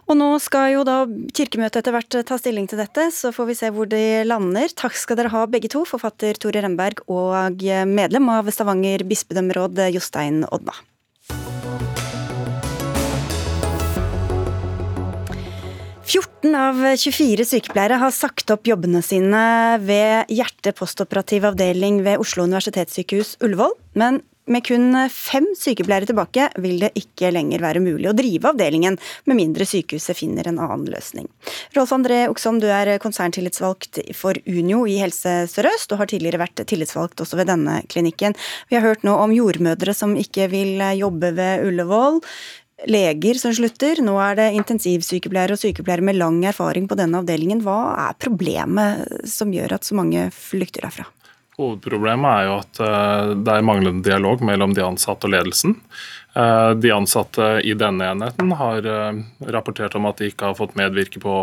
Og 0.07 0.15
Nå 0.19 0.29
skal 0.43 0.77
jo 0.77 0.85
da 0.87 1.01
Kirkemøtet 1.35 1.81
etter 1.81 1.95
hvert 1.95 2.19
ta 2.29 2.39
stilling 2.39 2.69
til 2.71 2.79
dette, 2.79 3.09
så 3.15 3.33
får 3.35 3.49
vi 3.49 3.57
se 3.59 3.71
hvor 3.75 3.91
de 3.91 4.23
lander. 4.27 4.71
Takk 4.79 4.95
skal 4.99 5.19
dere 5.19 5.33
ha 5.35 5.43
begge 5.51 5.71
to, 5.73 5.83
forfatter 5.89 6.39
Tore 6.39 6.63
Remberg 6.63 7.03
og 7.11 7.67
medlem 7.91 8.31
av 8.31 8.51
Stavanger 8.55 9.03
bispedømmeråd 9.11 9.83
Jostein 9.91 10.45
Odna. 10.55 10.77
14 16.11 16.55
av 16.59 16.79
24 16.99 17.45
sykepleiere 17.47 18.01
har 18.01 18.11
sagt 18.11 18.51
opp 18.51 18.67
jobbene 18.67 18.99
sine 19.05 19.43
ved 19.79 20.33
hjerte 20.35 20.73
postoperativ 20.75 21.45
avdeling 21.53 22.01
ved 22.03 22.19
Oslo 22.19 22.49
universitetssykehus 22.49 23.37
Ullevål. 23.47 23.77
Men 23.95 24.19
med 24.51 24.65
kun 24.67 24.97
fem 25.15 25.45
sykepleiere 25.55 26.09
tilbake 26.09 26.49
vil 26.59 26.81
det 26.83 26.91
ikke 26.99 27.31
lenger 27.31 27.63
være 27.63 27.83
mulig 27.85 28.09
å 28.11 28.15
drive 28.17 28.51
avdelingen, 28.51 28.97
med 29.31 29.39
mindre 29.39 29.67
sykehuset 29.69 30.19
finner 30.19 30.49
en 30.51 30.59
annen 30.59 30.89
løsning. 30.91 31.29
Rolf 31.77 31.93
André 31.95 32.25
Oksom, 32.33 32.59
du 32.59 32.67
er 32.67 32.97
konserntillitsvalgt 33.03 34.01
for 34.19 34.35
Unio 34.51 34.83
i 34.91 34.97
Helse 34.99 35.45
Sør-Øst, 35.53 35.95
og 35.95 36.03
har 36.03 36.11
tidligere 36.11 36.43
vært 36.43 36.65
tillitsvalgt 36.67 37.23
også 37.23 37.39
ved 37.39 37.53
denne 37.53 37.79
klinikken. 37.93 38.35
Vi 38.73 38.81
har 38.81 38.89
hørt 38.89 39.07
nå 39.07 39.15
om 39.23 39.37
jordmødre 39.37 39.95
som 39.95 40.19
ikke 40.19 40.51
vil 40.51 40.83
jobbe 40.99 41.31
ved 41.39 41.69
Ullevål 41.69 42.19
leger 42.89 43.41
som 43.41 43.55
slutter. 43.55 44.01
Nå 44.05 44.17
er 44.23 44.39
det 44.39 44.51
intensivsykepleiere 44.59 45.57
og 45.57 45.63
sykepleiere 45.63 46.07
med 46.07 46.21
lang 46.21 46.43
erfaring 46.49 46.89
på 46.91 46.99
denne 46.99 47.21
avdelingen. 47.21 47.65
Hva 47.67 47.81
er 48.09 48.21
problemet 48.21 49.27
som 49.29 49.53
gjør 49.55 49.77
at 49.77 49.89
så 49.89 49.99
mange 49.99 50.29
flykter 50.35 50.87
derfra? 50.87 51.09
Hovedproblemet 51.61 52.31
er 52.31 52.47
jo 52.49 52.57
at 52.63 52.81
eh, 52.81 53.35
det 53.45 53.53
er 53.53 53.67
manglende 53.67 54.05
dialog 54.07 54.41
mellom 54.47 54.73
de 54.77 54.85
ansatte 54.87 55.29
og 55.29 55.35
ledelsen. 55.35 55.75
Eh, 56.39 56.71
de 56.79 56.93
ansatte 56.95 57.49
i 57.67 57.75
denne 57.77 58.07
enheten 58.15 58.55
har 58.57 58.87
eh, 58.89 59.21
rapportert 59.53 59.97
om 59.99 60.09
at 60.09 60.23
de 60.23 60.31
ikke 60.31 60.51
har 60.51 60.57
fått 60.57 60.77
medvirke 60.81 61.21
på 61.21 61.37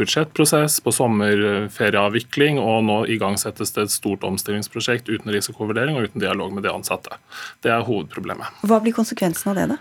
budsjettprosess, 0.00 0.80
på 0.84 0.92
sommerferieavvikling, 0.92 2.60
og 2.60 2.84
nå 2.88 2.98
igangsettes 3.16 3.72
det 3.76 3.86
et 3.86 3.94
stort 3.94 4.26
omstillingsprosjekt 4.28 5.08
uten 5.12 5.32
risikovurdering 5.32 5.96
og 5.96 6.10
uten 6.10 6.24
dialog 6.24 6.52
med 6.52 6.66
de 6.66 6.74
ansatte. 6.74 7.20
Det 7.64 7.72
er 7.72 7.86
hovedproblemet. 7.86 8.64
Hva 8.66 8.82
blir 8.82 8.96
konsekvensen 8.96 9.54
av 9.54 9.60
det, 9.60 9.70
da? 9.76 9.80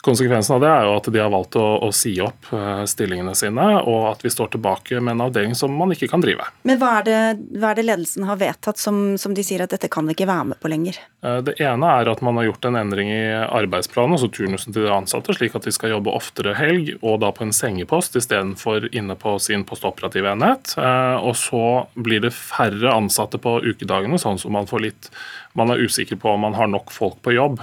Konsekvensen 0.00 0.54
av 0.56 0.62
det 0.62 0.68
er 0.72 0.86
jo 0.88 0.92
at 0.96 1.08
de 1.12 1.20
har 1.20 1.32
valgt 1.32 1.56
å, 1.60 1.64
å, 1.84 1.90
si 1.92 2.14
opp 2.24 2.48
eh, 2.56 2.84
stillingene 2.88 3.34
sine, 3.36 3.66
og 3.84 4.06
at 4.14 4.22
vi 4.24 4.32
står 4.32 4.54
tilbake 4.54 4.96
med 5.00 5.12
en 5.12 5.26
avdeling 5.26 5.52
som 5.58 5.74
man 5.76 5.92
ikke 5.92 6.08
kan 6.08 6.24
drive. 6.24 6.46
Men 6.64 6.80
hva 6.80 6.94
er 7.00 7.06
det, 7.08 7.18
hva 7.60 7.72
er 7.72 7.80
det 7.80 7.84
ledelsen 7.84 8.24
har 8.24 8.40
vedtatt 8.40 8.80
som, 8.80 9.18
som, 9.20 9.34
de 9.36 9.44
sier 9.44 9.60
at 9.60 9.74
dette 9.74 9.90
kan 9.92 10.08
de 10.08 10.16
ikke 10.16 10.28
være 10.30 10.52
med 10.52 10.60
på 10.62 10.72
lenger? 10.72 10.96
Eh, 11.20 11.42
det 11.44 11.58
ene 11.60 11.92
er 12.00 12.08
at 12.08 12.24
man 12.24 12.40
har 12.40 12.48
gjort 12.48 12.70
en 12.70 12.80
endring 12.80 13.12
i 13.12 13.20
arbeidsplanen, 13.44 14.16
altså 14.16 14.30
turnusen 14.32 14.72
til 14.72 14.88
de 14.88 14.94
ansatte, 14.94 15.36
slik 15.36 15.58
at 15.58 15.68
de 15.68 15.76
skal 15.76 15.92
jobbe 15.92 16.16
oftere 16.16 16.56
helg, 16.56 16.94
og 17.02 17.20
da 17.20 17.34
på 17.36 17.44
en 17.44 17.54
sengepost 17.56 18.16
istedenfor 18.16 18.88
inne 18.96 19.18
på 19.20 19.36
sin 19.42 19.66
postoperative 19.68 20.32
enhet. 20.32 20.78
Eh, 20.80 21.16
og 21.20 21.36
så 21.36 21.64
blir 21.92 22.24
det 22.24 22.32
færre 22.36 22.96
ansatte 22.96 23.40
på 23.42 23.58
ukedagene, 23.68 24.20
sånn 24.22 24.40
som 24.40 24.56
man 24.56 24.70
får 24.70 24.88
litt 24.88 25.12
Man 25.58 25.66
er 25.72 25.80
usikker 25.82 26.14
på 26.14 26.30
om 26.30 26.44
man 26.46 26.54
har 26.54 26.68
nok 26.70 26.92
folk 26.94 27.16
på 27.26 27.32
jobb. 27.34 27.58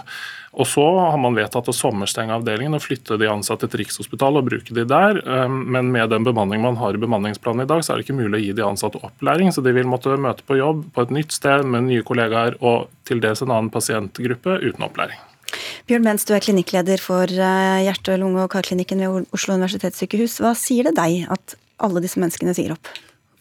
Og 0.57 0.65
Så 0.65 0.83
har 0.97 1.17
man 1.21 1.35
vedtatt 1.37 1.69
å 1.69 1.75
sommerstenge 1.75 2.33
avdelingen 2.33 2.73
og 2.73 2.81
flytte 2.81 3.19
de 3.21 3.29
ansatte 3.29 3.69
til 3.69 3.83
Rikshospitalet 3.83 4.41
og 4.41 4.47
bruke 4.49 4.73
de 4.73 4.85
der. 4.89 5.19
Um, 5.29 5.59
men 5.73 5.91
med 5.93 6.09
den 6.09 6.25
bemanning 6.25 6.63
man 6.63 6.79
har 6.81 6.97
i 6.97 7.01
bemanningsplanen 7.01 7.65
i 7.65 7.69
dag, 7.69 7.83
så 7.85 7.93
er 7.93 7.99
det 7.99 8.07
ikke 8.07 8.17
mulig 8.17 8.39
å 8.39 8.41
gi 8.41 8.55
de 8.57 8.65
ansatte 8.65 9.01
opplæring. 9.05 9.53
Så 9.53 9.61
de 9.65 9.75
vil 9.77 9.89
måtte 9.89 10.17
møte 10.17 10.45
på 10.47 10.57
jobb 10.57 10.81
på 10.95 11.05
et 11.05 11.13
nytt 11.13 11.35
sted 11.35 11.65
med 11.69 11.85
nye 11.91 12.05
kollegaer 12.05 12.57
og 12.57 12.89
til 13.07 13.21
dels 13.21 13.45
en 13.45 13.53
annen 13.53 13.69
pasientgruppe 13.73 14.57
uten 14.65 14.87
opplæring. 14.89 15.21
Bjørn 15.87 16.09
Benz, 16.09 16.25
du 16.27 16.33
er 16.35 16.43
klinikkleder 16.43 16.99
for 16.99 17.29
uh, 17.29 17.77
hjerte-, 17.85 18.17
lunge- 18.17 18.47
og 18.47 18.51
karklinikken 18.57 19.05
ved 19.05 19.29
Oslo 19.37 19.59
universitetssykehus. 19.59 20.41
Hva 20.41 20.57
sier 20.57 20.89
det 20.89 20.97
deg 20.97 21.29
at 21.37 21.55
alle 21.85 22.01
disse 22.01 22.17
menneskene 22.17 22.57
sier 22.57 22.73
opp? 22.73 22.89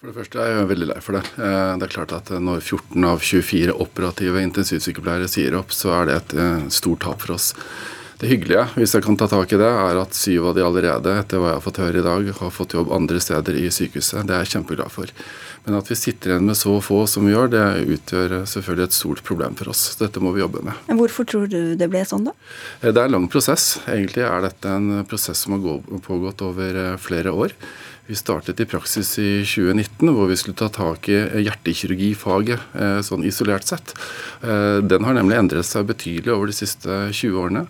For 0.06 0.14
det 0.14 0.20
første 0.22 0.38
er 0.38 0.52
jeg 0.52 0.66
veldig 0.70 0.86
lei 0.86 0.96
for 1.02 1.16
det. 1.16 1.22
Eh, 1.34 1.72
det 1.80 1.86
er 1.88 1.90
klart 1.90 2.12
at 2.14 2.28
Når 2.30 2.60
14 2.62 3.06
av 3.08 3.18
24 3.18 3.72
operative 3.74 4.38
intensivsykepleiere 4.46 5.26
sier 5.26 5.56
opp, 5.58 5.72
så 5.74 5.96
er 5.96 6.06
det 6.06 6.14
et 6.20 6.34
eh, 6.38 6.68
stort 6.70 7.00
tap 7.02 7.24
for 7.24 7.34
oss. 7.34 7.48
Det 8.20 8.30
hyggelige, 8.30 8.62
hvis 8.78 8.94
jeg 8.94 9.02
kan 9.02 9.16
ta 9.18 9.26
tak 9.26 9.50
i 9.50 9.58
det, 9.58 9.66
er 9.66 9.98
at 9.98 10.14
syv 10.14 10.46
av 10.52 10.54
de 10.54 10.62
allerede, 10.62 11.10
etter 11.10 11.42
hva 11.42 11.50
jeg 11.50 11.58
har 11.58 11.64
fått 11.64 11.80
høre 11.82 11.98
i 11.98 12.04
dag, 12.06 12.30
har 12.38 12.54
fått 12.54 12.76
jobb 12.78 12.92
andre 12.94 13.18
steder 13.20 13.58
i 13.58 13.64
sykehuset. 13.66 14.22
Det 14.28 14.36
er 14.36 14.46
jeg 14.46 14.52
kjempeglad 14.54 14.94
for. 14.94 15.10
Men 15.66 15.80
at 15.80 15.90
vi 15.90 15.98
sitter 15.98 16.36
igjen 16.36 16.46
med 16.46 16.56
så 16.56 16.76
få 16.86 17.00
som 17.10 17.26
vi 17.26 17.34
gjør, 17.34 17.50
det 17.52 17.64
utgjør 17.96 18.36
selvfølgelig 18.46 18.86
et 18.86 18.96
stort 18.96 19.24
problem 19.26 19.58
for 19.58 19.72
oss. 19.74 19.82
Dette 19.98 20.22
må 20.22 20.30
vi 20.36 20.44
jobbe 20.44 20.62
med. 20.68 20.78
Men 20.86 21.02
Hvorfor 21.02 21.26
tror 21.26 21.50
du 21.50 21.74
det 21.74 21.90
ble 21.90 22.04
sånn, 22.06 22.30
da? 22.30 22.36
Eh, 22.78 22.92
det 22.92 22.94
er 22.94 23.10
en 23.10 23.18
lang 23.18 23.26
prosess. 23.32 23.82
Egentlig 23.90 24.22
er 24.30 24.46
dette 24.46 24.78
en 24.78 25.02
prosess 25.10 25.42
som 25.42 25.58
har 25.58 26.00
pågått 26.06 26.46
over 26.46 26.94
flere 27.02 27.34
år. 27.34 27.58
Vi 28.06 28.14
startet 28.14 28.60
i 28.60 28.64
praksis 28.70 29.16
i 29.18 29.30
2019, 29.42 30.12
hvor 30.14 30.28
vi 30.30 30.36
skulle 30.38 30.54
ta 30.54 30.68
tak 30.70 31.08
i 31.10 31.16
hjertekirurgifaget 31.42 32.76
eh, 32.78 32.98
sånn 33.02 33.24
isolert 33.26 33.66
sett. 33.66 33.94
Eh, 34.46 34.78
den 34.78 35.02
har 35.02 35.16
nemlig 35.16 35.34
endret 35.40 35.66
seg 35.66 35.88
betydelig 35.88 36.30
over 36.30 36.46
de 36.46 36.54
siste 36.54 36.98
20 37.10 37.40
årene. 37.42 37.64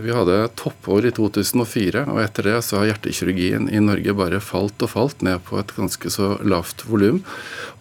Vi 0.00 0.14
hadde 0.16 0.38
toppår 0.56 1.10
i 1.10 1.12
2004, 1.12 2.06
og 2.14 2.20
etter 2.22 2.48
det 2.48 2.54
så 2.64 2.78
har 2.80 2.88
hjertekirurgien 2.94 3.68
i 3.68 3.82
Norge 3.84 4.14
bare 4.16 4.40
falt 4.40 4.80
og 4.86 4.90
falt 4.94 5.20
ned 5.26 5.44
på 5.44 5.58
et 5.60 5.74
ganske 5.76 6.12
så 6.14 6.30
lavt 6.40 6.86
volum. 6.88 7.20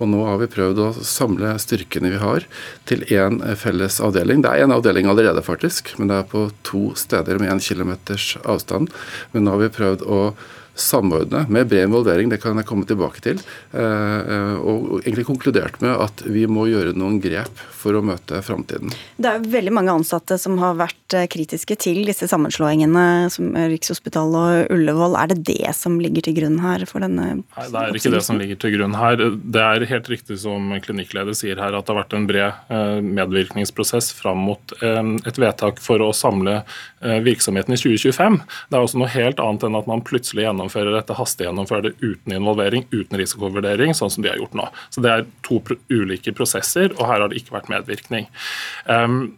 Og 0.04 0.12
nå 0.12 0.26
har 0.28 0.42
vi 0.42 0.50
prøvd 0.52 0.82
å 0.84 0.90
samle 1.08 1.54
styrkene 1.64 2.12
vi 2.12 2.20
har 2.20 2.44
til 2.90 3.06
én 3.16 3.40
felles 3.62 4.02
avdeling. 4.04 4.44
Det 4.44 4.52
er 4.52 4.66
en 4.66 4.76
avdeling 4.76 5.08
allerede, 5.08 5.46
faktisk, 5.48 5.94
men 5.96 6.12
det 6.12 6.20
er 6.20 6.28
på 6.36 6.50
to 6.68 6.90
steder 7.00 7.40
med 7.40 7.56
én 7.56 7.64
kilometers 7.64 8.34
avstand. 8.44 8.92
Men 9.32 9.48
nå 9.48 9.56
har 9.56 9.64
vi 9.64 9.72
prøvd 9.80 10.04
å 10.04 10.20
samordne 10.76 11.46
med 11.50 11.68
bred 11.68 11.84
involvering, 11.84 12.30
det 12.30 12.40
kan 12.42 12.58
jeg 12.58 12.66
komme 12.66 12.86
tilbake 12.90 13.22
til. 13.22 13.42
Eh, 13.72 14.20
eh, 14.34 14.56
og 14.58 15.04
egentlig 15.04 15.28
konkludert 15.28 15.80
med 15.84 15.94
at 16.02 16.24
vi 16.26 16.48
må 16.50 16.66
gjøre 16.70 16.96
noen 16.98 17.20
grep 17.22 17.62
for 17.84 17.98
å 17.98 18.02
møte 18.06 18.40
framtiden. 18.46 18.94
Det 19.22 19.30
er 19.30 19.46
veldig 19.54 19.74
mange 19.76 19.94
ansatte 19.94 20.38
som 20.42 20.58
har 20.62 20.78
vært 20.80 21.18
eh, 21.18 21.28
kritiske 21.30 21.78
til 21.84 22.02
disse 22.08 22.28
sammenslåingene, 22.32 23.06
som 23.34 23.52
Rikshospitalet 23.54 24.40
og 24.40 24.74
Ullevål. 24.74 25.18
Er 25.20 25.34
det 25.34 25.44
det 25.52 25.76
som 25.78 26.00
ligger 26.02 26.26
til 26.26 26.38
grunn 26.40 26.58
her 26.64 26.88
for 26.90 27.06
denne 27.06 27.30
Nei, 27.44 27.68
det 27.70 27.84
er 27.84 28.00
ikke 28.00 28.14
det 28.16 28.24
som 28.26 28.42
ligger 28.42 28.60
til 28.60 28.76
grunn 28.78 28.98
her. 28.98 29.22
Det 29.22 29.62
er 29.62 29.88
helt 29.92 30.10
riktig 30.10 30.40
som 30.42 30.74
klinikkleder 30.84 31.38
sier 31.38 31.62
her, 31.62 31.76
at 31.78 31.86
det 31.86 31.94
har 31.94 32.02
vært 32.02 32.18
en 32.18 32.28
bred 32.30 33.04
medvirkningsprosess 33.04 34.10
fram 34.16 34.42
mot 34.48 34.74
et 34.82 35.40
vedtak 35.40 35.80
for 35.84 36.02
å 36.04 36.10
samle 36.16 36.62
virksomheten 37.26 37.76
i 37.76 37.80
2025. 37.80 38.40
Det 38.72 38.78
er 38.78 38.86
også 38.86 39.02
noe 39.02 39.12
helt 39.14 39.42
annet 39.44 39.66
enn 39.68 39.78
at 39.78 39.90
man 39.90 40.04
plutselig 40.06 40.48
gjennomfører 40.48 40.63
gjennomfører 40.64 40.96
dette 40.96 41.18
hastegjennomfører 41.18 41.90
det 41.90 41.94
uten 42.02 42.36
involvering, 42.38 42.88
uten 42.92 43.20
risikovurdering, 43.20 43.94
sånn 43.94 44.12
som 44.12 44.24
de 44.24 44.32
har 44.32 44.40
gjort 44.40 44.56
nå. 44.56 44.68
Så 44.90 45.02
Det 45.04 45.12
er 45.12 45.26
to 45.44 45.62
ulike 45.90 46.34
prosesser, 46.34 46.94
og 46.98 47.08
her 47.08 47.22
har 47.22 47.30
det 47.30 47.42
ikke 47.42 47.58
vært 47.58 47.70
medvirkning. 47.70 48.28
Um, 48.88 49.38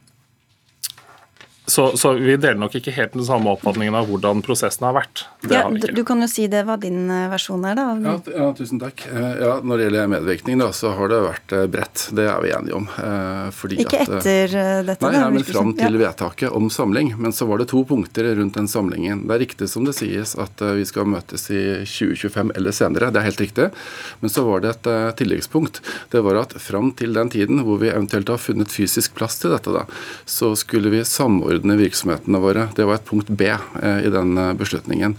Så, 1.67 1.97
så, 1.97 2.13
vi 2.13 2.35
deler 2.37 2.59
nok 2.61 2.75
ikke 2.77 2.93
helt 2.93 3.15
den 3.17 3.25
samme 3.25 3.49
oppfatningen 3.55 3.95
av 3.97 4.05
hvordan 4.09 4.43
prosessen 4.45 4.85
har 4.85 4.93
vært. 4.99 5.23
Ja, 5.49 5.63
du 5.69 6.03
kan 6.05 6.21
jo 6.21 6.27
si 6.29 6.45
det 6.51 6.61
hva 6.67 6.75
din 6.77 7.09
eh, 7.09 7.25
versjon 7.31 7.65
er, 7.65 7.79
da. 7.79 7.85
Ja, 8.05 8.13
ja 8.35 8.49
tusen 8.57 8.81
takk. 8.81 9.01
Eh, 9.09 9.31
ja, 9.41 9.55
når 9.65 9.81
det 9.81 9.87
gjelder 9.87 10.11
medvirkning, 10.13 10.61
da, 10.61 10.69
så 10.77 10.93
har 10.93 11.09
det 11.09 11.21
vært 11.25 11.55
eh, 11.57 11.65
bredt. 11.73 12.03
Det 12.17 12.27
er 12.29 12.43
vi 12.45 12.51
enige 12.53 12.77
om. 12.77 12.85
ikke 12.85 14.03
at, 14.03 14.13
etter 14.13 14.53
dette? 14.85 15.09
Nei, 15.09 15.17
ja, 15.17 15.31
men 15.33 15.47
fram 15.47 15.73
til 15.79 15.97
vedtaket 16.01 16.53
om 16.53 16.69
samling. 16.69 17.15
Men 17.17 17.33
så 17.33 17.49
var 17.49 17.63
det 17.63 17.67
to 17.73 17.81
punkter 17.89 18.29
rundt 18.37 18.61
den 18.61 18.69
samlingen. 18.69 19.25
Det 19.25 19.39
er 19.39 19.43
riktig 19.47 19.69
som 19.71 19.89
det 19.89 19.97
sies 19.97 20.35
at 20.37 20.61
vi 20.77 20.85
skal 20.85 21.09
møtes 21.09 21.49
i 21.49 21.63
2025 21.81 22.53
eller 22.59 22.77
senere. 22.77 23.09
Det 23.09 23.23
er 23.23 23.29
helt 23.31 23.41
riktig. 23.41 23.71
Men 24.21 24.33
så 24.33 24.45
var 24.45 24.61
det 24.61 24.75
et 24.75 25.17
tilleggspunkt. 25.17 25.81
Det 26.13 26.21
var 26.21 26.43
at 26.43 26.53
fram 26.61 26.93
til 26.93 27.17
den 27.17 27.33
tiden 27.33 27.65
hvor 27.65 27.81
vi 27.81 27.89
eventuelt 27.89 28.29
har 28.29 28.41
funnet 28.41 28.69
fysisk 28.69 29.17
plass 29.17 29.41
til 29.41 29.55
dette, 29.55 29.73
da, 29.73 29.87
så 30.29 30.53
skulle 30.59 30.93
vi 30.93 31.01
samordne 31.07 31.54
samordne 31.55 31.77
virksomhetene 31.79 32.39
våre. 32.39 32.69
Det 32.75 32.85
var 32.85 32.99
et 32.99 33.05
punkt 33.07 33.29
B 33.29 33.47
eh, 33.47 34.05
i 34.05 34.09
den 34.11 34.37
eh, 34.37 34.53
beslutningen. 34.53 35.15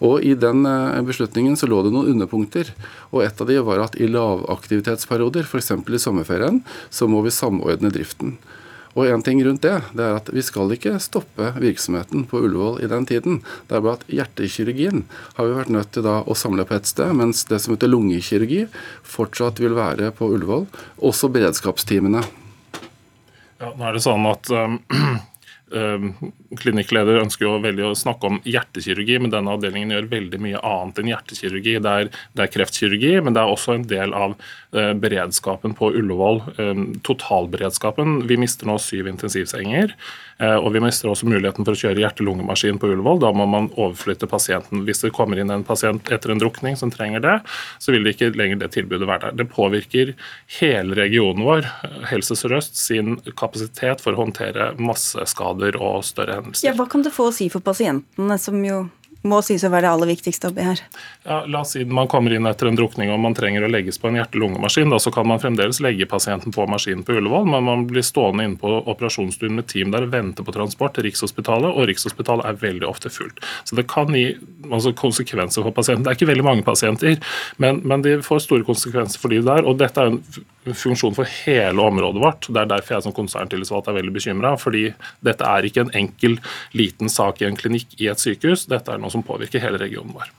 Og 0.00 0.22
I 0.22 0.34
den 0.34 0.66
eh, 0.66 1.02
beslutningen 1.02 1.56
så 1.56 1.66
lå 1.66 1.82
det 1.84 1.92
noen 1.92 2.10
underpunkter. 2.10 2.72
og 3.12 3.24
Et 3.24 3.40
av 3.40 3.46
de 3.46 3.58
var 3.62 3.78
at 3.84 3.96
i 3.96 4.08
lavaktivitetsperioder, 4.08 5.44
f.eks. 5.44 5.70
i 5.70 5.98
sommerferien, 5.98 6.62
så 6.90 7.06
må 7.06 7.22
vi 7.22 7.30
samordne 7.30 7.90
driften. 7.90 8.36
Og 8.96 9.06
en 9.06 9.20
ting 9.20 9.42
rundt 9.44 9.60
det, 9.60 9.76
det 9.92 10.02
er 10.02 10.16
at 10.16 10.30
Vi 10.32 10.40
skal 10.40 10.72
ikke 10.72 10.96
stoppe 10.98 11.52
virksomheten 11.60 12.24
på 12.24 12.40
Ullevål 12.40 12.80
i 12.80 12.88
den 12.88 13.04
tiden. 13.04 13.42
Det 13.68 13.76
er 13.76 13.84
bare 13.84 14.00
at 14.00 14.06
Hjertekirurgien 14.08 15.04
har 15.36 15.44
vi 15.44 15.52
vært 15.52 15.68
nødt 15.68 15.92
til 15.92 16.02
da 16.02 16.22
å 16.24 16.34
samle 16.34 16.64
på 16.64 16.78
ett 16.78 16.88
sted, 16.88 17.12
mens 17.12 17.44
det 17.44 17.60
som 17.60 17.76
heter 17.76 17.92
lungekirurgi 17.92 18.64
fortsatt 19.04 19.60
vil 19.60 19.76
være 19.76 20.10
på 20.16 20.32
Ullevål. 20.32 20.64
Også 21.04 21.28
beredskapsteamene. 21.28 22.24
Ja, 23.56 23.72
nå 23.72 23.86
er 23.88 23.96
det 23.96 24.04
sånn 24.04 24.26
at 24.28 24.50
um, 24.52 24.76
klinikkleder 25.66 27.18
ønsker 27.24 27.46
jo 27.48 27.56
veldig 27.58 27.88
å 27.88 27.96
snakke 27.98 28.28
om 28.28 28.36
hjertekirurgi, 28.46 29.16
men 29.18 29.32
denne 29.34 29.50
avdelingen 29.50 29.90
gjør 29.96 30.10
veldig 30.12 30.38
mye 30.44 30.60
annet 30.62 31.00
enn 31.02 31.10
hjertekirurgi. 31.10 31.74
Det 31.82 31.94
er, 32.02 32.10
det 32.38 32.44
er 32.44 32.52
kreftkirurgi, 32.54 33.10
men 33.26 33.34
det 33.34 33.42
er 33.42 33.50
også 33.50 33.74
en 33.74 33.88
del 33.90 34.14
av 34.14 34.36
eh, 34.76 34.92
beredskapen 35.02 35.74
på 35.78 35.90
Ullevål. 35.98 36.40
Ehm, 36.62 36.86
totalberedskapen. 37.06 38.20
Vi 38.30 38.38
mister 38.38 38.70
nå 38.70 38.78
syv 38.82 39.10
intensivsenger. 39.10 39.96
Eh, 40.38 40.56
og 40.56 40.72
vi 40.74 40.82
mister 40.84 41.10
også 41.10 41.28
muligheten 41.28 41.66
for 41.66 41.76
å 41.76 41.80
kjøre 41.80 42.02
hjerte-lungemaskin 42.02 42.80
på 42.82 42.90
Ullevål. 42.92 43.22
Da 43.24 43.32
må 43.36 43.48
man 43.50 43.70
overflytte 43.74 44.28
pasienten. 44.30 44.84
Hvis 44.88 45.04
det 45.04 45.14
kommer 45.16 45.40
inn 45.40 45.52
en 45.52 45.66
pasient 45.66 46.12
etter 46.12 46.34
en 46.34 46.42
drukning 46.42 46.76
som 46.78 46.92
trenger 46.92 47.24
det, 47.24 47.36
så 47.82 47.94
vil 47.94 48.06
det 48.06 48.16
ikke 48.16 48.32
lenger 48.36 48.62
det 48.62 48.72
tilbudet 48.76 49.08
være 49.08 49.30
der. 49.30 49.38
Det 49.42 49.50
påvirker 49.52 50.14
hele 50.60 50.98
regionen 50.98 51.46
vår, 51.46 51.68
Helse 52.12 52.36
Sør-Øst, 52.38 52.76
sin 52.78 53.18
kapasitet 53.36 54.04
for 54.04 54.14
å 54.14 54.24
håndtere 54.24 54.72
masseskader 54.76 55.56
skader 55.66 55.80
og 55.80 56.04
større 56.04 56.40
hendelser. 56.40 56.68
Ja, 56.68 56.76
hva 56.76 56.88
kan 56.90 57.04
det 57.04 57.14
få 57.14 57.30
å 57.30 57.34
si 57.34 57.48
for 57.52 57.64
pasientene, 57.64 58.38
som 58.38 58.62
jo 58.64 58.86
må 59.28 59.40
sies 59.44 59.64
å 59.66 59.70
være 59.72 59.86
det 59.86 59.92
aller 59.92 60.10
viktigste 60.12 60.50
oppi 60.50 60.64
her. 60.66 60.82
Ja, 61.26 61.42
la 61.50 61.62
oss 61.64 61.74
si 61.76 61.84
man 61.84 62.08
kommer 62.10 62.34
inn 62.34 62.48
etter 62.48 62.70
en 62.70 62.78
drukning 62.78 63.12
og 63.12 63.20
man 63.22 63.36
trenger 63.36 63.66
å 63.66 63.70
legges 63.70 64.00
på 64.02 64.10
en 64.10 64.18
hjerte-lungemaskin. 64.20 64.94
Så 65.02 65.12
kan 65.14 65.28
man 65.28 65.42
fremdeles 65.42 65.80
legge 65.84 66.08
pasienten 66.10 66.54
på 66.54 66.66
maskinen 66.70 67.04
på 67.06 67.18
Ullevål, 67.18 67.46
men 67.50 67.66
man 67.66 67.86
blir 67.90 68.04
stående 68.06 68.46
inne 68.46 68.60
på 68.60 68.72
operasjonsstuen 68.92 69.58
med 69.58 69.68
team 69.70 69.92
der 69.94 70.06
og 70.06 70.14
vente 70.14 70.44
på 70.46 70.54
transport 70.54 70.96
til 70.96 71.06
Rikshospitalet, 71.08 71.70
og 71.72 71.88
Rikshospitalet 71.90 72.48
er 72.48 72.60
veldig 72.62 72.88
ofte 72.88 73.12
fullt. 73.12 73.42
Så 73.68 73.78
det 73.78 73.86
kan 73.92 74.14
gi 74.14 74.26
altså, 74.70 74.94
konsekvenser 74.96 75.66
for 75.66 75.76
pasienten. 75.76 76.06
Det 76.06 76.14
er 76.14 76.20
ikke 76.20 76.32
veldig 76.32 76.46
mange 76.46 76.66
pasienter, 76.66 77.18
men, 77.62 77.82
men 77.84 78.04
de 78.06 78.18
får 78.24 78.44
store 78.46 78.66
konsekvenser 78.66 79.22
for 79.22 79.34
de 79.34 79.42
der. 79.46 79.66
og 79.66 79.78
dette 79.80 80.02
er 80.02 80.14
en 80.14 80.22
funksjon 80.74 81.14
for 81.14 81.28
hele 81.44 81.82
området 81.82 82.22
vårt. 82.22 82.48
Det 82.48 82.60
er 82.60 82.70
derfor 82.70 82.96
jeg 82.96 83.06
som 83.06 83.14
konserntillitsvalgt 83.14 83.90
er 83.90 83.98
veldig 83.98 84.14
bekymra. 84.16 84.54
Fordi 84.58 84.88
dette 85.24 85.46
er 85.46 85.68
ikke 85.68 85.84
en 85.86 85.92
enkel, 86.02 86.38
liten 86.76 87.12
sak 87.12 87.42
i 87.42 87.48
en 87.48 87.58
klinikk 87.58 87.94
i 88.00 88.10
et 88.10 88.22
sykehus. 88.22 88.66
Dette 88.70 88.92
er 88.92 89.02
noe 89.02 89.12
som 89.16 89.24
påvirker 89.26 89.64
hele 89.64 89.80
regionen 89.80 90.14
vår. 90.14 90.34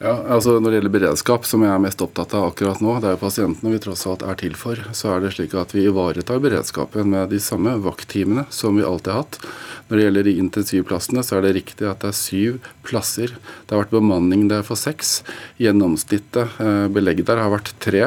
Ja, 0.00 0.14
altså 0.32 0.54
Når 0.56 0.70
det 0.70 0.78
gjelder 0.78 0.92
beredskap, 0.94 1.44
som 1.44 1.60
jeg 1.60 1.74
er 1.74 1.82
mest 1.84 2.00
opptatt 2.00 2.32
av 2.32 2.46
akkurat 2.46 2.78
nå, 2.80 2.94
det 3.02 3.10
er 3.10 3.18
jo 3.18 3.20
pasientene 3.20 3.74
vi 3.74 3.80
tross 3.84 4.06
alt 4.08 4.22
er 4.24 4.38
til 4.40 4.54
for, 4.56 4.80
så 4.96 5.10
er 5.12 5.20
det 5.20 5.34
slik 5.34 5.52
at 5.60 5.74
vi 5.76 5.82
ivaretar 5.90 6.40
beredskapen 6.40 7.10
med 7.12 7.28
de 7.34 7.40
samme 7.44 7.74
vaktteamene 7.84 8.46
som 8.48 8.80
vi 8.80 8.86
alltid 8.88 9.12
har 9.12 9.26
hatt. 9.26 9.36
Når 9.90 9.98
det 9.98 10.06
gjelder 10.06 10.24
de 10.24 10.34
intensivplassene, 10.40 11.24
så 11.26 11.36
er 11.36 11.44
det 11.44 11.52
riktig 11.58 11.84
at 11.90 12.00
det 12.00 12.14
er 12.14 12.16
syv 12.16 12.70
plasser. 12.88 13.36
Det 13.36 13.76
har 13.76 13.82
vært 13.82 13.92
bemanning 13.98 14.48
der 14.48 14.64
for 14.64 14.80
seks. 14.80 15.18
Gjennomsnittet 15.60 16.56
eh, 16.64 16.86
belegg 16.96 17.20
der 17.28 17.44
har 17.44 17.52
vært 17.52 17.74
tre. 17.84 18.06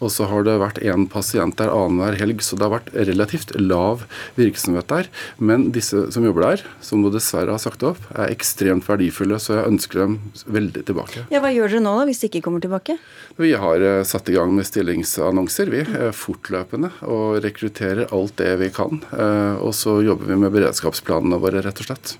Og 0.00 0.12
så 0.12 0.26
har 0.30 0.44
det 0.46 0.58
vært 0.60 0.80
én 0.82 1.06
pasient 1.10 1.58
der 1.60 1.72
annenhver 1.72 2.16
helg, 2.20 2.42
så 2.44 2.56
det 2.56 2.66
har 2.66 2.74
vært 2.78 2.92
relativt 2.96 3.52
lav 3.60 4.04
virksomhet 4.38 4.88
der. 4.90 5.10
Men 5.38 5.68
disse 5.74 6.06
som 6.14 6.24
jobber 6.26 6.46
der, 6.46 6.64
som 6.84 7.04
du 7.04 7.10
dessverre 7.12 7.54
har 7.54 7.62
sagt 7.62 7.84
opp, 7.86 8.00
er 8.14 8.32
ekstremt 8.32 8.88
verdifulle, 8.88 9.38
så 9.42 9.58
jeg 9.58 9.74
ønsker 9.74 10.04
dem 10.04 10.16
veldig 10.46 10.86
tilbake. 10.88 11.26
Ja, 11.32 11.42
Hva 11.44 11.52
gjør 11.52 11.74
dere 11.74 11.84
nå 11.84 11.94
da, 12.00 12.06
hvis 12.08 12.22
de 12.22 12.30
ikke 12.30 12.44
kommer 12.48 12.64
tilbake? 12.64 12.96
Vi 13.40 13.52
har 13.60 13.84
eh, 13.84 14.02
satt 14.08 14.28
i 14.32 14.36
gang 14.36 14.54
med 14.56 14.68
stillingsannonser, 14.68 15.70
vi. 15.72 15.84
Eh, 15.84 16.10
fortløpende. 16.16 16.92
Og 17.08 17.40
rekrutterer 17.44 18.10
alt 18.16 18.36
det 18.40 18.54
vi 18.60 18.72
kan. 18.74 19.02
Eh, 19.12 19.60
og 19.60 19.76
så 19.76 20.00
jobber 20.04 20.32
vi 20.32 20.40
med 20.40 20.54
beredskapsplanene 20.56 21.40
våre, 21.40 21.62
rett 21.64 21.84
og 21.84 21.90
slett. 21.90 22.16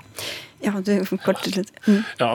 Ja, 0.61 0.73
du 0.85 0.93
kortet 1.25 1.57
litt. 1.57 1.71
Mm. 1.87 2.03
Ja, 2.21 2.31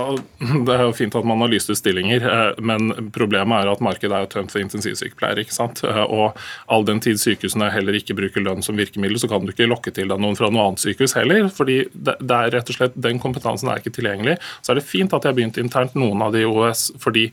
Det 0.65 0.73
er 0.73 0.83
jo 0.87 0.93
fint 0.97 1.15
at 1.17 1.27
man 1.27 1.43
har 1.43 1.51
lyst 1.51 1.69
ut 1.69 1.77
stillinger, 1.77 2.25
eh, 2.25 2.61
men 2.65 3.11
problemet 3.13 3.61
er 3.61 3.71
at 3.71 3.83
markedet 3.85 4.15
er 4.15 4.25
jo 4.25 4.31
tømt 4.33 4.53
for 4.53 4.63
intensivsykepleiere. 4.63 5.45
ikke 5.45 5.53
sant? 5.53 5.83
Eh, 5.85 6.01
og 6.03 6.39
all 6.71 6.87
den 6.87 7.01
tid 7.03 7.21
sykehusene 7.21 7.69
heller 7.73 7.97
ikke 7.97 8.17
bruker 8.17 8.41
lønn 8.41 8.65
som 8.65 8.77
virkemiddel, 8.77 9.19
så 9.21 9.29
kan 9.29 9.45
du 9.45 9.53
ikke 9.53 9.69
lokke 9.69 9.93
til 9.93 10.09
deg 10.09 10.21
noen 10.21 10.37
fra 10.39 10.49
noe 10.49 10.71
annet 10.71 10.81
sykehus 10.81 11.13
heller. 11.19 11.49
fordi 11.55 11.85
det 11.93 12.15
er 12.19 12.51
rett 12.51 12.69
og 12.69 12.75
slett, 12.75 12.95
Den 13.05 13.19
kompetansen 13.19 13.69
er 13.69 13.79
ikke 13.79 13.93
tilgjengelig. 13.93 14.39
Så 14.61 14.71
er 14.71 14.79
det 14.79 14.87
fint 14.89 15.13
at 15.13 15.21
de 15.21 15.29
har 15.29 15.35
begynt 15.37 15.61
internt, 15.61 15.93
noen 15.95 16.21
av 16.21 16.33
de 16.33 16.41
i 16.41 16.49
OS, 16.49 16.91
fordi 16.97 17.31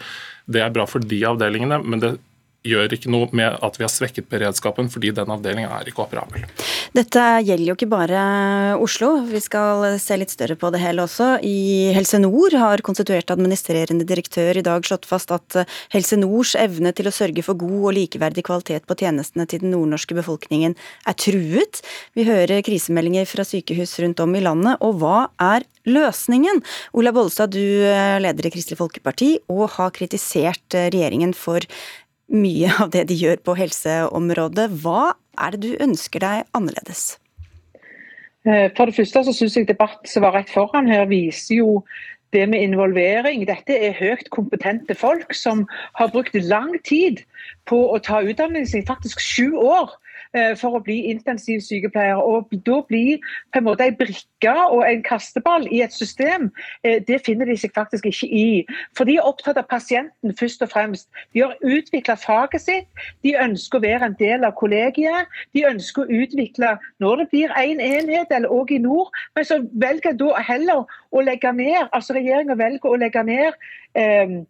det 0.51 0.61
er 0.61 0.70
bra 0.74 0.84
for 0.86 0.99
de 1.01 1.22
avdelingene. 1.24 1.82
men 1.84 2.01
det 2.01 2.18
gjør 2.67 2.95
ikke 2.95 3.11
noe 3.11 3.29
med 3.35 3.59
at 3.65 3.79
vi 3.79 3.85
har 3.85 3.91
svekket 3.93 4.29
beredskapen, 4.31 4.89
fordi 4.93 5.11
den 5.17 5.31
avdelingen 5.35 5.73
er 5.73 5.89
ikke 5.89 6.05
operabel. 6.05 6.45
Dette 6.95 7.25
gjelder 7.43 7.73
jo 7.73 7.77
ikke 7.77 7.91
bare 7.91 8.23
Oslo, 8.83 9.15
vi 9.27 9.41
skal 9.43 9.99
se 10.03 10.19
litt 10.21 10.33
større 10.33 10.57
på 10.59 10.71
det 10.75 10.83
hele 10.83 11.05
også. 11.07 11.35
I 11.43 11.91
Helse 11.97 12.21
Nord 12.23 12.55
har 12.59 12.85
konstituert 12.87 13.33
administrerende 13.35 14.07
direktør 14.09 14.61
i 14.61 14.65
dag 14.65 14.87
slått 14.87 15.09
fast 15.11 15.35
at 15.35 15.59
Helse 15.95 16.19
Nords 16.21 16.55
evne 16.59 16.95
til 16.97 17.11
å 17.11 17.15
sørge 17.15 17.45
for 17.47 17.59
god 17.59 17.91
og 17.91 17.97
likeverdig 17.99 18.47
kvalitet 18.47 18.87
på 18.87 18.99
tjenestene 19.03 19.49
til 19.51 19.65
den 19.65 19.75
nordnorske 19.75 20.17
befolkningen 20.19 20.77
er 21.09 21.19
truet. 21.19 21.83
Vi 22.15 22.27
hører 22.29 22.63
krisemeldinger 22.67 23.27
fra 23.31 23.47
sykehus 23.47 23.99
rundt 24.03 24.23
om 24.23 24.39
i 24.39 24.45
landet, 24.45 24.79
og 24.85 25.01
hva 25.03 25.27
er 25.43 25.67
løsningen? 25.89 26.61
Ola 26.95 27.11
Bollestad, 27.15 27.57
du 27.57 27.83
leder 28.23 28.47
i 28.47 28.53
Kristelig 28.55 28.79
Folkeparti 28.79 29.35
og 29.51 29.65
har 29.77 29.91
kritisert 29.97 30.77
regjeringen 30.77 31.35
for 31.35 31.65
mye 32.33 32.70
av 32.83 32.93
det 32.95 33.07
de 33.11 33.16
gjør 33.18 33.43
på 33.45 33.57
helseområdet. 33.59 34.70
Hva 34.83 35.12
er 35.41 35.55
det 35.55 35.62
du 35.64 35.85
ønsker 35.85 36.24
deg 36.24 36.49
annerledes? 36.57 37.18
Eh, 38.49 38.68
for 38.76 38.89
det 38.89 38.97
første 38.97 39.24
så 39.28 39.35
syns 39.37 39.59
jeg 39.59 39.68
debatt 39.68 40.03
som 40.11 40.24
var 40.26 40.35
rett 40.37 40.51
foran 40.51 40.91
her, 40.91 41.07
viser 41.11 41.61
jo 41.61 41.83
det 42.33 42.47
med 42.49 42.64
involvering. 42.64 43.45
Dette 43.47 43.76
er 43.76 43.97
høyt 43.99 44.30
kompetente 44.35 44.97
folk 44.99 45.35
som 45.37 45.66
har 45.99 46.11
brukt 46.14 46.35
lang 46.35 46.72
tid 46.89 47.22
på 47.70 47.78
å 47.93 48.01
ta 48.03 48.22
utdanning 48.24 48.66
sin, 48.66 48.87
faktisk 48.89 49.20
sju 49.20 49.53
år. 49.61 49.93
Eh, 50.33 50.55
for 50.57 50.78
å 50.78 50.80
bli 50.80 51.11
intensivsykepleier. 51.12 52.16
Og 52.16 52.49
da 52.64 52.78
bli 52.89 53.18
på 53.53 53.61
en 53.61 53.66
måte 53.66 53.85
en 53.85 53.97
brikke 53.99 54.55
og 54.72 54.80
en 54.87 55.03
kasteball 55.05 55.66
i 55.68 55.83
et 55.85 55.93
system, 55.93 56.49
eh, 56.85 57.03
det 57.05 57.18
finner 57.26 57.51
de 57.51 57.57
seg 57.61 57.74
faktisk 57.76 58.09
ikke 58.09 58.28
i. 58.33 58.47
For 58.97 59.05
de 59.05 59.18
er 59.18 59.28
opptatt 59.28 59.61
av 59.61 59.68
pasienten 59.68 60.33
først 60.39 60.64
og 60.64 60.70
fremst. 60.72 61.11
De 61.35 61.45
har 61.45 61.53
utvikla 61.61 62.16
faget 62.16 62.64
sitt, 62.64 62.89
de 63.22 63.37
ønsker 63.37 63.78
å 63.78 63.85
være 63.85 64.09
en 64.09 64.16
del 64.18 64.49
av 64.49 64.57
kollegiet. 64.57 65.28
De 65.53 65.66
ønsker 65.68 66.07
å 66.07 66.22
utvikle 66.22 66.78
når 66.99 67.16
det 67.16 67.28
blir 67.28 67.53
én 67.53 67.76
en 67.83 68.01
enhet, 68.01 68.33
eller 68.33 68.49
òg 68.49 68.72
i 68.72 68.78
nord, 68.78 69.12
men 69.37 69.45
så 69.45 69.61
velger 69.74 70.16
da 70.16 70.41
heller 70.41 70.89
å 71.12 71.20
legge 71.20 71.53
ned. 71.53 71.93
Altså 71.93 72.16
regjeringa 72.16 72.57
velger 72.57 72.89
å 72.89 72.97
legge 72.97 73.22
ned 73.22 73.53
eh, 73.95 74.41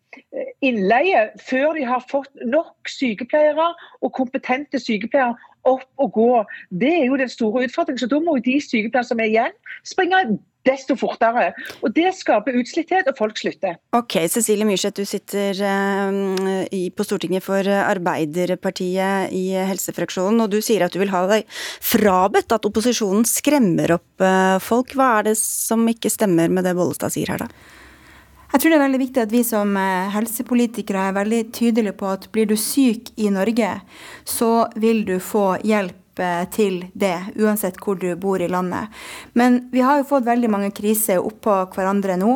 innleie 0.63 1.31
før 1.43 1.75
de 1.75 1.87
har 1.89 2.05
fått 2.11 2.31
nok 2.47 2.89
sykepleiere 2.89 3.73
og 4.01 4.13
kompetente 4.15 4.79
sykepleiere 4.79 5.35
opp 5.69 5.85
og 6.03 6.15
gå. 6.17 6.31
Det 6.71 6.95
er 7.01 7.05
jo 7.07 7.21
den 7.21 7.31
store 7.31 7.67
utfordringen. 7.67 8.03
Så 8.03 8.11
da 8.11 8.23
må 8.23 8.39
jo 8.39 8.47
de 8.49 8.57
sykepleierne 8.63 9.09
som 9.09 9.23
er 9.23 9.31
igjen, 9.31 9.61
springe 9.87 10.23
desto 10.67 10.95
fortere. 10.99 11.51
Og 11.83 11.93
Det 11.95 12.13
skaper 12.15 12.57
utslitthet, 12.61 13.09
og 13.11 13.19
folk 13.19 13.39
slutter. 13.39 13.79
Ok, 13.99 14.21
Cecilie 14.31 14.67
Myrseth, 14.69 14.95
du 15.01 15.09
sitter 15.09 15.59
uh, 15.59 16.79
på 16.97 17.07
Stortinget 17.07 17.43
for 17.43 17.67
Arbeiderpartiet 17.67 19.35
i 19.35 19.45
helsefraksjonen, 19.59 20.45
og 20.45 20.55
du 20.55 20.61
sier 20.63 20.87
at 20.87 20.95
du 20.95 21.01
vil 21.03 21.13
ha 21.15 21.25
deg 21.31 21.51
frabedt 21.83 22.55
at 22.55 22.69
opposisjonen 22.69 23.27
skremmer 23.29 23.99
opp 23.99 24.23
uh, 24.23 24.59
folk. 24.63 24.95
Hva 24.95 25.17
er 25.19 25.33
det 25.33 25.39
som 25.41 25.87
ikke 25.91 26.13
stemmer 26.13 26.53
med 26.53 26.69
det 26.69 26.77
Bollestad 26.79 27.15
sier 27.15 27.35
her, 27.35 27.47
da? 27.47 27.81
Jeg 28.53 28.61
tror 28.61 28.69
det 28.69 28.77
er 28.77 28.85
veldig 28.85 29.01
viktig 29.01 29.21
at 29.23 29.33
vi 29.33 29.41
som 29.49 29.71
eh, 29.81 30.13
helsepolitikere 30.13 31.07
er 31.09 31.17
veldig 31.17 31.41
tydelige 31.57 31.97
på 31.97 32.11
at 32.13 32.27
blir 32.35 32.51
du 32.51 32.53
syk 32.61 33.09
i 33.17 33.31
Norge, 33.33 33.71
så 34.29 34.67
vil 34.77 35.07
du 35.09 35.15
få 35.25 35.55
hjelp 35.65 36.21
eh, 36.21 36.43
til 36.53 36.83
det, 36.93 37.15
uansett 37.41 37.81
hvor 37.81 37.97
du 37.97 38.11
bor 38.21 38.45
i 38.45 38.51
landet. 38.53 38.93
Men 39.33 39.57
vi 39.73 39.81
har 39.81 40.03
jo 40.03 40.09
fått 40.11 40.29
veldig 40.29 40.53
mange 40.53 40.69
kriser 40.77 41.25
oppå 41.25 41.63
hverandre 41.73 42.19
nå. 42.21 42.35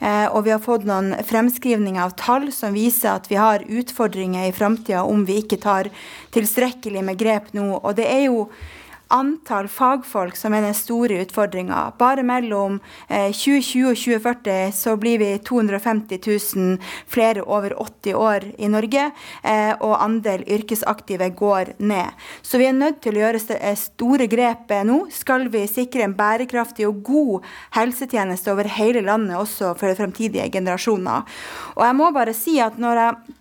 Eh, 0.00 0.24
og 0.32 0.46
vi 0.48 0.56
har 0.56 0.64
fått 0.64 0.88
noen 0.88 1.12
fremskrivninger 1.28 2.00
av 2.00 2.16
tall 2.16 2.48
som 2.48 2.72
viser 2.72 3.12
at 3.18 3.28
vi 3.28 3.36
har 3.36 3.68
utfordringer 3.68 4.48
i 4.48 4.56
framtida 4.56 5.04
om 5.04 5.28
vi 5.28 5.42
ikke 5.42 5.60
tar 5.68 5.92
tilstrekkelig 6.32 7.04
med 7.10 7.20
grep 7.20 7.52
nå. 7.52 7.74
Og 7.82 7.92
det 8.00 8.08
er 8.08 8.30
jo 8.30 8.46
antall 9.14 9.68
fagfolk 9.72 10.36
som 10.36 10.54
er 10.54 10.64
den 10.66 10.76
store 10.76 11.22
utfordringa. 11.24 11.80
Bare 12.00 12.24
mellom 12.26 12.78
2020 13.08 13.80
eh, 13.80 13.90
og 13.90 13.98
2040 13.98 14.74
så 14.76 14.96
blir 15.00 15.20
vi 15.22 15.30
250 15.44 16.20
000 16.56 16.76
flere 17.08 17.44
over 17.44 17.74
80 17.78 18.18
år 18.18 18.46
i 18.58 18.70
Norge, 18.70 19.08
eh, 19.42 19.72
og 19.80 19.96
andel 20.04 20.44
yrkesaktive 20.44 21.30
går 21.38 21.74
ned. 21.78 22.12
Så 22.42 22.60
vi 22.60 22.68
er 22.68 22.76
nødt 22.76 23.00
til 23.04 23.16
å 23.18 23.24
gjøre 23.24 23.42
eh, 23.58 23.78
store 23.78 24.28
grep 24.30 24.72
nå. 24.88 25.00
Skal 25.14 25.48
vi 25.52 25.64
sikre 25.70 26.04
en 26.04 26.16
bærekraftig 26.18 26.86
og 26.88 27.02
god 27.06 27.48
helsetjeneste 27.76 28.52
over 28.52 28.68
hele 28.78 29.02
landet, 29.06 29.38
også 29.38 29.74
for 29.78 29.96
fremtidige 29.98 30.50
generasjoner. 30.52 31.24
Og 31.76 31.84
jeg 31.86 31.98
må 31.98 32.12
bare 32.14 32.36
si 32.36 32.58
at 32.62 32.78
når 32.80 33.02
jeg 33.02 33.36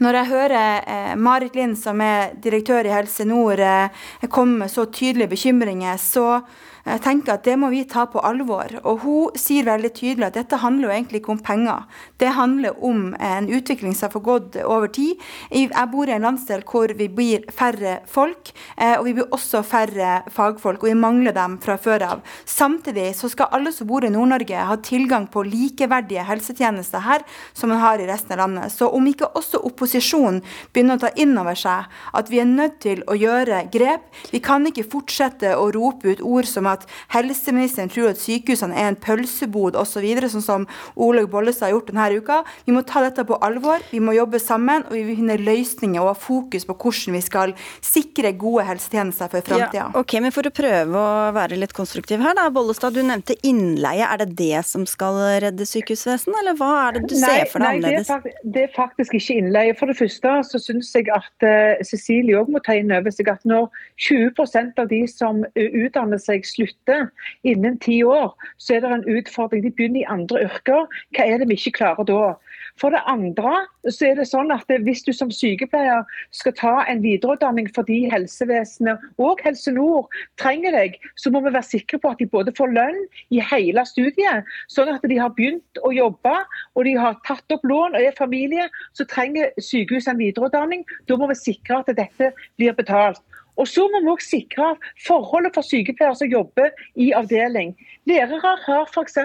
når 0.00 0.16
jeg 0.18 0.30
hører 0.32 0.84
eh, 0.88 1.14
Marit 1.20 1.56
Lind, 1.56 1.76
som 1.76 2.00
er 2.00 2.32
direktør 2.42 2.86
i 2.88 2.94
Helse 2.94 3.26
Nord, 3.28 3.60
eh, 3.60 4.04
komme 4.32 4.64
med 4.64 4.72
så 4.72 4.86
tydelige 4.88 5.28
bekymringer, 5.34 6.00
så 6.00 6.40
jeg 6.82 7.02
tenker 7.04 7.36
at 7.36 7.44
Det 7.46 7.54
må 7.58 7.68
vi 7.70 7.84
ta 7.86 8.06
på 8.10 8.20
alvor. 8.26 8.72
Og 8.82 9.04
Hun 9.04 9.38
sier 9.38 9.66
veldig 9.66 9.92
tydelig 9.94 10.28
at 10.28 10.38
dette 10.38 10.58
handler 10.58 10.88
jo 10.88 10.94
egentlig 10.94 11.20
ikke 11.22 11.34
om 11.36 11.42
penger. 11.42 11.84
Det 12.18 12.32
handler 12.34 12.78
om 12.82 13.14
en 13.20 13.48
utvikling 13.48 13.94
som 13.94 14.10
har 14.12 14.24
gått 14.24 14.56
over 14.64 14.90
tid. 14.90 15.20
Jeg 15.50 15.70
bor 15.92 16.08
i 16.08 16.14
en 16.16 16.26
landsdel 16.26 16.64
hvor 16.66 16.90
vi 16.98 17.08
blir 17.08 17.46
færre 17.54 18.00
folk, 18.06 18.52
eh, 18.76 18.96
og 18.98 19.06
vi 19.06 19.14
blir 19.18 19.30
også 19.30 19.62
færre 19.62 20.22
fagfolk. 20.30 20.82
Og 20.82 20.90
vi 20.90 20.98
mangler 20.98 21.34
dem 21.36 21.58
fra 21.62 21.76
før 21.78 22.06
av. 22.08 22.24
Samtidig 22.46 23.12
så 23.18 23.30
skal 23.30 23.52
alle 23.52 23.72
som 23.72 23.86
bor 23.86 24.04
i 24.04 24.10
Nord-Norge 24.10 24.66
ha 24.66 24.76
tilgang 24.82 25.28
på 25.30 25.44
likeverdige 25.46 26.26
helsetjenester 26.26 27.06
her 27.06 27.22
som 27.54 27.70
man 27.70 27.82
har 27.82 28.02
i 28.02 28.08
resten 28.10 28.34
av 28.34 28.42
landet. 28.42 28.74
Så 28.74 28.90
om 28.90 29.06
ikke 29.06 29.30
også 29.38 29.62
opposisjonen 29.62 30.42
begynner 30.72 30.98
å 30.98 31.06
ta 31.06 31.12
inn 31.16 31.36
over 31.38 31.58
seg 31.58 31.86
at 32.12 32.30
vi 32.32 32.42
er 32.42 32.50
nødt 32.50 32.80
til 32.82 33.04
å 33.06 33.16
gjøre 33.18 33.66
grep, 33.72 34.08
vi 34.32 34.42
kan 34.42 34.66
ikke 34.66 34.88
fortsette 34.90 35.54
å 35.56 35.70
rope 35.74 36.10
ut 36.10 36.22
ord 36.26 36.48
som 36.48 36.66
at 36.74 36.86
helseministeren 37.14 37.90
tror 37.92 38.12
at 38.12 38.20
sykehusene 38.22 38.76
er 38.76 38.90
en 38.92 38.98
pølsebod 38.98 39.78
osv., 39.78 40.06
så 40.22 40.30
sånn 40.36 40.44
som 40.44 40.66
Olaug 40.96 41.30
Bollestad 41.32 41.68
har 41.68 41.76
gjort 41.76 41.90
denne 41.92 42.08
uka. 42.18 42.40
Vi 42.66 42.74
må 42.74 42.82
ta 42.86 43.02
dette 43.04 43.24
på 43.28 43.38
alvor, 43.44 43.82
vi 43.92 44.00
må 44.02 44.14
jobbe 44.16 44.40
sammen 44.42 44.86
og 44.88 44.94
vi 44.96 45.04
vil 45.06 45.18
finne 45.20 45.38
løsninger 45.40 46.02
og 46.02 46.12
ha 46.12 46.16
fokus 46.18 46.66
på 46.68 46.76
hvordan 46.76 47.16
vi 47.16 47.22
skal 47.24 47.54
sikre 47.84 48.32
gode 48.38 48.66
helsetjenester 48.68 49.30
for 49.32 49.46
framtida. 49.46 49.86
Ja, 49.86 49.88
ok, 49.98 50.18
men 50.20 50.32
For 50.32 50.48
å 50.48 50.52
prøve 50.54 50.96
å 50.96 51.32
være 51.36 51.58
litt 51.60 51.74
konstruktiv 51.76 52.22
her, 52.24 52.34
da. 52.38 52.48
Bollestad, 52.52 52.96
du 52.96 53.02
nevnte 53.04 53.36
innleie. 53.46 54.06
Er 54.06 54.22
det 54.22 54.32
det 54.38 54.62
som 54.66 54.86
skal 54.88 55.18
redde 55.44 55.66
sykehusvesenet, 55.68 56.38
eller 56.40 56.56
hva 56.56 56.70
er 56.86 56.96
det 56.96 57.02
du 57.10 57.16
nei, 57.18 57.28
ser 57.28 57.50
for 57.52 57.62
deg 57.62 57.82
annerledes? 57.82 58.08
Det 58.08 58.32
er, 58.32 58.38
det 58.54 58.64
er 58.66 58.72
faktisk 58.76 59.18
ikke 59.18 59.36
innleie. 59.42 59.76
For 59.78 59.92
det 59.92 59.98
første 60.00 60.34
så 60.48 60.60
syns 60.62 60.92
jeg 60.96 61.10
at 61.12 61.46
uh, 61.46 61.82
Cecilie 61.84 62.38
òg 62.40 62.50
må 62.52 62.62
ta 62.64 62.78
inn 62.78 62.92
over 62.94 63.12
seg 63.12 63.28
at 63.32 63.44
når 63.48 63.68
20% 64.08 64.80
av 64.80 64.88
de 64.90 65.02
som 65.10 65.44
utdanner 65.52 66.20
seg, 66.22 66.46
slutter 66.48 66.61
slutter 66.62 67.08
innen 67.42 67.78
ti 67.82 68.02
år, 68.06 68.32
så 68.58 68.76
er 68.76 68.84
det 68.84 68.92
en 68.92 69.08
utfordring. 69.18 69.64
De 69.64 69.74
begynner 69.74 70.02
i 70.02 70.08
andre 70.10 70.46
yrker. 70.46 70.86
Hva 71.16 71.26
er 71.26 71.42
det 71.42 71.50
vi 71.50 71.58
ikke 71.58 71.78
klarer 71.82 72.06
da? 72.08 72.34
For 72.80 72.94
det 72.94 73.02
andre 73.10 73.66
så 73.90 74.08
er 74.08 74.16
det 74.16 74.28
sånn 74.30 74.52
at 74.54 74.70
hvis 74.86 75.02
du 75.04 75.10
som 75.14 75.30
sykepleier 75.34 76.06
skal 76.34 76.54
ta 76.56 76.72
en 76.88 77.02
videreutdanning 77.04 77.68
fordi 77.76 78.06
helsevesenet 78.12 79.02
og 79.20 79.42
Helse 79.44 79.74
Nord 79.74 80.08
trenger 80.40 80.74
deg, 80.76 80.96
så 81.20 81.32
må 81.34 81.42
vi 81.44 81.52
være 81.52 81.68
sikre 81.68 82.00
på 82.00 82.12
at 82.12 82.22
de 82.22 82.28
både 82.32 82.54
får 82.56 82.72
lønn 82.72 83.00
i 83.34 83.42
hele 83.44 83.84
studiet, 83.88 84.48
sånn 84.72 84.92
at 84.94 85.04
de 85.08 85.18
har 85.20 85.34
begynt 85.36 85.82
å 85.84 85.92
jobbe 85.94 86.36
og 86.76 86.86
de 86.88 86.96
har 86.98 87.18
tatt 87.28 87.54
opp 87.54 87.66
lån 87.68 87.98
og 87.98 88.00
er 88.06 88.16
familie, 88.18 88.68
så 88.96 89.06
trenger 89.10 89.52
sykehuset 89.60 90.14
en 90.14 90.22
videreutdanning. 90.22 90.86
Da 91.10 91.18
må 91.20 91.28
vi 91.30 91.38
sikre 91.38 91.82
at 91.82 91.92
dette 91.98 92.32
blir 92.56 92.76
betalt. 92.78 93.20
Og 93.62 93.68
så 93.70 93.86
må 93.92 94.00
vi 94.02 94.10
også 94.10 94.32
sikre 94.36 94.72
forholdet 95.06 95.54
for 95.54 95.66
sykepleiere 95.66 96.18
som 96.18 96.30
jobber 96.30 96.72
i 96.98 97.12
avdeling. 97.14 97.76
Lærere 98.10 98.56
har 98.66 98.88
f.eks. 98.90 99.18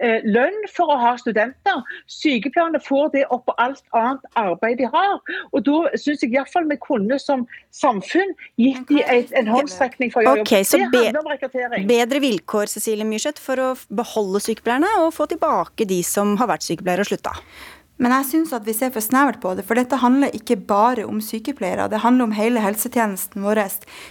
Eh, 0.00 0.26
lønn 0.26 0.56
for 0.74 0.90
å 0.90 0.96
ha 0.98 1.12
studenter. 1.20 1.82
Sykepleierne 2.10 2.80
får 2.82 3.12
det 3.14 3.24
oppå 3.30 3.54
alt 3.62 3.84
annet 3.94 4.26
arbeid 4.40 4.80
de 4.82 4.90
har. 4.90 5.20
Og 5.54 5.62
Da 5.70 5.78
syns 5.94 6.24
jeg 6.24 6.34
iallfall 6.34 6.66
vi 6.70 6.80
kunne 6.82 7.20
som 7.22 7.46
samfunn 7.76 8.34
gitt 8.58 8.90
dem 8.90 9.34
en 9.38 9.50
håndstrekning 9.54 10.10
for 10.10 10.24
å 10.24 10.34
gjøre 10.34 10.46
okay, 10.46 10.66
jobb. 10.66 10.90
Det 10.90 11.04
handler 11.06 11.22
om 11.22 11.30
rekruttering. 11.30 11.90
Bedre 11.90 12.22
vilkår 12.26 12.72
Cecilie 12.74 13.06
Myrseth, 13.06 13.42
for 13.42 13.62
å 13.62 13.72
beholde 13.94 14.42
sykepleierne 14.42 14.90
og 15.04 15.12
få 15.14 15.28
tilbake 15.30 15.86
de 15.86 16.02
som 16.06 16.34
har 16.40 16.50
vært 16.50 16.66
sykepleiere 16.66 17.06
og 17.06 17.12
slutta. 17.12 17.36
Men 18.00 18.14
jeg 18.16 18.28
syns 18.30 18.52
at 18.56 18.64
vi 18.64 18.72
ser 18.72 18.92
for 18.94 19.04
snevert 19.04 19.42
på 19.42 19.52
det, 19.56 19.66
for 19.68 19.76
dette 19.76 19.98
handler 20.00 20.32
ikke 20.36 20.56
bare 20.68 21.04
om 21.04 21.18
sykepleiere. 21.20 21.88
Det 21.92 22.00
handler 22.00 22.30
om 22.30 22.32
hele 22.32 22.62
helsetjenesten 22.64 23.44
vår. 23.44 23.60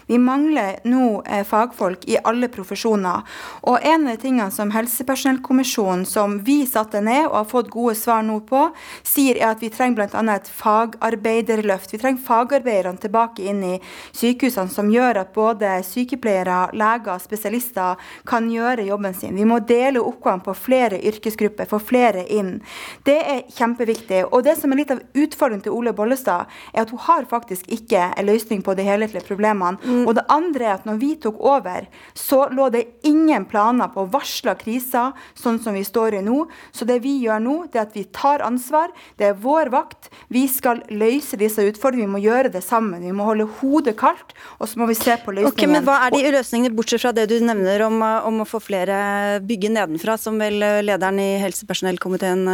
Vi 0.05 0.19
mangler 0.21 0.77
nå 0.85 1.23
eh, 1.25 1.41
fagfolk 1.47 2.03
i 2.05 2.19
alle 2.21 2.51
profesjoner. 2.53 3.25
Og 3.65 3.79
en 3.81 4.05
av 4.05 4.13
de 4.13 4.21
tingene 4.21 4.53
som 4.53 4.69
Helsepersonellkommisjonen, 4.75 6.05
som 6.05 6.37
vi 6.45 6.59
satte 6.69 7.01
ned 7.01 7.25
og 7.31 7.37
har 7.39 7.47
fått 7.49 7.71
gode 7.73 7.95
svar 7.97 8.21
nå 8.27 8.37
på, 8.49 8.67
sier 9.01 9.39
er 9.39 9.55
at 9.55 9.63
vi 9.65 9.71
trenger 9.73 10.03
bl.a. 10.03 10.23
et 10.35 10.51
fagarbeiderløft. 10.59 11.95
Vi 11.95 12.01
trenger 12.03 12.21
fagarbeiderne 12.27 13.01
tilbake 13.01 13.47
inn 13.49 13.65
i 13.65 13.73
sykehusene, 14.13 14.69
som 14.69 14.93
gjør 14.93 15.23
at 15.23 15.33
både 15.33 15.79
sykepleiere, 15.87 16.59
leger 16.77 17.25
spesialister 17.25 17.97
kan 18.29 18.51
gjøre 18.53 18.85
jobben 18.85 19.17
sin. 19.17 19.33
Vi 19.33 19.49
må 19.49 19.59
dele 19.65 20.05
oppgavene 20.05 20.45
på 20.45 20.57
flere 20.67 21.01
yrkesgrupper, 21.09 21.69
få 21.73 21.81
flere 21.81 22.27
inn. 22.29 22.59
Det 23.07 23.17
er 23.17 23.43
kjempe 23.49 23.78
kjempeviktig. 23.79 24.25
Og 24.33 24.43
det 24.43 24.55
som 24.59 24.71
er 24.71 24.81
litt 24.81 24.91
av 24.91 25.01
utfordringen 25.13 25.63
til 25.63 25.73
Ole 25.75 25.93
Bollestad, 25.93 26.47
er 26.73 26.83
at 26.83 26.91
hun 26.91 26.99
har 26.99 27.25
faktisk 27.29 27.67
ikke 27.71 28.13
en 28.17 28.25
løsning 28.27 28.61
på 28.63 28.75
de 28.75 28.83
helhetlige 28.83 29.25
problemene. 29.27 29.77
Mm. 29.83 30.07
Og 30.07 30.15
det 30.15 30.25
andre 30.29 30.65
er 30.65 30.73
at 30.75 30.85
når 30.85 30.99
vi 30.99 31.15
tok 31.15 31.39
over, 31.39 31.87
så 32.13 32.49
lå 32.51 32.69
det 32.73 32.85
ingen 33.03 33.45
planer 33.45 33.89
på 33.93 34.05
varsla 34.11 34.55
kriser, 34.59 35.13
sånn 35.35 35.59
som 35.63 35.73
vi 35.73 35.83
står 35.83 36.19
i 36.19 36.21
nå. 36.25 36.47
Så 36.71 36.85
det 36.85 37.01
vi 37.03 37.19
gjør 37.23 37.39
nå, 37.43 37.57
det 37.71 37.79
er 37.79 37.87
at 37.87 37.95
vi 37.95 38.05
tar 38.05 38.43
ansvar. 38.45 38.91
Det 39.17 39.25
er 39.29 39.39
vår 39.39 39.69
vakt. 39.73 40.09
Vi 40.29 40.47
skal 40.47 40.83
løse 40.89 41.37
disse 41.39 41.63
utfordringene. 41.63 42.09
Vi 42.09 42.15
må 42.15 42.23
gjøre 42.23 42.49
det 42.53 42.63
sammen. 42.63 43.03
Vi 43.03 43.11
må 43.15 43.23
holde 43.27 43.47
hodet 43.59 43.95
kaldt, 43.99 44.33
og 44.59 44.69
så 44.69 44.79
må 44.79 44.85
vi 44.89 44.95
se 44.97 45.15
på 45.23 45.31
løsningen. 45.35 45.53
Okay, 45.53 45.69
men 45.69 45.83
hva 45.87 45.95
er 46.05 46.09
de 46.15 46.35
løsningene, 46.37 46.75
bortsett 46.75 47.01
fra 47.03 47.11
det 47.15 47.25
du 47.31 47.37
nevner 47.43 47.81
om, 47.85 48.01
om 48.01 48.41
å 48.43 48.47
få 48.47 48.59
flere 48.63 49.39
bygge 49.45 49.69
nedenfra, 49.73 50.17
som 50.19 50.39
vel 50.39 50.57
lederen 50.85 51.19
i 51.21 51.29
helsepersonellkommisjonen 51.43 52.49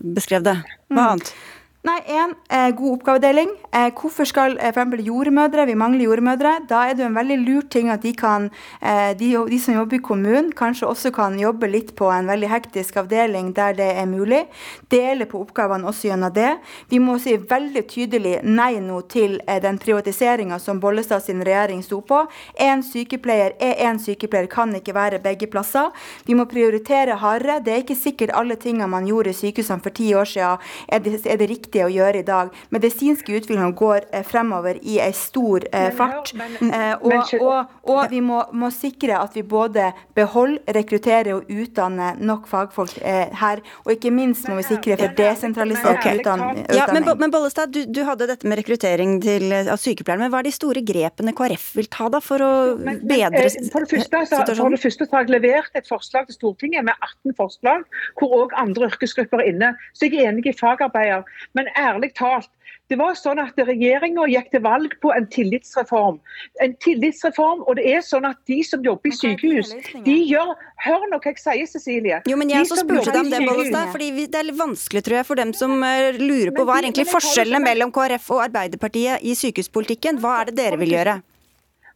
beskrev 0.00 0.44
det. 0.46 0.56
Hva 0.90 0.96
mm. 1.00 1.06
annet? 1.06 1.34
Nei, 1.80 2.02
én 2.12 2.34
eh, 2.52 2.74
god 2.76 2.92
oppgavedeling. 2.92 3.50
Eh, 3.72 3.86
hvorfor 3.96 4.26
skal 4.28 4.58
eh, 4.60 4.68
f.eks. 4.68 5.00
jordmødre, 5.00 5.64
vi 5.64 5.74
mangler 5.80 6.04
jordmødre. 6.04 6.50
Da 6.68 6.82
er 6.84 6.92
det 6.92 7.00
jo 7.00 7.06
en 7.08 7.14
veldig 7.16 7.38
lur 7.40 7.62
ting 7.72 7.88
at 7.88 8.02
de, 8.04 8.12
kan, 8.12 8.50
de, 9.16 9.28
de, 9.48 9.58
som 9.64 9.78
jobber 9.78 9.96
i 9.96 10.02
kommunen, 10.04 10.50
kanskje 10.52 10.90
også 10.90 11.10
kan 11.16 11.38
jobbe 11.40 11.70
litt 11.72 11.94
på 11.96 12.10
en 12.12 12.28
veldig 12.28 12.50
hektisk 12.52 12.98
avdeling 13.00 13.54
der 13.56 13.78
det 13.78 13.86
er 13.96 14.04
mulig. 14.10 14.42
Dele 14.92 15.24
på 15.24 15.40
oppgavene 15.40 15.88
også 15.88 16.10
gjennom 16.10 16.34
det. 16.36 16.50
Vi 16.92 17.00
må 17.00 17.14
si 17.16 17.38
veldig 17.38 17.84
tydelig 17.88 18.34
nei 18.44 18.74
nå 18.84 19.00
til 19.08 19.38
den 19.64 19.80
privatiseringa 19.80 20.60
som 20.60 20.82
Bollestad 20.84 21.24
sin 21.24 21.40
regjering 21.40 21.80
sto 21.86 22.02
på. 22.04 22.20
Én 22.60 22.84
sykepleier 22.84 23.56
er 23.56 23.80
én 23.88 24.02
sykepleier, 24.04 24.50
kan 24.52 24.76
ikke 24.76 24.98
være 24.98 25.22
begge 25.24 25.48
plasser. 25.48 25.88
Vi 26.28 26.36
må 26.36 26.44
prioritere 26.44 27.16
hardere. 27.24 27.62
Det 27.64 27.72
er 27.72 27.82
ikke 27.86 27.96
sikkert 28.02 28.36
alle 28.36 28.60
tingene 28.60 28.92
man 28.92 29.08
gjorde 29.08 29.32
i 29.32 29.40
sykehusene 29.40 29.80
for 29.80 29.96
ti 29.96 30.12
år 30.12 30.28
siden, 30.28 30.70
er 30.92 31.00
er 31.30 31.36
det 31.40 31.48
riktig 31.48 31.69
viktig 31.70 31.84
å 31.86 31.90
gjøre 31.90 32.20
i 32.20 32.26
dag. 32.26 32.50
Medisinske 32.74 33.34
utviklinger 33.38 33.72
går 33.78 34.08
eh, 34.12 34.24
fremover 34.26 34.78
i 34.82 34.98
en 35.00 35.14
stor 35.14 35.64
eh, 35.72 35.90
fart. 35.94 36.32
Eh, 36.34 36.94
og, 37.00 37.34
og, 37.40 37.70
og, 37.86 38.00
vi 38.10 38.20
må, 38.20 38.42
må, 38.52 38.70
sikre 38.70 39.18
at 39.20 39.34
vi 39.36 39.42
både 39.42 39.92
beholder, 40.14 40.60
rekrutterer 40.74 41.34
og 41.34 41.48
utdanner 41.50 42.18
nok 42.18 42.48
fagfolk 42.50 42.98
her. 43.00 43.60
Og 43.84 43.92
ikke 43.94 44.10
minst 44.14 44.48
må 44.48 44.56
vi 44.58 44.66
sikre 44.66 44.96
for 44.98 45.14
desentralisert 45.16 45.98
okay. 45.98 46.20
utdanning. 46.20 46.64
Ja, 46.74 46.86
men, 46.92 47.06
men 47.20 47.32
Bollestad, 47.32 47.72
du, 47.74 47.84
du, 47.86 48.02
hadde 48.06 48.28
dette 48.30 48.48
med 48.48 48.60
rekruttering 48.60 49.18
til, 49.22 49.50
av 49.60 49.78
sykepleiere. 49.80 50.24
Men 50.24 50.32
hva 50.32 50.40
er 50.40 50.48
de 50.48 50.54
store 50.54 50.82
grepene 50.86 51.34
KrF 51.36 51.70
vil 51.78 51.90
ta 51.92 52.08
da 52.12 52.22
for 52.24 52.42
å 52.42 52.52
bedre 52.80 53.46
for 53.70 53.84
det, 53.84 53.90
første, 53.90 54.22
så, 54.30 54.40
for 54.56 54.72
det 54.72 54.80
første 54.82 55.06
så 55.06 55.16
har 55.16 55.26
jeg 55.26 55.34
levert 55.36 55.78
et 55.78 55.88
forslag 55.88 56.28
til 56.28 56.38
Stortinget 56.38 56.86
med 56.86 56.94
18 56.96 57.36
forslag, 57.38 57.84
hvor 58.18 58.34
òg 58.40 58.54
andre 58.60 58.88
yrkesgrupper 58.90 59.42
er 59.42 59.52
inne. 59.52 59.72
Så 59.94 60.08
jeg 60.08 60.20
er 60.20 60.30
enig 60.30 60.48
i 60.50 60.56
fagarbeider. 60.56 61.26
Men 61.56 61.59
men 61.60 61.70
ærlig 61.78 62.14
talt, 62.18 62.50
det 62.90 62.96
var 62.98 63.14
sånn 63.14 63.38
at 63.38 63.58
Regjeringa 63.68 64.24
gikk 64.32 64.48
til 64.50 64.62
valg 64.64 64.96
på 65.02 65.12
en 65.14 65.26
tillitsreform. 65.30 66.16
En 66.64 66.72
tillitsreform, 66.82 67.62
og 67.70 67.78
det 67.78 67.86
er 67.86 68.02
sånn 68.02 68.26
at 68.26 68.40
De 68.50 68.58
som 68.66 68.82
jobber 68.82 69.12
i 69.12 69.14
sykehus, 69.14 69.70
de 70.06 70.16
gjør 70.26 70.56
Hør 70.80 71.06
nå 71.12 71.20
hva 71.20 71.30
jeg 71.30 71.38
sier, 71.38 71.68
Cecilie. 71.70 72.18
Jo, 72.26 72.38
men 72.40 72.50
jeg 72.50 72.66
de 72.66 72.80
spurte 72.80 73.12
deg 73.12 73.20
om 73.20 73.30
det, 73.30 73.42
Bollestad, 73.46 73.92
fordi 73.94 74.10
Det 74.26 74.40
er 74.40 74.48
litt 74.48 74.58
vanskelig 74.58 75.04
tror 75.06 75.20
jeg, 75.20 75.28
for 75.28 75.38
dem 75.38 75.54
som 75.54 75.76
eh, 75.86 76.18
lurer 76.18 76.50
på 76.56 76.66
hva 76.66 76.80
er 76.80 76.88
egentlig 76.88 77.06
forskjellene 77.12 77.62
mellom 77.62 77.94
KrF 77.94 78.30
og 78.34 78.46
Arbeiderpartiet 78.48 79.22
i 79.22 79.36
sykehuspolitikken. 79.38 80.18
Hva 80.22 80.40
er 80.40 80.50
det 80.50 80.58
dere 80.58 80.80
vil 80.80 80.96
gjøre? 80.96 81.20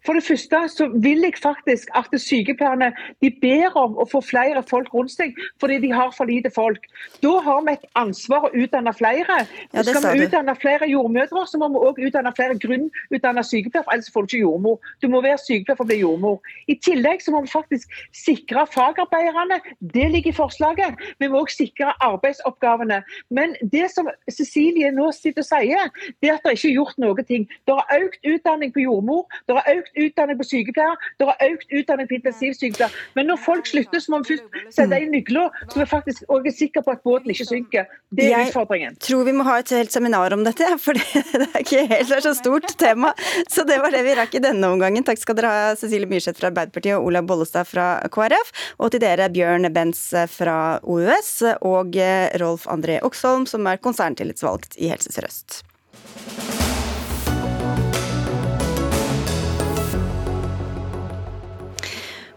For 0.07 0.17
det 0.17 0.25
første 0.27 0.61
så 0.69 0.89
vil 1.03 1.25
jeg 1.25 1.39
faktisk 1.43 1.89
at 1.97 2.13
sykepleierne 2.21 2.91
de 3.25 3.31
ber 3.41 3.73
om 3.81 3.97
å 3.97 4.05
få 4.11 4.21
flere 4.25 4.63
folk 4.69 4.93
rundt 4.95 5.15
seg, 5.15 5.33
fordi 5.61 5.79
de 5.87 5.93
har 5.97 6.13
for 6.17 6.29
lite 6.29 6.51
folk. 6.53 6.85
Da 7.25 7.39
har 7.47 7.63
vi 7.65 7.73
et 7.73 7.87
ansvar 7.99 8.49
å 8.49 8.53
utdanne 8.53 8.93
flere. 8.97 9.39
Ja, 9.73 9.85
Skal 9.87 10.05
vi 10.13 10.27
utdanne 10.27 10.55
flere 10.61 10.89
jordmødre, 10.91 11.47
så 11.49 11.61
må 11.61 11.71
vi 11.73 11.83
òg 11.89 12.03
utdanne 12.09 12.35
flere 12.37 12.59
grunnutdanna 12.61 13.45
sykepleiere, 13.47 13.89
ellers 13.95 14.13
får 14.13 14.27
du 14.27 14.35
ikke 14.35 14.43
jordmor. 14.43 14.91
Du 15.01 15.09
må 15.09 15.23
være 15.25 15.41
sykepleier 15.41 15.79
for 15.79 15.87
å 15.87 15.91
bli 15.93 16.01
jordmor. 16.03 16.53
I 16.69 16.77
tillegg 16.85 17.25
så 17.25 17.33
må 17.35 17.45
vi 17.47 17.53
faktisk 17.55 17.97
sikre 18.17 18.67
fagarbeiderne. 18.75 19.61
Det 19.95 20.11
ligger 20.13 20.35
i 20.35 20.37
forslaget. 20.37 21.01
Vi 21.23 21.31
må 21.33 21.45
òg 21.45 21.53
sikre 21.55 21.95
arbeidsoppgavene. 22.05 23.01
Men 23.31 23.57
det 23.73 23.89
som 23.95 24.11
Cecilie 24.29 24.93
nå 24.93 25.11
sitter 25.17 25.45
og 25.45 25.49
sier, 25.49 25.91
det 26.21 26.31
er 26.31 26.37
at 26.37 26.45
det 26.45 26.59
ikke 26.59 26.71
er 26.71 26.79
gjort 26.79 27.01
noe 27.01 27.25
ting. 27.25 27.49
Det 27.65 27.79
har 27.79 28.05
økt 28.05 28.21
utdanning 28.35 28.73
på 28.75 28.85
jordmor, 28.85 29.25
det 29.49 29.57
har 29.57 29.79
økt 29.79 29.94
utdanning 29.99 30.39
på 30.41 30.47
sykepleier, 30.49 30.97
det 31.21 31.29
er 31.29 31.53
økt 31.53 31.75
utdanning 31.81 32.11
på 32.11 32.19
intensivsykepleier. 32.19 32.97
Men 33.19 33.31
når 33.31 33.41
folk 33.45 33.69
slutter, 33.69 34.03
så 34.03 34.15
må 34.15 34.23
vi 34.23 34.35
først 34.35 34.77
sette 34.79 35.01
inn 35.01 35.13
nøkler, 35.15 35.61
så 35.71 35.83
vi 35.83 35.89
faktisk 35.91 36.25
også 36.29 36.51
er 36.51 36.57
sikre 36.57 36.85
på 36.87 36.95
at 36.95 37.05
båten 37.07 37.35
ikke 37.35 37.49
synker. 37.49 37.91
Det 38.15 38.31
er 38.31 38.49
utfordringen. 38.49 38.97
Jeg 38.99 39.09
tror 39.09 39.25
vi 39.29 39.37
må 39.37 39.47
ha 39.49 39.59
et 39.63 39.75
helt 39.75 39.95
seminar 39.95 40.35
om 40.37 40.45
dette, 40.47 40.69
for 40.83 40.99
det 40.99 41.49
er 41.51 41.61
ikke 41.63 41.87
helt 41.91 42.15
det 42.15 42.21
er 42.21 42.27
så 42.29 42.35
stort 42.39 42.77
tema. 42.79 43.13
Så 43.51 43.65
det 43.67 43.81
var 43.83 43.95
det 43.95 44.05
vi 44.07 44.15
rakk 44.19 44.37
i 44.39 44.43
denne 44.45 44.71
omgangen. 44.71 45.05
Takk 45.07 45.21
skal 45.21 45.39
dere 45.39 45.53
ha, 45.53 45.75
Cecilie 45.79 46.11
Myrseth 46.11 46.39
fra 46.39 46.51
Arbeiderpartiet 46.53 46.99
og 46.99 47.09
Olaug 47.09 47.29
Bollestad 47.31 47.69
fra 47.69 47.89
KrF. 48.15 48.53
Og 48.79 48.95
til 48.95 49.03
dere, 49.03 49.31
Bjørn 49.35 49.71
Benz 49.75 50.07
fra 50.31 50.79
OUS 50.83 51.37
og 51.61 51.99
Rolf 52.43 52.69
André 52.71 53.01
Oksholm, 53.07 53.49
som 53.51 53.67
er 53.71 53.83
konserntillitsvalgt 53.83 54.79
i 54.79 54.93
Helse 54.93 55.15
Sør-Øst. 55.15 56.74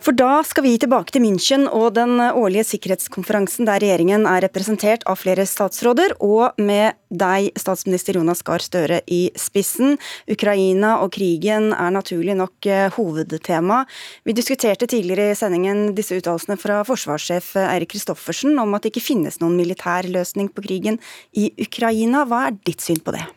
For 0.07 0.15
da 0.15 0.39
skal 0.47 0.63
vi 0.63 0.77
tilbake 0.79 1.11
til 1.11 1.19
München 1.19 1.65
og 1.67 1.97
den 1.97 2.21
årlige 2.23 2.63
sikkerhetskonferansen 2.69 3.67
der 3.67 3.81
regjeringen 3.83 4.23
er 4.23 4.39
representert 4.45 5.01
av 5.03 5.17
flere 5.19 5.43
statsråder, 5.43 6.13
og 6.23 6.55
med 6.63 6.95
deg, 7.11 7.49
statsminister 7.59 8.15
Jonas 8.15 8.39
Gahr 8.47 8.63
Støre, 8.63 9.01
i 9.11 9.25
spissen. 9.35 9.97
Ukraina 10.31 10.93
og 11.03 11.11
krigen 11.17 11.73
er 11.75 11.91
naturlig 11.91 12.37
nok 12.39 12.69
eh, 12.71 12.87
hovedtema. 12.95 13.81
Vi 14.23 14.35
diskuterte 14.37 14.87
tidligere 14.87 15.33
i 15.33 15.35
sendingen 15.35 15.89
disse 15.97 16.15
uttalelsene 16.15 16.55
fra 16.61 16.85
forsvarssjef 16.87 17.57
Eirik 17.65 17.91
Kristoffersen 17.91 18.55
om 18.63 18.77
at 18.79 18.87
det 18.87 18.93
ikke 18.93 19.09
finnes 19.09 19.41
noen 19.43 19.59
militær 19.59 20.07
løsning 20.07 20.47
på 20.47 20.63
krigen 20.69 21.01
i 21.35 21.49
Ukraina. 21.67 22.23
Hva 22.23 22.45
er 22.47 22.61
ditt 22.63 22.79
syn 22.79 23.03
på 23.03 23.11
det? 23.17 23.27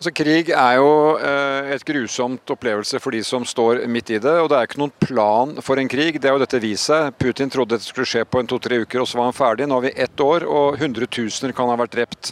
Altså, 0.00 0.14
krig 0.16 0.48
er 0.48 0.78
jo 0.78 0.92
eh, 1.20 1.74
et 1.74 1.82
grusomt 1.84 2.48
opplevelse 2.54 2.96
for 3.04 3.12
de 3.12 3.18
som 3.20 3.42
står 3.44 3.82
midt 3.84 4.14
i 4.14 4.20
det. 4.24 4.32
Og 4.40 4.46
det 4.48 4.56
er 4.56 4.68
ikke 4.68 4.78
noen 4.80 4.94
plan 4.96 5.50
for 5.60 5.76
en 5.76 5.90
krig. 5.92 6.16
Det 6.16 6.30
er 6.30 6.32
jo 6.32 6.40
dette 6.40 6.60
vist 6.62 6.88
seg. 6.88 7.10
Putin 7.20 7.52
trodde 7.52 7.74
dette 7.74 7.84
skulle 7.84 8.08
skje 8.08 8.22
på 8.24 8.40
en 8.40 8.48
to-tre 8.48 8.78
uker, 8.80 9.02
og 9.02 9.10
så 9.10 9.20
var 9.20 9.28
han 9.28 9.36
ferdig. 9.36 9.66
Nå 9.68 9.76
har 9.76 9.84
vi 9.84 9.92
ett 10.00 10.22
år, 10.24 10.46
og 10.48 10.78
hundretusener 10.80 11.52
kan 11.52 11.68
ha 11.68 11.74
vært 11.82 11.98
drept. 11.98 12.30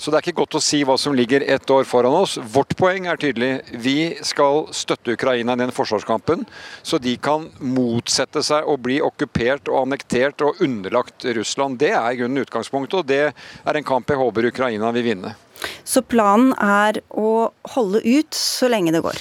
Så 0.00 0.08
det 0.08 0.16
er 0.16 0.24
ikke 0.30 0.38
godt 0.38 0.56
å 0.56 0.62
si 0.64 0.80
hva 0.88 0.96
som 0.96 1.12
ligger 1.12 1.44
ett 1.44 1.74
år 1.76 1.84
foran 1.90 2.16
oss. 2.22 2.38
Vårt 2.54 2.72
poeng 2.80 3.10
er 3.12 3.20
tydelig. 3.20 3.50
Vi 3.84 3.98
skal 4.24 4.70
støtte 4.72 5.12
Ukraina 5.12 5.58
i 5.58 5.60
den 5.60 5.76
forsvarskampen, 5.76 6.48
så 6.80 6.96
de 7.04 7.18
kan 7.20 7.50
motsette 7.60 8.40
seg 8.48 8.64
å 8.64 8.78
bli 8.80 8.96
okkupert 9.04 9.68
og 9.68 9.82
annektert 9.82 10.40
og 10.48 10.64
underlagt 10.64 11.28
Russland. 11.36 11.82
Det 11.84 11.92
er 11.92 12.08
i 12.14 12.24
grunnen 12.24 12.48
utgangspunktet, 12.48 13.04
og 13.04 13.12
det 13.12 13.22
er 13.28 13.76
en 13.76 13.90
kamp 13.92 14.08
jeg 14.08 14.24
håper 14.24 14.52
Ukraina 14.54 14.96
vil 14.96 15.08
vinne. 15.12 15.36
Så 15.84 16.02
planen 16.06 16.54
er 16.56 17.02
å 17.10 17.50
holde 17.74 18.02
ut 18.04 18.36
så 18.36 18.70
lenge 18.72 18.94
det 18.94 19.04
går. 19.04 19.20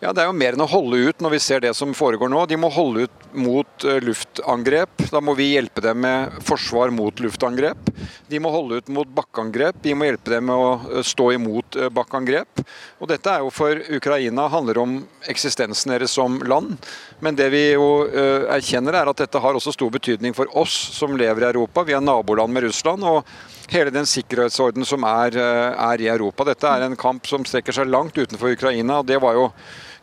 Ja, 0.00 0.14
Det 0.16 0.22
er 0.22 0.30
jo 0.30 0.32
mer 0.32 0.56
enn 0.56 0.64
å 0.64 0.70
holde 0.70 0.96
ut 1.10 1.18
når 1.20 1.34
vi 1.34 1.38
ser 1.44 1.60
det 1.60 1.74
som 1.76 1.90
foregår 1.92 2.30
nå. 2.32 2.46
De 2.48 2.56
må 2.56 2.70
holde 2.72 3.02
ut 3.04 3.24
mot 3.36 3.84
eh, 3.84 3.98
luftangrep. 4.00 5.02
Da 5.12 5.20
må 5.20 5.34
vi 5.36 5.50
hjelpe 5.50 5.82
dem 5.84 6.00
med 6.00 6.38
forsvar 6.40 6.88
mot 6.88 7.20
luftangrep. 7.20 7.90
De 8.32 8.40
må 8.40 8.48
holde 8.48 8.78
ut 8.80 8.88
mot 8.96 9.10
bakkeangrep. 9.18 9.82
Vi 9.84 9.92
må 9.92 10.08
hjelpe 10.08 10.32
dem 10.32 10.48
med 10.48 10.56
å 10.56 10.70
eh, 10.78 11.02
stå 11.04 11.26
imot 11.36 11.76
eh, 11.76 11.90
bakkeangrep. 11.92 12.62
Og 12.96 13.10
Dette 13.12 13.34
er 13.34 13.44
jo 13.44 13.52
for 13.52 13.82
Ukraina 13.92 14.46
handler 14.48 14.80
om 14.80 14.94
eksistensen 15.28 15.92
deres 15.92 16.16
som 16.16 16.40
land. 16.48 16.80
Men 17.20 17.36
det 17.36 17.50
vi 17.52 17.66
jo 17.74 17.90
erkjenner 18.08 18.96
er 18.96 19.10
at 19.12 19.20
dette 19.20 19.44
har 19.44 19.56
også 19.58 19.76
stor 19.76 19.92
betydning 19.92 20.32
for 20.32 20.48
oss 20.56 20.72
som 20.96 21.12
lever 21.12 21.44
i 21.44 21.50
Europa. 21.50 21.84
Vi 21.84 21.98
er 21.98 22.00
naboland 22.00 22.56
med 22.56 22.70
Russland. 22.70 23.04
og 23.04 23.28
hele 23.70 23.92
den 23.94 24.08
sikkerhetsorden 24.08 24.82
som 24.82 25.04
er, 25.06 25.36
er 25.38 26.00
i 26.02 26.08
Europa. 26.10 26.42
Dette 26.48 26.66
er 26.66 26.82
en 26.82 26.96
kamp 26.98 27.28
som 27.30 27.44
strekker 27.46 27.76
seg 27.76 27.86
langt 27.86 28.16
utenfor 28.18 28.56
Ukraina. 28.56 28.98
og 28.98 29.06
Det 29.06 29.20
var 29.22 29.36
jo 29.36 29.44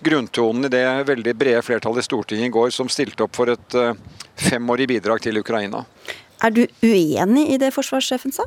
grunntonen 0.03 0.65
i 0.65 0.71
det 0.73 0.85
veldig 1.07 1.33
brede 1.37 1.63
flertallet 1.65 2.05
i 2.05 2.07
Stortinget 2.07 2.49
i 2.49 2.53
går 2.53 2.69
som 2.75 2.89
stilte 2.91 3.25
opp 3.25 3.35
for 3.37 3.51
et 3.53 3.77
eh, 3.77 3.97
femårig 4.49 4.87
bidrag 4.91 5.23
til 5.23 5.39
Ukraina. 5.41 5.83
Er 6.43 6.53
du 6.53 6.63
uenig 6.85 7.49
i 7.53 7.59
det 7.61 7.73
forsvarssjefen 7.73 8.35
sa? 8.35 8.45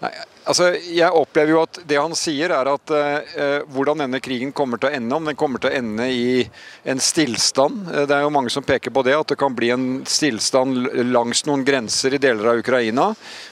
Nei, 0.00 0.10
altså 0.48 0.70
Jeg 0.80 1.12
opplever 1.12 1.52
jo 1.52 1.58
at 1.60 1.80
det 1.84 1.98
han 2.00 2.14
sier 2.16 2.54
er 2.56 2.70
at 2.72 2.92
eh, 2.96 3.58
hvordan 3.68 4.00
denne 4.06 4.20
krigen 4.24 4.52
kommer 4.56 4.80
til 4.80 4.88
å 4.88 4.94
ende, 4.96 5.16
om 5.16 5.28
den 5.28 5.36
kommer 5.36 5.60
til 5.60 5.68
å 5.68 5.76
ende 5.76 6.06
i 6.08 6.46
en 6.88 7.02
stillstand. 7.04 7.90
Eh, 7.90 8.06
Det 8.08 8.16
er 8.16 8.24
jo 8.24 8.32
mange 8.32 8.52
som 8.54 8.64
peker 8.64 8.94
på 8.94 9.04
det, 9.04 9.18
at 9.18 9.34
det 9.34 9.40
kan 9.40 9.56
bli 9.56 9.72
en 9.74 9.88
stillstand 10.08 10.88
langs 11.10 11.44
noen 11.44 11.66
grenser 11.68 12.16
i 12.16 12.22
deler 12.22 12.54
av 12.54 12.62
Ukraina. 12.62 13.10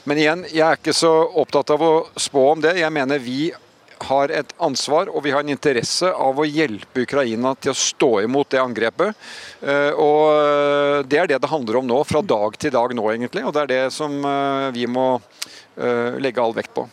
Men 0.09 0.23
igjen, 0.23 0.45
jeg 0.49 0.65
er 0.65 0.79
ikke 0.79 0.97
så 0.97 1.13
opptatt 1.43 1.75
av 1.75 1.85
å 1.85 1.93
spå 2.17 2.51
om 2.55 2.65
det. 2.65 2.79
Jeg 2.81 2.97
mener 2.97 3.21
vi 3.21 3.51
har 4.07 4.31
et 4.31 4.53
ansvar 4.63 5.09
og 5.11 5.23
vi 5.25 5.33
har 5.33 5.43
en 5.43 5.51
interesse 5.53 6.09
av 6.09 6.39
å 6.39 6.47
hjelpe 6.47 7.03
Ukraina 7.05 7.55
til 7.59 7.73
å 7.73 7.77
stå 7.77 8.11
imot 8.23 8.51
det 8.53 8.61
angrepet. 8.61 9.17
Eh, 9.61 9.91
Og 9.93 10.23
eh, 10.35 11.01
Det 11.09 11.19
er 11.19 11.27
det 11.27 11.41
det 11.41 11.51
handler 11.51 11.79
om 11.79 11.87
nå, 11.87 12.03
fra 12.07 12.21
dag 12.21 12.57
til 12.57 12.71
dag 12.71 12.93
nå 12.95 13.09
egentlig. 13.11 13.45
Og 13.45 13.53
det 13.53 13.61
er 13.65 13.73
det 13.73 13.83
som 13.95 14.15
eh, 14.25 14.71
vi 14.75 14.87
må 14.89 15.11
legge 15.79 16.41
all 16.43 16.51
vekt 16.51 16.73
på. 16.75 16.83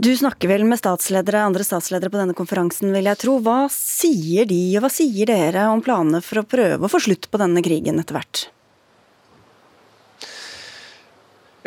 Du 0.00 0.08
snakker 0.16 0.48
vel 0.50 0.64
med 0.66 0.80
statsledere, 0.80 1.44
andre 1.46 1.62
statsledere 1.62 2.10
på 2.10 2.18
denne 2.18 2.34
konferansen, 2.34 2.90
vil 2.90 3.06
jeg 3.06 3.20
tro. 3.20 3.36
Hva 3.44 3.68
sier 3.70 4.48
de, 4.50 4.58
og 4.78 4.82
hva 4.82 4.90
sier 4.90 5.28
dere 5.30 5.68
om 5.70 5.82
planene 5.84 6.18
for 6.24 6.40
å 6.40 6.46
prøve 6.48 6.88
å 6.88 6.90
få 6.90 6.98
slutt 7.04 7.28
på 7.30 7.38
denne 7.38 7.62
krigen 7.62 8.00
etter 8.02 8.16
hvert? 8.16 8.48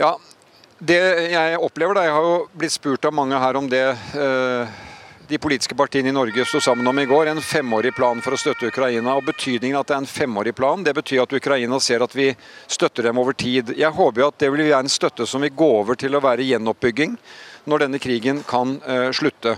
Ja, 0.01 0.18
det 0.84 1.02
jeg 1.32 1.60
opplever 1.64 1.96
da, 1.96 2.08
Jeg 2.08 2.16
har 2.16 2.26
jo 2.28 2.40
blitt 2.60 2.76
spurt 2.76 3.06
av 3.06 3.16
mange 3.16 3.40
her 3.40 3.60
om 3.60 3.70
det 3.72 3.86
eh, 4.20 4.82
de 5.28 5.40
politiske 5.40 5.76
partiene 5.76 6.12
i 6.12 6.16
Norge 6.16 6.44
sto 6.46 6.60
sammen 6.62 6.88
om 6.88 7.00
i 7.00 7.06
går. 7.08 7.30
En 7.32 7.42
femårig 7.42 7.94
plan 7.96 8.20
for 8.22 8.36
å 8.36 8.40
støtte 8.40 8.68
Ukraina. 8.68 9.16
og 9.16 9.26
Betydningen 9.30 9.80
at 9.80 9.88
det 9.88 9.96
er 9.96 10.04
en 10.04 10.10
femårig 10.10 10.54
plan, 10.56 10.84
det 10.84 10.94
betyr 10.94 11.24
at 11.24 11.34
Ukraina 11.34 11.80
ser 11.80 12.04
at 12.04 12.16
vi 12.16 12.28
støtter 12.68 13.08
dem 13.08 13.22
over 13.22 13.34
tid. 13.34 13.72
Jeg 13.78 13.96
håper 13.96 14.22
jo 14.22 14.28
at 14.28 14.40
det 14.44 14.52
vil 14.52 14.66
være 14.68 14.84
en 14.84 14.92
støtte 14.92 15.28
som 15.30 15.42
vil 15.42 15.56
gå 15.56 15.70
over 15.80 15.96
til 16.00 16.16
å 16.16 16.24
være 16.24 16.46
gjenoppbygging 16.50 17.16
når 17.70 17.86
denne 17.86 17.99
krigen 18.01 18.41
kan 18.47 18.76
eh, 18.88 19.09
slutte. 19.16 19.55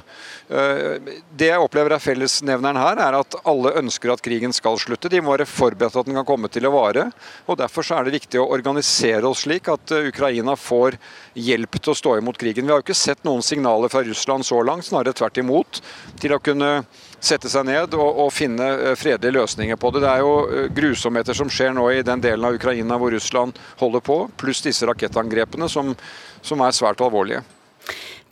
Eh, 0.49 1.13
det 1.33 1.49
jeg 1.49 1.61
opplever 1.61 1.95
er 1.95 2.03
fellesnevneren 2.03 2.77
her, 2.77 3.01
er 3.01 3.17
at 3.17 3.37
alle 3.47 3.73
ønsker 3.81 4.13
at 4.13 4.21
krigen 4.25 4.53
skal 4.53 4.77
slutte. 4.81 5.09
De 5.09 5.21
må 5.23 5.33
være 5.33 5.47
forberedt 5.49 5.97
at 5.97 6.09
den 6.09 6.19
kan 6.19 6.27
komme 6.27 6.51
til 6.53 6.67
å 6.69 6.73
vare. 6.75 7.07
og 7.49 7.57
Derfor 7.61 7.87
er 7.97 8.05
det 8.05 8.17
viktig 8.19 8.41
å 8.41 8.49
organisere 8.53 9.25
oss 9.25 9.45
slik 9.45 9.71
at 9.73 9.95
eh, 9.95 10.11
Ukraina 10.11 10.57
får 10.59 10.99
hjelp 11.33 11.79
til 11.79 11.95
å 11.95 11.97
stå 11.97 12.15
imot 12.19 12.39
krigen. 12.41 12.67
Vi 12.67 12.75
har 12.75 12.81
jo 12.81 12.85
ikke 12.85 12.97
sett 12.97 13.25
noen 13.25 13.43
signaler 13.45 13.91
fra 13.91 14.05
Russland 14.05 14.45
så 14.45 14.61
langt, 14.65 14.85
snarere 14.85 15.15
tvert 15.17 15.41
imot, 15.41 15.81
til 16.21 16.37
å 16.37 16.41
kunne 16.43 16.71
sette 17.25 17.49
seg 17.49 17.65
ned 17.65 17.95
og, 17.97 18.21
og 18.21 18.31
finne 18.33 18.93
fredelige 18.99 19.39
løsninger 19.39 19.79
på 19.81 19.89
det. 19.95 20.03
Det 20.05 20.13
er 20.13 20.21
jo 20.21 20.69
grusomheter 20.77 21.37
som 21.37 21.49
skjer 21.49 21.73
nå 21.73 21.89
i 21.89 22.05
den 22.05 22.21
delen 22.21 22.45
av 22.45 22.55
Ukraina 22.59 22.99
hvor 23.01 23.15
Russland 23.15 23.57
holder 23.81 24.05
på, 24.05 24.21
pluss 24.37 24.61
disse 24.61 24.85
rakettangrepene 24.85 25.69
som, 25.71 25.95
som 26.45 26.61
er 26.61 26.75
svært 26.75 27.01
alvorlige. 27.01 27.41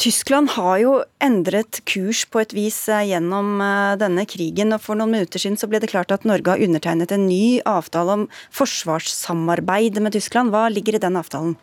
Tyskland 0.02 0.50
har 0.56 0.78
jo 0.82 0.94
endret 1.22 1.80
kurs 1.86 2.24
på 2.26 2.42
et 2.42 2.54
vis 2.58 2.78
eh, 2.90 3.06
gjennom 3.12 3.62
eh, 3.62 3.94
denne 4.02 4.26
krigen. 4.26 4.74
og 4.74 4.82
For 4.82 4.98
noen 4.98 5.14
minutter 5.14 5.42
siden 5.42 5.60
så 5.60 5.70
ble 5.70 5.80
det 5.84 5.92
klart 5.94 6.12
at 6.12 6.26
Norge 6.26 6.56
har 6.56 6.64
undertegnet 6.66 7.14
en 7.14 7.28
ny 7.30 7.62
avtale 7.70 8.18
om 8.18 8.26
forsvarssamarbeid 8.58 10.02
med 10.02 10.18
Tyskland. 10.18 10.54
Hva 10.54 10.66
ligger 10.74 10.98
i 10.98 11.04
den 11.04 11.20
avtalen? 11.20 11.54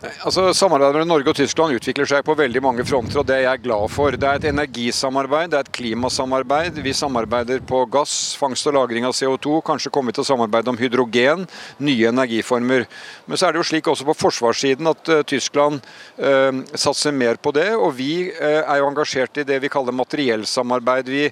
Altså, 0.00 0.52
Samarbeidet 0.54 0.94
mellom 0.94 1.10
Norge 1.10 1.32
og 1.32 1.36
Tyskland 1.36 1.74
utvikler 1.74 2.06
seg 2.08 2.22
på 2.24 2.36
veldig 2.38 2.60
mange 2.62 2.84
fronter, 2.86 3.18
og 3.20 3.26
det 3.26 3.40
er 3.40 3.42
jeg 3.48 3.62
glad 3.64 3.90
for. 3.92 4.14
Det 4.14 4.28
er 4.28 4.38
et 4.38 4.46
energisamarbeid, 4.52 5.50
det 5.50 5.58
er 5.58 5.66
et 5.66 5.72
klimasamarbeid. 5.76 6.78
Vi 6.84 6.94
samarbeider 6.94 7.64
på 7.66 7.82
gass, 7.90 8.14
fangst 8.38 8.70
og 8.70 8.76
lagring 8.78 9.08
av 9.08 9.16
CO2. 9.18 9.58
Kanskje 9.66 9.92
kommer 9.92 10.12
vi 10.14 10.20
til 10.20 10.24
å 10.24 10.30
samarbeide 10.30 10.70
om 10.70 10.78
hydrogen, 10.78 11.42
nye 11.82 12.12
energiformer. 12.14 12.86
Men 13.26 13.40
så 13.40 13.48
er 13.48 13.56
det 13.56 13.64
jo 13.64 13.68
slik 13.72 13.90
også 13.90 14.06
på 14.12 14.18
forsvarssiden 14.22 14.92
at 14.92 15.10
uh, 15.10 15.24
Tyskland 15.26 15.82
uh, 16.22 16.62
satser 16.70 17.16
mer 17.16 17.42
på 17.42 17.52
det. 17.58 17.72
Og 17.74 17.90
vi 17.98 18.12
uh, 18.30 18.62
er 18.62 18.80
jo 18.80 18.92
engasjert 18.92 19.42
i 19.42 19.48
det 19.48 19.58
vi 19.64 19.72
kaller 19.74 19.96
materiellsamarbeid. 20.00 21.10
Vi 21.10 21.26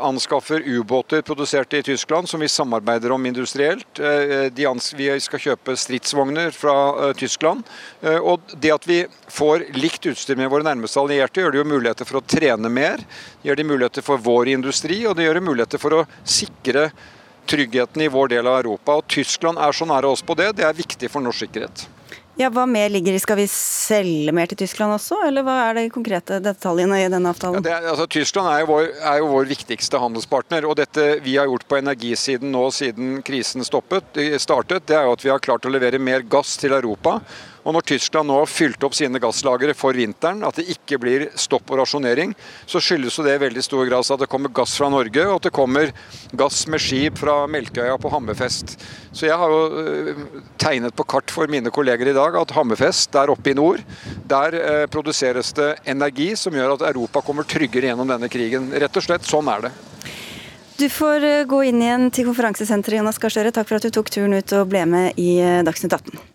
anskaffer 0.00 0.62
ubåter 0.66 1.22
produsert 1.22 1.74
i 1.74 1.82
Tyskland 1.82 2.28
som 2.28 2.40
vi 2.40 2.48
samarbeider 2.48 3.12
om 3.12 3.26
industrielt. 3.26 4.00
De 4.52 4.66
vi 4.96 5.08
skal 5.20 5.42
kjøpe 5.44 5.76
stridsvogner 5.78 6.50
fra 6.54 7.12
Tyskland. 7.18 7.62
Og 8.22 8.40
det 8.56 8.72
at 8.74 8.88
vi 8.88 9.04
får 9.28 9.68
likt 9.76 10.08
utstyr 10.10 10.40
med 10.40 10.50
våre 10.50 10.66
nærmeste 10.66 11.00
allierte, 11.00 11.44
gjør 11.44 11.54
det 11.54 11.62
jo 11.62 11.68
muligheter 11.70 12.08
for 12.08 12.20
å 12.20 12.24
trene 12.26 12.72
mer. 12.72 13.04
Det 13.42 13.50
gjør 13.50 13.60
det 13.60 13.68
muligheter 13.70 14.06
for 14.06 14.26
vår 14.26 14.52
industri, 14.56 15.02
og 15.06 15.16
det 15.16 15.28
gjør 15.28 15.40
det 15.40 15.46
muligheter 15.46 15.82
for 15.82 16.00
å 16.00 16.04
sikre 16.24 16.90
tryggheten 17.50 18.02
i 18.02 18.10
vår 18.12 18.34
del 18.34 18.46
av 18.46 18.60
Europa. 18.60 18.98
Og 18.98 19.08
Tyskland 19.10 19.58
er 19.58 19.72
så 19.76 19.88
nære 19.88 20.10
oss 20.10 20.22
på 20.26 20.36
det. 20.38 20.52
Det 20.58 20.66
er 20.66 20.76
viktig 20.76 21.10
for 21.10 21.24
norsk 21.24 21.46
sikkerhet. 21.46 21.86
Ja, 22.40 22.48
Hva 22.48 22.62
mer 22.64 22.88
ligger 22.88 23.12
i 23.12 23.20
Skal 23.20 23.36
vi 23.36 23.44
selge 23.52 24.32
mer 24.32 24.48
til 24.48 24.62
Tyskland 24.62 24.94
også, 24.94 25.18
eller 25.26 25.44
hva 25.44 25.58
er 25.66 25.76
de 25.76 25.82
konkrete 25.92 26.38
detaljene 26.40 27.02
i 27.02 27.10
denne 27.12 27.34
avtalen? 27.34 27.60
Ja, 27.68 27.76
er, 27.76 27.90
altså, 27.92 28.06
Tyskland 28.08 28.48
er 28.48 28.62
jo, 28.62 28.70
vår, 28.70 28.88
er 28.96 29.20
jo, 29.20 29.28
vår, 29.34 29.48
viktigste 29.50 30.00
handelspartner. 30.00 30.64
og 30.64 30.78
Dette 30.80 31.06
vi 31.24 31.36
har 31.36 31.50
gjort 31.50 31.66
på 31.68 31.76
energisiden 31.82 32.54
nå 32.54 32.64
siden 32.72 33.20
krisen 33.26 33.66
stoppet, 33.66 34.16
startet, 34.40 34.86
det 34.88 34.96
er 34.96 35.08
jo 35.08 35.16
at 35.18 35.24
vi 35.26 35.32
har 35.34 35.42
klart 35.44 35.68
å 35.68 35.72
levere 35.72 36.00
mer 36.00 36.24
gass 36.24 36.56
til 36.60 36.72
Europa. 36.76 37.18
Og 37.64 37.74
Når 37.76 37.84
Tyskland 37.92 38.30
nå 38.30 38.38
har 38.38 38.48
fylt 38.48 38.84
opp 38.86 38.94
sine 38.96 39.20
gasslagre 39.20 39.74
for 39.76 39.96
vinteren, 39.96 40.40
at 40.46 40.56
det 40.56 40.70
ikke 40.72 40.98
blir 41.00 41.26
stopp 41.38 41.68
og 41.68 41.82
rasjonering, 41.82 42.32
så 42.68 42.80
skyldes 42.80 43.18
det 43.20 43.34
i 43.36 43.42
veldig 43.42 43.64
stor 43.64 43.84
grad 43.88 44.08
at 44.10 44.22
det 44.22 44.30
kommer 44.32 44.52
gass 44.54 44.78
fra 44.80 44.88
Norge, 44.92 45.26
og 45.26 45.36
at 45.36 45.48
det 45.48 45.52
kommer 45.54 45.92
gass 46.40 46.62
med 46.72 46.80
skip 46.80 47.20
fra 47.20 47.42
Melkøya 47.50 47.98
på 48.00 48.12
Hammerfest. 48.14 48.78
Så 49.12 49.28
jeg 49.28 49.36
har 49.36 49.52
jo 49.52 49.82
øh, 49.82 50.24
tegnet 50.60 50.96
på 50.96 51.04
kart 51.04 51.32
for 51.32 51.50
mine 51.52 51.72
kolleger 51.74 52.08
i 52.08 52.16
dag 52.16 52.40
at 52.40 52.56
Hammerfest, 52.56 53.12
der 53.12 53.34
oppe 53.34 53.52
i 53.52 53.56
nord, 53.58 53.84
der 54.30 54.56
eh, 54.56 54.86
produseres 54.90 55.52
det 55.58 55.74
energi 55.90 56.32
som 56.40 56.56
gjør 56.56 56.78
at 56.78 56.88
Europa 56.94 57.20
kommer 57.26 57.44
tryggere 57.44 57.92
gjennom 57.92 58.08
denne 58.08 58.32
krigen. 58.32 58.72
Rett 58.72 58.96
og 58.96 59.04
slett, 59.04 59.28
sånn 59.28 59.52
er 59.52 59.68
det. 59.68 59.76
Du 60.80 60.88
får 60.88 61.28
øh, 61.28 61.46
gå 61.50 61.62
inn 61.68 61.84
igjen 61.84 62.08
til 62.08 62.30
konferansesenteret, 62.32 63.02
Jonas 63.02 63.20
Gahr 63.20 63.36
Støre. 63.36 63.52
Takk 63.52 63.68
for 63.68 63.76
at 63.76 63.84
du 63.84 63.92
tok 63.92 64.08
turen 64.08 64.40
ut 64.40 64.56
og 64.56 64.68
ble 64.72 64.86
med 64.88 65.20
i 65.20 65.34
Dagsnytt 65.66 66.00
18. 66.00 66.29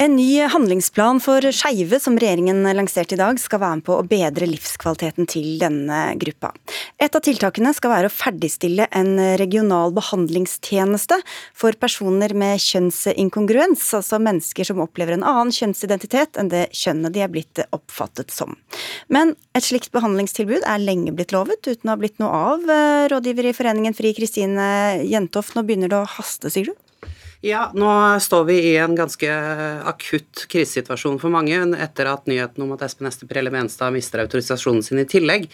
En 0.00 0.14
ny 0.16 0.40
handlingsplan 0.48 1.18
for 1.20 1.44
skeive 1.52 1.98
som 2.00 2.14
regjeringen 2.16 2.64
lanserte 2.72 3.12
i 3.12 3.18
dag, 3.20 3.36
skal 3.36 3.60
være 3.60 3.76
med 3.76 3.84
på 3.84 3.98
å 4.00 4.06
bedre 4.08 4.46
livskvaliteten 4.48 5.28
til 5.28 5.58
denne 5.60 5.98
gruppa. 6.16 6.54
Et 6.96 7.12
av 7.12 7.20
tiltakene 7.26 7.74
skal 7.76 7.92
være 7.92 8.08
å 8.08 8.14
ferdigstille 8.14 8.86
en 8.96 9.20
regional 9.36 9.92
behandlingstjeneste 9.92 11.20
for 11.52 11.76
personer 11.84 12.32
med 12.32 12.64
kjønnsinkongruens, 12.64 13.84
altså 14.00 14.22
mennesker 14.24 14.70
som 14.70 14.80
opplever 14.80 15.18
en 15.18 15.26
annen 15.34 15.52
kjønnsidentitet 15.52 16.40
enn 16.40 16.48
det 16.48 16.70
kjønnet 16.80 17.12
de 17.12 17.26
er 17.26 17.34
blitt 17.36 17.60
oppfattet 17.68 18.32
som. 18.32 18.56
Men 19.12 19.36
et 19.52 19.68
slikt 19.68 19.92
behandlingstilbud 19.92 20.64
er 20.64 20.80
lenge 20.80 21.12
blitt 21.12 21.36
lovet, 21.36 21.60
uten 21.68 21.92
å 21.92 21.98
ha 21.98 22.00
blitt 22.00 22.16
noe 22.24 22.44
av. 22.54 22.70
Rådgiver 23.12 23.52
i 23.52 23.58
Foreningen 23.60 24.00
FRI, 24.00 24.16
Kristine 24.16 24.70
Jentoft, 25.04 25.52
nå 25.58 25.68
begynner 25.68 25.92
det 25.92 26.00
å 26.00 26.14
haste, 26.16 26.48
sier 26.48 26.72
du? 26.72 26.78
Ja, 27.40 27.70
nå 27.72 27.88
står 28.20 28.42
vi 28.44 28.54
i 28.68 28.72
en 28.76 28.92
ganske 28.92 29.28
akutt 29.88 30.42
krisesituasjon 30.52 31.16
for 31.22 31.32
mange. 31.32 31.56
Etter 31.80 32.10
at 32.10 32.28
nyheten 32.28 32.66
om 32.66 32.74
at 32.74 32.84
Espen 32.84 33.08
Esteper 33.08 33.48
Menstad 33.48 33.94
mister 33.94 34.20
autorisasjonen 34.20 34.84
sin 34.84 35.00
i 35.00 35.06
tillegg, 35.08 35.46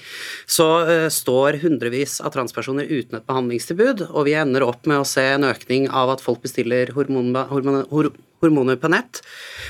så 0.51 0.67
uh, 0.83 1.07
står 1.07 1.61
hundrevis 1.63 2.19
av 2.19 2.35
transpersoner 2.35 2.91
uten 2.91 3.21
et 3.21 3.29
behandlingstilbud, 3.31 4.09
og 4.11 4.27
vi 4.27 4.35
ender 4.35 4.67
opp 4.67 4.83
med 4.91 5.05
å 5.05 5.07
se 5.07 5.29
en 5.37 5.47
økning 5.47 5.87
av 5.87 6.17
at 6.17 6.25
folk 6.25 6.43
bestiller 6.43 6.91
hormon, 6.97 7.31
hormon, 7.53 7.85
hor, 7.95 8.11
hormoner 8.43 8.83
på 8.83 8.91
nett 8.91 9.23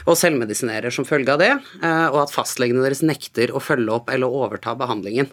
og 0.09 0.17
selvmedisinerer 0.17 0.95
som 0.95 1.05
følge 1.05 1.37
av 1.37 1.45
det, 1.45 1.53
uh, 1.85 2.09
og 2.15 2.23
at 2.25 2.33
fastlegene 2.33 2.81
deres 2.81 3.05
nekter 3.05 3.53
å 3.53 3.61
følge 3.61 3.93
opp 3.93 4.09
eller 4.17 4.41
overta 4.41 4.73
behandlingen. 4.73 5.29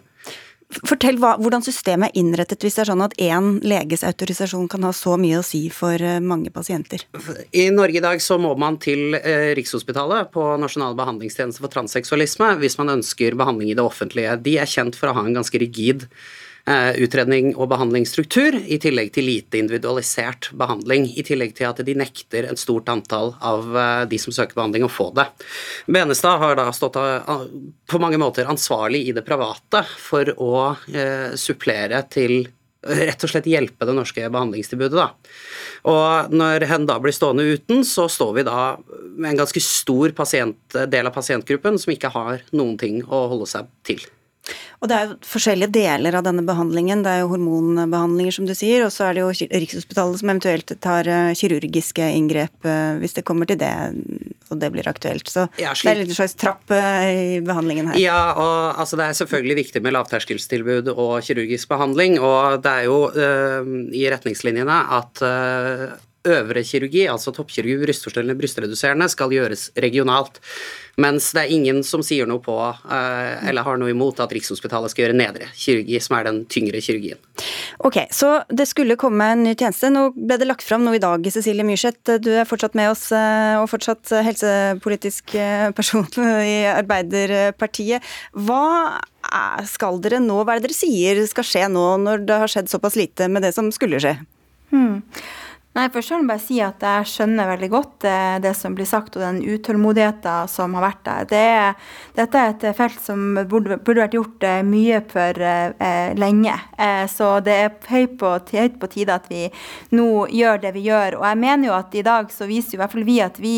Fortell 0.72 1.18
hva, 1.20 1.34
hvordan 1.38 1.62
systemet 1.62 2.10
er 2.10 2.20
innrettet 2.22 2.64
hvis 2.64 2.78
det 2.78 2.82
er 2.84 2.88
sånn 2.90 3.04
at 3.04 3.14
én 3.22 3.58
leges 3.64 4.02
autorisasjon 4.06 4.66
kan 4.72 4.86
ha 4.86 4.92
så 4.96 5.14
mye 5.20 5.38
å 5.38 5.44
si 5.46 5.66
for 5.72 6.00
eh, 6.00 6.22
mange 6.24 6.50
pasienter? 6.54 7.04
I 7.52 7.68
Norge 7.74 8.00
i 8.00 8.04
dag 8.04 8.22
så 8.24 8.38
må 8.40 8.54
man 8.58 8.78
til 8.82 9.16
eh, 9.18 9.52
Rikshospitalet 9.58 10.32
på 10.34 10.46
Nasjonal 10.60 10.96
behandlingstjeneste 10.98 11.62
for 11.62 11.72
transseksualisme 11.72 12.54
hvis 12.62 12.78
man 12.80 12.96
ønsker 12.96 13.36
behandling 13.38 13.70
i 13.70 13.76
det 13.78 13.84
offentlige. 13.84 14.38
De 14.42 14.56
er 14.62 14.70
kjent 14.70 14.98
for 14.98 15.12
å 15.12 15.18
ha 15.18 15.26
en 15.26 15.36
ganske 15.36 15.60
rigid 15.62 16.08
utredning 16.64 17.50
og 17.60 17.68
behandlingsstruktur, 17.68 18.56
i 18.56 18.78
tillegg 18.80 19.10
til 19.12 19.26
lite 19.28 19.58
individualisert 19.60 20.48
behandling. 20.56 21.10
I 21.12 21.24
tillegg 21.26 21.52
til 21.58 21.68
at 21.68 21.82
de 21.84 21.96
nekter 21.98 22.48
et 22.48 22.60
stort 22.60 22.88
antall 22.88 23.34
av 23.44 23.76
eh, 23.76 24.04
de 24.08 24.20
som 24.20 24.32
søker 24.32 24.56
behandling, 24.56 24.86
å 24.86 24.92
få 24.92 25.10
det. 25.16 25.26
Benestad 25.84 26.40
har 26.40 26.56
da 26.56 26.70
stått 26.72 26.96
på 26.96 28.00
mange 28.00 28.20
måter 28.20 28.48
ansvarlig 28.48 29.02
i 29.08 29.14
det 29.16 29.24
private 29.26 29.84
for 30.00 30.30
å 30.40 30.54
eh, 30.88 31.34
supplere 31.40 32.00
til 32.12 32.46
rett 32.84 33.24
og 33.24 33.30
slett 33.32 33.48
hjelpe 33.48 33.86
det 33.88 33.94
norske 33.96 34.26
behandlingstilbudet. 34.28 34.98
Da. 34.98 35.08
Og 35.90 36.34
når 36.34 36.66
hen 36.68 36.88
da 36.88 36.98
blir 37.00 37.16
stående 37.16 37.46
uten, 37.56 37.84
så 37.88 38.08
står 38.12 38.34
vi 38.38 38.46
da 38.48 38.74
med 39.16 39.32
en 39.32 39.40
ganske 39.40 39.62
stor 39.64 40.12
pasient, 40.16 40.60
del 40.92 41.08
av 41.08 41.16
pasientgruppen 41.16 41.80
som 41.80 41.94
ikke 41.94 42.12
har 42.14 42.44
noen 42.52 42.76
ting 42.80 43.00
å 43.04 43.26
holde 43.32 43.48
seg 43.50 43.72
til. 43.86 44.04
Og 44.82 44.90
Det 44.90 44.96
er 44.96 45.08
jo 45.08 45.16
forskjellige 45.24 45.72
deler 45.72 46.18
av 46.18 46.26
denne 46.26 46.44
behandlingen. 46.44 47.04
Det 47.04 47.12
er 47.12 47.22
jo 47.22 47.30
hormonbehandlinger, 47.32 48.34
som 48.36 48.48
du 48.48 48.52
sier, 48.56 48.84
og 48.84 48.92
så 48.92 49.08
er 49.08 49.16
det 49.16 49.24
jo 49.24 49.48
Rikshospitalet 49.54 50.20
som 50.20 50.32
eventuelt 50.32 50.74
tar 50.84 51.08
eh, 51.08 51.32
kirurgiske 51.38 52.10
inngrep 52.18 52.68
eh, 52.68 52.98
hvis 53.00 53.16
det 53.16 53.24
kommer 53.24 53.48
til 53.48 53.60
det 53.62 53.72
og 54.52 54.60
det 54.60 54.70
blir 54.74 54.88
aktuelt. 54.88 55.28
Så 55.30 55.46
ja, 55.60 55.72
det 55.74 55.90
er 55.90 56.02
en 56.04 56.14
slags 56.16 56.36
trapp 56.38 56.70
eh, 56.74 57.38
i 57.38 57.42
behandlingen 57.44 57.90
her. 57.90 58.00
Ja, 58.00 58.20
og 58.36 58.80
altså, 58.80 58.98
det 59.00 59.08
er 59.08 59.20
selvfølgelig 59.20 59.58
viktig 59.62 59.84
med 59.84 59.96
lavterskeltilbud 59.96 60.92
og 60.94 61.14
kirurgisk 61.26 61.70
behandling. 61.72 62.18
Og 62.22 62.60
det 62.64 62.74
er 62.80 62.88
jo 62.88 62.98
uh, 63.14 63.70
i 63.94 64.04
retningslinjene 64.12 64.80
at 64.98 65.24
uh, 65.24 65.94
øvre 66.24 66.62
kirurgi, 66.64 67.04
altså 67.10 67.32
toppkirurgi, 67.34 67.76
brystforstørrende, 67.84 68.36
brystreduserende, 68.38 69.08
skal 69.12 69.32
gjøres 69.34 69.68
regionalt. 69.80 70.40
Mens 71.00 71.32
det 71.34 71.42
er 71.42 71.52
ingen 71.52 71.80
som 71.82 72.04
sier 72.06 72.28
noe 72.30 72.38
på, 72.42 72.54
eh, 72.54 73.48
eller 73.48 73.66
har 73.66 73.78
noe 73.80 73.90
imot, 73.90 74.20
at 74.22 74.32
Rikshospitalet 74.32 74.92
skal 74.92 75.04
gjøre 75.04 75.18
nedre 75.18 75.48
kirurgi, 75.58 76.00
som 76.00 76.16
er 76.18 76.28
den 76.28 76.44
tyngre 76.46 76.80
kirurgien. 76.80 77.18
Ok, 77.78 77.98
Så 78.14 78.44
det 78.48 78.68
skulle 78.68 78.96
komme 78.96 79.24
en 79.32 79.42
ny 79.42 79.54
tjeneste. 79.54 79.90
Nå 79.90 80.14
ble 80.14 80.38
det 80.38 80.46
lagt 80.46 80.62
fram 80.62 80.84
noe 80.84 80.96
i 80.96 81.02
dag, 81.02 81.20
Cecilie 81.24 81.64
Myrseth. 81.64 82.20
Du 82.20 82.30
er 82.30 82.44
fortsatt 82.44 82.74
med 82.74 82.90
oss, 82.90 83.10
eh, 83.12 83.58
og 83.58 83.68
fortsatt 83.68 84.08
helsepolitisk 84.22 85.34
eh, 85.34 85.70
person 85.72 86.06
i 86.54 86.64
Arbeiderpartiet. 86.70 88.02
Hva 88.32 89.02
skal 89.66 89.98
dere 90.00 90.20
nå, 90.20 90.44
hva 90.44 90.54
er 90.54 90.60
det 90.60 90.68
dere 90.68 90.78
sier 90.78 91.26
skal 91.26 91.44
skje 91.44 91.68
nå, 91.68 91.96
når 91.98 92.26
det 92.28 92.38
har 92.38 92.48
skjedd 92.48 92.70
såpass 92.70 92.94
lite 92.96 93.28
med 93.28 93.42
det 93.42 93.54
som 93.56 93.72
skulle 93.72 93.98
skje? 93.98 94.18
Hmm. 94.70 95.02
Nei, 95.74 95.88
først 95.90 96.12
vil 96.12 96.20
jeg 96.20 96.28
bare 96.28 96.38
si 96.38 96.56
at 96.62 96.84
jeg 96.86 97.06
skjønner 97.10 97.48
veldig 97.50 97.68
godt 97.72 98.04
eh, 98.06 98.36
det 98.38 98.52
som 98.54 98.76
blir 98.78 98.86
sagt, 98.86 99.16
og 99.18 99.24
den 99.24 99.40
utålmodigheten 99.42 100.50
som 100.52 100.76
har 100.78 100.84
vært 100.84 101.00
der. 101.08 101.24
Det 101.32 101.48
dette 102.14 102.38
er 102.38 102.52
et 102.52 102.76
felt 102.78 103.00
som 103.02 103.34
burde, 103.50 103.80
burde 103.82 104.04
vært 104.04 104.14
gjort 104.14 104.46
eh, 104.46 104.60
mye 104.62 105.00
for 105.10 105.42
eh, 105.42 106.14
lenge. 106.14 106.54
Eh, 106.78 107.02
så 107.10 107.32
det 107.42 107.56
er 107.64 107.74
høyt 107.90 108.14
på, 108.20 108.30
høyt 108.54 108.78
på, 108.78 108.90
tide 108.92 109.18
at 109.18 109.26
vi 109.32 109.48
nå 109.98 110.06
gjør 110.30 110.62
det 110.62 110.74
vi 110.76 110.86
gjør. 110.86 111.18
Og 111.18 111.26
jeg 111.26 111.42
mener 111.42 111.72
jo 111.72 111.74
at 111.74 111.98
i 111.98 112.06
dag 112.06 112.30
så 112.30 112.46
viser 112.46 112.76
jo 112.76 112.78
i 112.78 112.84
hvert 112.84 112.94
fall 112.94 113.08
vi 113.10 113.18
at 113.26 113.42
vi 113.42 113.56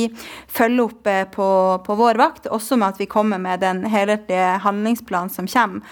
følger 0.49 0.87
opp 0.87 1.13
eh, 1.13 1.25
på, 1.37 1.51
på 1.85 1.99
vår 2.01 2.23
vakt, 2.23 2.49
også 2.49 2.81
med 2.81 2.97
at 2.97 3.05
vi 3.05 3.11
kommer 3.13 3.45
med 3.45 3.61
den 3.61 3.85
helhetlige 3.93 4.55
handlingsplanen 4.65 5.37
som 5.37 5.53
kommer. 5.53 5.85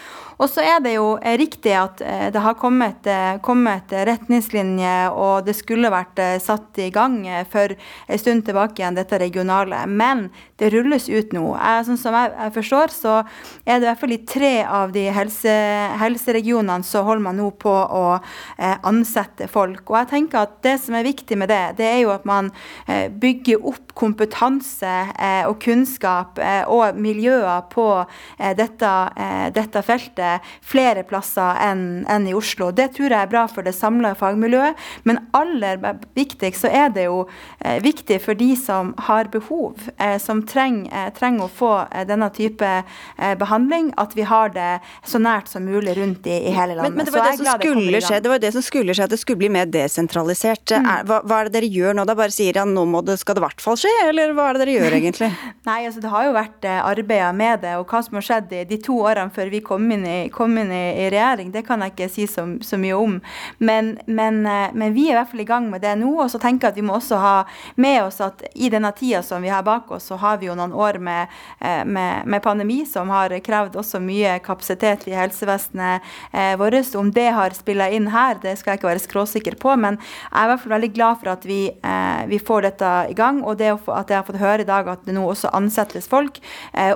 Og 0.42 0.50
så 0.50 0.64
er 0.66 0.80
det 0.82 0.96
jo 0.96 1.14
eh, 1.20 1.36
riktig 1.38 1.74
at 1.78 2.02
eh, 2.02 2.26
det 2.34 2.42
har 2.42 2.56
kommet, 2.58 3.06
eh, 3.06 3.36
kommet 3.44 3.92
retningslinjer, 4.08 5.14
og 5.14 5.46
det 5.46 5.54
skulle 5.56 5.92
vært 5.92 6.18
satt 6.42 6.78
i 6.82 6.90
gang 6.94 7.20
for 7.50 7.74
en 7.74 8.20
stund 8.20 8.44
tilbake 8.46 8.80
igjen, 8.80 8.96
dette 8.98 9.18
regionale. 9.20 9.84
Men 9.86 10.28
det 10.60 10.72
rulles 10.74 11.08
ut 11.10 11.34
nå. 11.34 11.44
Sånn 11.86 11.98
som 12.00 12.16
jeg, 12.16 12.50
forstår, 12.54 12.94
så 12.94 13.14
er 13.64 13.78
det 13.78 13.86
i 13.86 13.88
hvert 13.88 14.02
fall 14.02 14.14
i 14.14 14.20
tre 14.28 14.52
av 14.64 14.94
de 14.94 15.06
helse, 15.14 15.54
helseregionene 16.00 16.86
så 16.86 17.02
holder 17.06 17.24
man 17.26 17.38
nå 17.40 17.50
på 17.60 17.72
å 17.72 18.04
ansette 18.86 19.48
folk. 19.50 19.82
Og 19.90 19.98
jeg 19.98 20.10
tenker 20.12 20.44
at 20.44 20.56
det 20.66 20.76
som 20.82 20.96
er 20.98 21.06
viktig 21.06 21.38
med 21.40 21.50
det, 21.50 21.62
det 21.80 21.88
er 21.88 22.00
jo 22.04 22.12
at 22.14 22.26
man 22.28 22.50
bygger 23.20 23.66
opp 23.66 23.94
kompetanse 23.98 24.94
og 25.48 25.58
kunnskap 25.62 26.38
og 26.70 26.98
miljøer 27.02 27.66
på 27.74 27.88
dette, 28.58 28.94
dette 29.54 29.84
feltet 29.86 30.23
flere 30.64 31.04
plasser 31.08 31.60
enn 31.64 32.04
en 32.10 32.28
i 32.28 32.34
Oslo. 32.36 32.70
Det 32.74 32.90
tror 32.96 33.10
jeg 33.10 33.20
er 33.20 33.30
bra 33.30 33.44
for 33.50 33.66
det 33.66 33.74
samla 33.76 34.14
fagmiljøet. 34.18 34.80
Men 35.08 35.20
aller 35.36 35.80
viktigst 36.16 36.64
så 36.64 36.70
er 36.72 36.92
det 36.94 37.06
jo 37.08 37.24
eh, 37.60 37.80
viktig 37.84 38.20
for 38.24 38.38
de 38.38 38.52
som 38.58 38.92
har 39.08 39.30
behov, 39.32 39.88
eh, 39.98 40.16
som 40.22 40.42
trenger, 40.46 40.90
eh, 40.92 41.10
trenger, 41.16 41.46
å 41.46 41.52
få 41.52 41.72
eh, 41.90 42.04
denne 42.08 42.30
type 42.34 42.70
eh, 42.70 43.34
behandling, 43.40 43.92
at 44.00 44.14
vi 44.16 44.26
har 44.28 44.54
det 44.54 44.78
så 45.06 45.20
nært 45.22 45.50
som 45.50 45.66
mulig 45.66 45.96
rundt 45.98 46.26
i, 46.26 46.38
i 46.48 46.54
hele 46.54 46.76
landet. 46.78 46.94
Men, 46.94 47.02
men 47.02 47.08
det, 47.08 47.14
var 47.16 47.30
det, 47.30 47.38
som 47.40 47.60
skulle 47.60 48.02
skje, 48.04 48.20
det 48.24 48.32
var 48.32 48.42
det 48.42 48.52
som 48.56 48.64
skulle 48.64 48.96
skje, 48.96 49.08
at 49.08 49.14
det 49.14 49.20
skulle 49.22 49.42
bli 49.42 49.52
mer 49.52 49.70
desentralisert. 49.70 50.74
Mm. 50.74 50.90
Er, 50.94 51.08
hva, 51.08 51.20
hva, 51.24 51.40
er 51.40 51.50
det 51.50 51.58
dere 51.58 51.72
gjør 51.72 51.98
nå? 51.98 52.06
Da 52.08 52.16
bare 52.18 52.34
sier 52.34 52.60
ja, 52.60 52.66
nå 52.68 52.86
må 52.88 53.02
det, 53.04 53.18
skal 53.20 53.38
det 53.38 53.44
i 53.44 53.46
hvert 53.48 53.64
fall 53.64 53.80
skje, 53.80 53.92
eller 54.08 54.34
hva 54.36 54.50
er 54.50 54.58
det 54.58 54.64
dere 54.64 54.78
gjør 54.78 54.96
egentlig? 55.00 55.30
Nei, 55.68 55.80
altså 55.88 56.04
Det 56.04 56.12
har 56.14 56.28
jo 56.28 56.36
vært 56.36 56.68
arbeida 56.74 57.32
med 57.36 57.64
det, 57.64 57.76
og 57.80 57.88
hva 57.90 58.02
som 58.04 58.20
har 58.20 58.28
skjedd 58.28 58.54
i 58.54 58.64
de 58.68 58.80
to 58.84 58.98
årene 59.02 59.32
før 59.34 59.52
vi 59.52 59.62
kom 59.64 59.90
inn 59.94 60.06
i 60.08 60.13
i, 60.14 60.28
kom 60.34 60.56
inn 60.58 60.72
i, 60.72 60.84
i, 61.04 61.08
regjering, 61.12 61.50
det 61.54 61.64
kan 61.66 61.82
jeg 61.84 61.94
ikke 61.94 62.10
si 62.12 62.26
så, 62.30 62.46
så 62.64 62.78
mye 62.80 62.96
om. 62.98 63.18
Men, 63.58 63.94
men, 64.06 64.44
eh, 64.46 64.70
men, 64.74 64.94
vi 64.94 65.08
er 65.08 65.14
i 65.14 65.18
hvert 65.18 65.30
fall 65.32 65.42
i 65.44 65.48
gang 65.48 65.68
med 65.70 65.82
det 65.84 65.94
nå. 66.00 66.12
Og 66.22 66.30
så 66.32 66.40
tenker 66.42 66.68
jeg 66.68 66.74
at 66.74 66.80
vi 66.80 66.86
må 66.86 66.96
også 66.98 67.18
ha 67.20 67.34
med 67.80 68.00
oss 68.04 68.20
at 68.24 68.44
i 68.54 68.70
denne 68.72 68.92
tida 68.96 69.22
som 69.26 69.42
vi 69.44 69.52
har 69.52 69.64
bak 69.66 69.90
oss, 69.94 70.08
så 70.10 70.18
har 70.20 70.38
vi 70.40 70.48
jo 70.48 70.56
noen 70.58 70.74
år 70.76 70.98
med, 71.02 71.32
eh, 71.60 71.82
med, 71.84 72.26
med 72.30 72.42
pandemi 72.44 72.82
som 72.88 73.10
har 73.14 73.34
krevd 73.44 73.78
også 73.80 74.00
mye 74.02 74.38
kapasitet 74.44 75.06
i 75.10 75.16
helsevesenet 75.16 76.04
eh, 76.32 76.54
vårt. 76.60 76.94
Om 76.98 77.10
det 77.14 77.28
har 77.36 77.54
spilla 77.54 77.86
inn 77.92 78.08
her, 78.10 78.38
det 78.42 78.56
skal 78.58 78.74
jeg 78.74 78.80
ikke 78.80 78.90
være 78.90 79.04
skråsikker 79.04 79.58
på, 79.62 79.76
men 79.78 79.98
jeg 80.00 80.40
er 80.40 80.48
i 80.48 80.50
hvert 80.50 80.62
fall 80.64 80.74
veldig 80.74 80.92
glad 80.96 81.20
for 81.20 81.32
at 81.34 81.44
vi, 81.46 81.60
eh, 81.70 82.24
vi 82.30 82.40
får 82.42 82.68
dette 82.68 82.92
i 83.12 83.16
gang. 83.18 83.42
Og 83.44 83.58
det 83.60 83.70
at 83.74 84.10
jeg 84.10 84.18
har 84.18 84.26
fått 84.26 84.40
høre 84.40 84.64
i 84.64 84.68
dag 84.68 84.88
at 84.90 85.04
det 85.06 85.14
nå 85.14 85.24
også 85.28 85.52
ansettes 85.54 86.06
folk, 86.10 86.38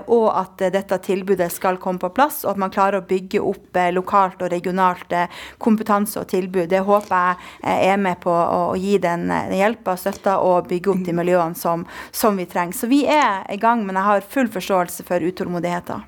og 0.07 0.27
at 0.33 0.62
dette 0.73 0.99
tilbudet 1.05 1.49
skal 1.53 1.79
komme 1.81 2.01
på 2.03 2.11
plass, 2.14 2.41
og 2.45 2.55
at 2.55 2.61
man 2.62 2.73
klarer 2.75 3.01
å 3.01 3.08
bygge 3.09 3.43
opp 3.45 3.77
eh, 3.77 3.91
lokalt 3.95 4.43
og 4.45 4.53
regionalt 4.53 5.15
kompetanse 5.63 6.21
og 6.21 6.29
tilbud. 6.31 6.69
Det 6.71 6.85
håper 6.85 7.39
jeg 7.63 7.93
er 7.93 8.03
med 8.03 8.21
på 8.23 8.33
å 8.33 8.77
gi 8.79 8.99
den, 9.03 9.29
den 9.31 9.57
hjelpa 9.59 9.97
og 9.97 10.03
støtta 10.03 10.39
og 10.45 10.69
bygge 10.71 10.93
opp 10.93 11.03
de 11.07 11.17
miljøene 11.17 11.59
som, 11.59 11.87
som 12.13 12.37
vi 12.39 12.49
trenger. 12.51 12.77
Så 12.77 12.91
vi 12.91 13.05
er 13.09 13.45
i 13.53 13.59
gang, 13.61 13.87
men 13.87 13.99
jeg 13.99 14.09
har 14.11 14.31
full 14.37 14.53
forståelse 14.53 15.07
for 15.09 15.25
utålmodigheten. 15.25 16.07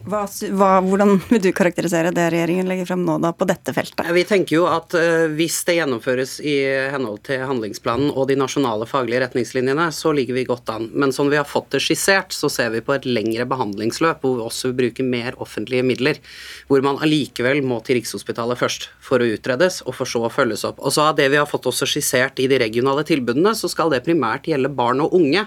Hva, 0.00 0.22
hva, 0.56 0.68
hvordan 0.82 1.18
vil 1.28 1.40
du 1.44 1.50
karakterisere 1.54 2.10
det 2.16 2.24
regjeringen 2.32 2.66
legger 2.66 2.88
frem 2.88 3.02
nå 3.04 3.18
da 3.20 3.30
på 3.36 3.44
dette 3.46 3.74
feltet? 3.76 4.00
Vi 4.16 4.24
tenker 4.26 4.56
jo 4.56 4.62
at 4.70 4.96
uh, 4.96 5.28
hvis 5.36 5.58
det 5.68 5.76
gjennomføres 5.76 6.38
i 6.40 6.54
henhold 6.94 7.20
til 7.28 7.44
handlingsplanen 7.44 8.08
og 8.10 8.30
de 8.30 8.38
nasjonale 8.40 8.88
faglige 8.88 9.20
retningslinjene, 9.26 9.90
så 9.92 10.14
ligger 10.16 10.38
vi 10.38 10.46
godt 10.48 10.72
an. 10.72 10.88
Men 10.96 11.12
som 11.14 11.28
vi 11.30 11.36
har 11.36 11.48
fått 11.48 11.70
det 11.76 11.82
skissert, 11.84 12.32
så 12.32 12.50
ser 12.52 12.72
vi 12.72 12.80
på 12.84 12.96
et 12.96 13.06
lengre 13.06 13.46
behandlingsløp 13.50 14.24
hvor 14.24 14.38
vi 14.38 14.46
også 14.46 14.72
bruker 14.78 15.06
mer 15.06 15.36
offentlige 15.44 15.84
midler. 15.86 16.22
Hvor 16.72 16.82
man 16.84 16.98
allikevel 17.04 17.60
må 17.66 17.82
til 17.84 18.00
Rikshospitalet 18.00 18.58
først 18.58 18.88
for 19.04 19.20
å 19.20 19.28
utredes, 19.36 19.82
og 19.84 19.98
for 20.00 20.08
så 20.08 20.24
å 20.24 20.32
følges 20.32 20.64
opp. 20.68 20.80
Og 20.80 20.96
så 20.96 21.10
av 21.10 21.20
det 21.20 21.28
vi 21.34 21.38
har 21.40 21.50
fått 21.50 21.68
også 21.68 21.90
skissert 21.90 22.40
i 22.40 22.48
de 22.50 22.58
regionale 22.64 23.04
tilbudene, 23.06 23.52
så 23.58 23.68
skal 23.70 23.92
det 23.92 24.02
primært 24.08 24.48
gjelde 24.48 24.72
barn 24.72 25.04
og 25.04 25.14
unge. 25.20 25.46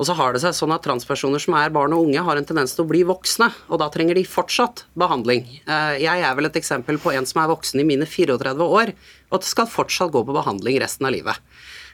Og 0.00 0.08
så 0.08 0.16
har 0.18 0.32
det 0.32 0.42
seg 0.42 0.54
sånn 0.56 0.72
at 0.74 0.84
transpersoner 0.86 1.42
som 1.42 1.56
er 1.58 1.72
barn 1.74 1.94
og 1.96 2.06
unge, 2.06 2.22
har 2.24 2.38
en 2.38 2.48
tendens 2.48 2.74
til 2.76 2.84
å 2.84 2.90
bli 2.90 3.02
voksne, 3.08 3.50
og 3.68 3.82
da 3.82 3.90
trenger 3.92 4.18
de 4.18 4.24
fortsatt 4.28 4.86
behandling. 4.98 5.44
Eh, 5.66 6.00
jeg 6.04 6.24
er 6.24 6.38
vel 6.38 6.48
et 6.48 6.58
eksempel 6.58 6.98
på 7.02 7.12
en 7.12 7.28
som 7.28 7.42
er 7.42 7.52
voksen 7.52 7.82
i 7.82 7.86
mine 7.86 8.08
34 8.08 8.56
år, 8.64 8.94
og 9.32 9.46
skal 9.46 9.70
fortsatt 9.70 10.12
gå 10.14 10.24
på 10.24 10.36
behandling 10.36 10.80
resten 10.82 11.08
av 11.08 11.14
livet. 11.14 11.38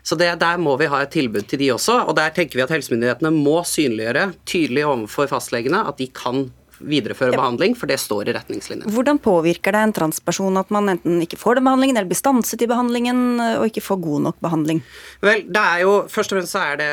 Så 0.03 0.17
det, 0.17 0.31
Der 0.41 0.57
må 0.57 0.77
vi 0.79 0.87
ha 0.87 1.03
et 1.03 1.11
tilbud 1.13 1.49
til 1.49 1.59
de 1.59 1.73
også, 1.75 2.07
og 2.09 2.17
der 2.17 2.31
tenker 2.31 2.57
vi 2.57 2.65
at 2.65 2.73
helsemyndighetene 2.73 3.33
må 3.35 3.61
synliggjøre 3.67 4.33
tydelig 4.47 4.87
overfor 4.87 5.29
fastlegene 5.29 5.83
at 5.89 5.99
de 5.99 6.07
kan 6.07 6.49
videreføre 6.81 7.33
ja. 7.35 7.39
behandling, 7.41 7.75
for 7.79 7.91
det 7.91 7.99
står 8.01 8.31
i 8.31 8.35
retningslinjene. 8.37 8.93
Hvordan 8.95 9.21
påvirker 9.23 9.75
det 9.75 9.83
en 9.87 9.95
transperson 9.97 10.61
at 10.61 10.71
man 10.75 10.95
enten 10.95 11.21
ikke 11.25 11.39
får 11.41 11.59
den 11.59 11.69
behandlingen, 11.69 11.99
eller 11.99 12.11
blir 12.11 12.19
stanset 12.19 12.63
i 12.65 12.69
behandlingen 12.71 13.41
og 13.41 13.67
ikke 13.69 13.85
får 13.85 14.01
god 14.05 14.27
nok 14.29 14.39
behandling? 14.45 14.83
Vel, 15.25 15.45
det 15.49 15.65
er 15.65 15.85
jo, 15.85 15.97
Først 16.09 16.33
og 16.33 16.39
fremst 16.39 16.55
så 16.55 16.63
er 16.63 16.79
det, 16.81 16.89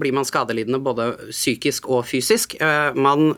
blir 0.00 0.14
man 0.14 0.26
skadelidende 0.26 0.80
både 0.82 1.06
psykisk 1.30 1.88
og 1.90 2.04
fysisk. 2.08 2.56
Eh, 2.60 2.96
man, 2.98 3.34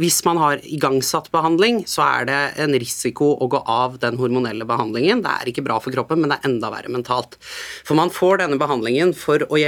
hvis 0.00 0.18
man 0.26 0.40
har 0.40 0.62
igangsatt 0.64 1.30
behandling, 1.34 1.82
så 1.88 2.04
er 2.06 2.28
det 2.28 2.40
en 2.64 2.76
risiko 2.76 3.32
å 3.40 3.48
gå 3.50 3.62
av 3.62 3.98
den 4.02 4.18
hormonelle 4.20 4.66
behandlingen. 4.68 5.22
Det 5.24 5.32
er 5.32 5.52
ikke 5.52 5.64
bra 5.66 5.78
for 5.82 5.94
kroppen, 5.94 6.22
men 6.22 6.32
det 6.32 6.40
er 6.40 6.50
enda 6.50 6.70
verre 6.74 6.92
mentalt. 6.92 7.38
For 7.86 7.98
man 7.98 8.12
får 8.14 8.42
denne 8.42 8.60
behandlingen 8.60 9.14
for 9.16 9.46
å 9.46 9.60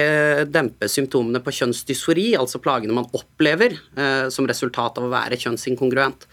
dempe 0.48 0.90
symptomene 0.90 1.42
på 1.44 1.54
kjønnsdysfori, 1.60 2.30
altså 2.38 2.60
plagene 2.62 2.96
man 2.96 3.08
opplever 3.16 3.76
som 4.32 4.46
resultat 4.48 4.98
av 5.00 5.06
å 5.06 5.12
være 5.12 5.38
kjønnsinkongruent 5.40 5.67
inkongruent. 5.68 6.26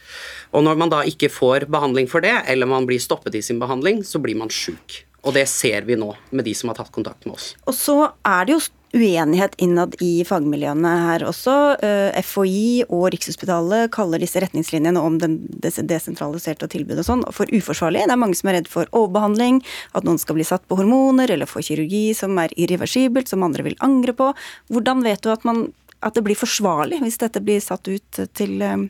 Og 0.56 0.66
når 0.66 0.80
man 0.80 0.94
da 0.94 1.04
ikke 1.08 1.32
får 1.32 1.68
behandling 1.72 2.10
for 2.12 2.26
det, 2.26 2.36
eller 2.52 2.70
man 2.70 2.88
blir 2.88 3.02
stoppet 3.04 3.36
i 3.36 3.44
sin 3.46 3.60
behandling, 3.62 4.04
så 4.08 4.22
blir 4.24 4.40
man 4.40 4.54
sjuk. 4.54 5.04
Og 5.26 5.34
det 5.34 5.48
ser 5.50 5.88
vi 5.88 5.98
nå 5.98 6.12
med 6.32 6.46
de 6.46 6.54
som 6.58 6.70
har 6.70 6.78
tatt 6.78 6.94
kontakt 6.94 7.26
med 7.26 7.36
oss. 7.38 7.54
Og 7.66 7.74
så 7.74 7.98
er 8.30 8.46
det 8.46 8.56
jo 8.56 8.66
uenighet 8.96 9.56
innad 9.60 9.96
i 10.04 10.24
fagmiljøene 10.28 10.92
her 11.08 11.26
også. 11.28 11.56
Eh, 11.84 12.20
FHI 12.24 12.86
og 12.88 13.10
Rikshospitalet 13.14 13.92
kaller 13.96 14.22
disse 14.24 14.40
retningslinjene 14.40 15.02
om 15.02 15.18
den 15.20 15.40
desentraliserte 15.66 16.70
tilbudet 16.72 17.04
og 17.04 17.10
sånn 17.10 17.26
for 17.36 17.52
uforsvarlig. 17.52 18.06
Det 18.06 18.16
er 18.16 18.22
mange 18.22 18.40
som 18.40 18.52
er 18.52 18.60
redd 18.60 18.70
for 18.72 18.90
overbehandling, 18.96 19.62
at 19.98 20.08
noen 20.08 20.22
skal 20.22 20.40
bli 20.40 20.48
satt 20.48 20.64
på 20.70 20.80
hormoner 20.80 21.34
eller 21.34 21.50
få 21.50 21.64
kirurgi 21.66 22.08
som 22.18 22.38
er 22.42 22.54
irreversibelt, 22.56 23.32
som 23.32 23.44
andre 23.46 23.68
vil 23.68 23.80
angre 23.86 24.16
på. 24.16 24.32
Hvordan 24.72 25.04
vet 25.06 25.26
du 25.26 25.34
at 25.34 25.44
man 25.48 25.68
at 26.06 26.14
det 26.14 26.24
blir 26.26 26.38
forsvarlig 26.38 27.02
hvis 27.02 27.18
dette 27.22 27.42
blir 27.44 27.64
satt 27.64 27.88
ut 27.90 28.22
til 28.38 28.62
eh, 28.62 28.86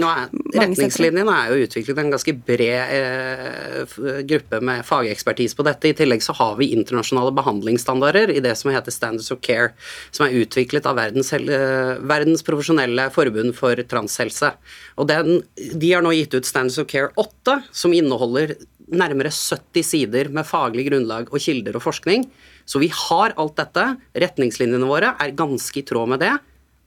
Nå 0.00 0.08
er, 0.08 0.28
Retningslinjene 0.56 1.32
er 1.32 1.50
jo 1.52 1.66
utviklet 1.66 1.98
en 2.00 2.10
ganske 2.12 2.32
bred 2.46 2.92
eh, 2.96 3.94
gruppe 4.28 4.60
med 4.64 4.84
fagekspertise 4.88 5.56
på 5.56 5.64
dette. 5.66 5.90
I 5.90 5.96
tillegg 5.96 6.24
så 6.24 6.34
har 6.36 6.56
vi 6.60 6.70
internasjonale 6.76 7.32
behandlingsstandarder 7.36 8.32
i 8.34 8.42
det 8.44 8.54
som 8.60 8.72
heter 8.72 8.92
Standards 8.92 9.32
of 9.32 9.40
Care, 9.44 9.72
som 10.14 10.26
er 10.26 10.36
utviklet 10.42 10.88
av 10.88 10.98
verdens, 11.00 11.32
eh, 11.36 11.96
verdens 12.08 12.44
profesjonelle 12.46 13.08
forbund 13.14 13.56
for 13.56 13.80
transhelse. 13.88 14.52
Og 15.00 15.08
den, 15.08 15.42
De 15.56 15.92
har 15.92 16.04
nå 16.04 16.12
gitt 16.16 16.36
ut 16.36 16.48
Standards 16.48 16.80
of 16.82 16.88
Care 16.92 17.12
8, 17.16 17.62
som 17.72 17.96
inneholder 17.96 18.56
nærmere 18.86 19.32
70 19.32 19.82
sider 19.82 20.28
med 20.32 20.46
faglig 20.46 20.86
grunnlag 20.90 21.32
og 21.32 21.40
kilder 21.42 21.78
og 21.78 21.84
forskning. 21.88 22.28
Så 22.68 22.80
vi 22.82 22.90
har 22.92 23.34
alt 23.36 23.56
dette. 23.58 23.88
Retningslinjene 24.14 24.88
våre 24.88 25.14
er 25.20 25.34
ganske 25.36 25.80
i 25.80 25.86
tråd 25.86 26.14
med 26.14 26.22
det 26.22 26.36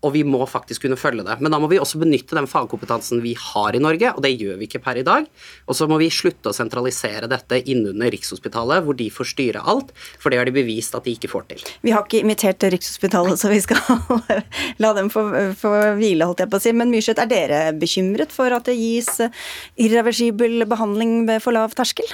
og 0.05 0.13
vi 0.15 0.21
må 0.23 0.39
faktisk 0.47 0.85
kunne 0.85 0.97
følge 0.99 1.25
det. 1.27 1.35
Men 1.43 1.51
da 1.51 1.59
må 1.59 1.67
vi 1.71 1.79
også 1.81 1.99
benytte 1.99 2.37
den 2.37 2.47
fagkompetansen 2.49 3.23
vi 3.23 3.33
har 3.39 3.75
i 3.75 3.81
Norge, 3.83 4.13
og 4.15 4.23
det 4.23 4.31
gjør 4.37 4.59
vi 4.59 4.69
ikke 4.69 4.81
per 4.83 4.99
i 5.01 5.05
dag. 5.05 5.27
Og 5.67 5.75
så 5.75 5.89
må 5.91 5.99
vi 5.99 6.11
slutte 6.13 6.51
å 6.51 6.55
sentralisere 6.55 7.27
dette 7.31 7.59
innunder 7.69 8.11
Rikshospitalet, 8.13 8.85
hvor 8.85 8.97
de 8.99 9.09
får 9.11 9.31
styre 9.33 9.63
alt, 9.73 9.91
for 10.21 10.31
det 10.31 10.39
har 10.39 10.47
de 10.47 10.55
bevist 10.55 10.95
at 10.95 11.07
de 11.07 11.15
ikke 11.17 11.31
får 11.31 11.49
til. 11.51 11.65
Vi 11.83 11.93
har 11.95 12.07
ikke 12.07 12.23
imitert 12.23 12.63
Rikshospitalet, 12.63 13.41
så 13.41 13.51
vi 13.51 13.59
skal 13.65 13.83
la 14.83 14.93
dem 14.97 15.11
få, 15.13 15.25
få 15.59 15.75
hvile, 15.99 16.29
holdt 16.29 16.45
jeg 16.45 16.53
på 16.53 16.61
å 16.61 16.63
si. 16.63 16.75
Men 16.75 16.93
Myrseth, 16.93 17.19
er 17.19 17.31
dere 17.31 17.61
bekymret 17.75 18.31
for 18.35 18.55
at 18.55 18.69
det 18.69 18.79
gis 18.79 19.19
irreversibel 19.79 20.63
behandling 20.69 21.25
ved 21.27 21.43
for 21.43 21.55
lav 21.55 21.75
terskel? 21.75 22.07